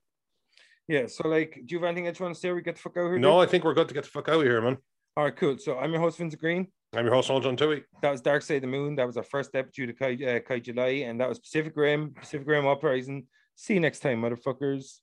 yeah 0.88 1.06
so 1.06 1.28
like 1.28 1.62
do 1.66 1.76
you 1.76 1.80
have 1.80 1.88
anything 1.90 2.08
else 2.08 2.20
you 2.20 2.26
want 2.26 2.34
to 2.34 2.42
say 2.42 2.52
we 2.52 2.62
get 2.64 2.76
the 2.76 2.82
fuck 2.82 2.98
out 2.98 3.08
here 3.08 3.20
no 3.20 3.40
dude? 3.40 3.48
i 3.48 3.52
think 3.52 3.64
we're 3.64 3.76
good 3.76 3.88
to 3.88 3.94
get 3.94 4.04
the 4.04 4.10
fuck 4.10 4.30
out 4.30 4.36
of 4.36 4.42
here 4.42 4.60
man 4.62 4.78
all 5.16 5.26
right 5.26 5.36
cool 5.36 5.60
so 5.60 5.78
i'm 5.78 5.92
your 5.92 6.02
host 6.02 6.18
Vincent 6.18 6.42
Green 6.42 6.68
I'm 6.96 7.06
your 7.06 7.16
host, 7.16 7.28
John 7.28 7.58
Tui. 7.58 7.84
That 8.04 8.12
was 8.12 8.22
Dark 8.22 8.44
Side 8.44 8.58
of 8.58 8.62
the 8.62 8.68
Moon. 8.68 8.96
That 8.96 9.08
was 9.08 9.18
our 9.18 9.24
first 9.24 9.56
episode 9.56 9.90
of 9.90 9.98
Kai, 9.98 10.14
uh, 10.14 10.40
Kai 10.42 10.60
July, 10.60 11.06
and 11.08 11.20
that 11.20 11.28
was 11.28 11.40
Pacific 11.40 11.74
Rim, 11.76 12.14
Pacific 12.14 12.48
Rim 12.48 12.68
Uprising. 12.68 13.26
See 13.56 13.74
you 13.74 13.80
next 13.80 14.02
time, 14.02 14.22
motherfuckers. 14.22 15.00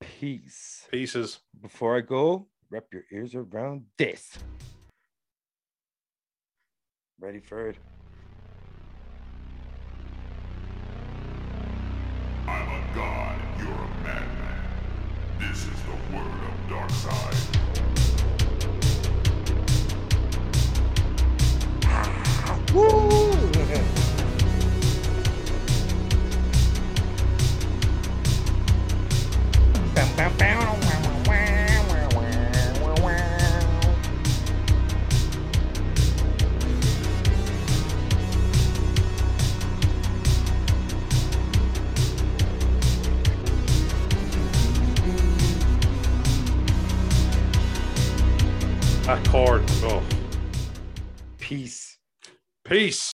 Peace. 0.00 0.86
Pieces. 0.90 1.40
Before 1.60 1.98
I 1.98 2.00
go, 2.00 2.48
wrap 2.70 2.84
your 2.94 3.02
ears 3.12 3.34
around 3.34 3.84
this. 3.98 4.38
Ready 7.20 7.40
for 7.40 7.68
it? 7.68 7.76
I'm 12.48 12.68
a 12.68 12.94
god, 12.94 13.38
you're 13.58 13.68
a 13.68 14.02
madman. 14.02 15.40
This 15.40 15.58
is 15.58 15.82
the 15.82 16.16
word 16.16 16.24
of 16.24 16.70
Darkseid. 16.70 17.55
Woo! 22.76 23.45
Peace. 52.68 53.04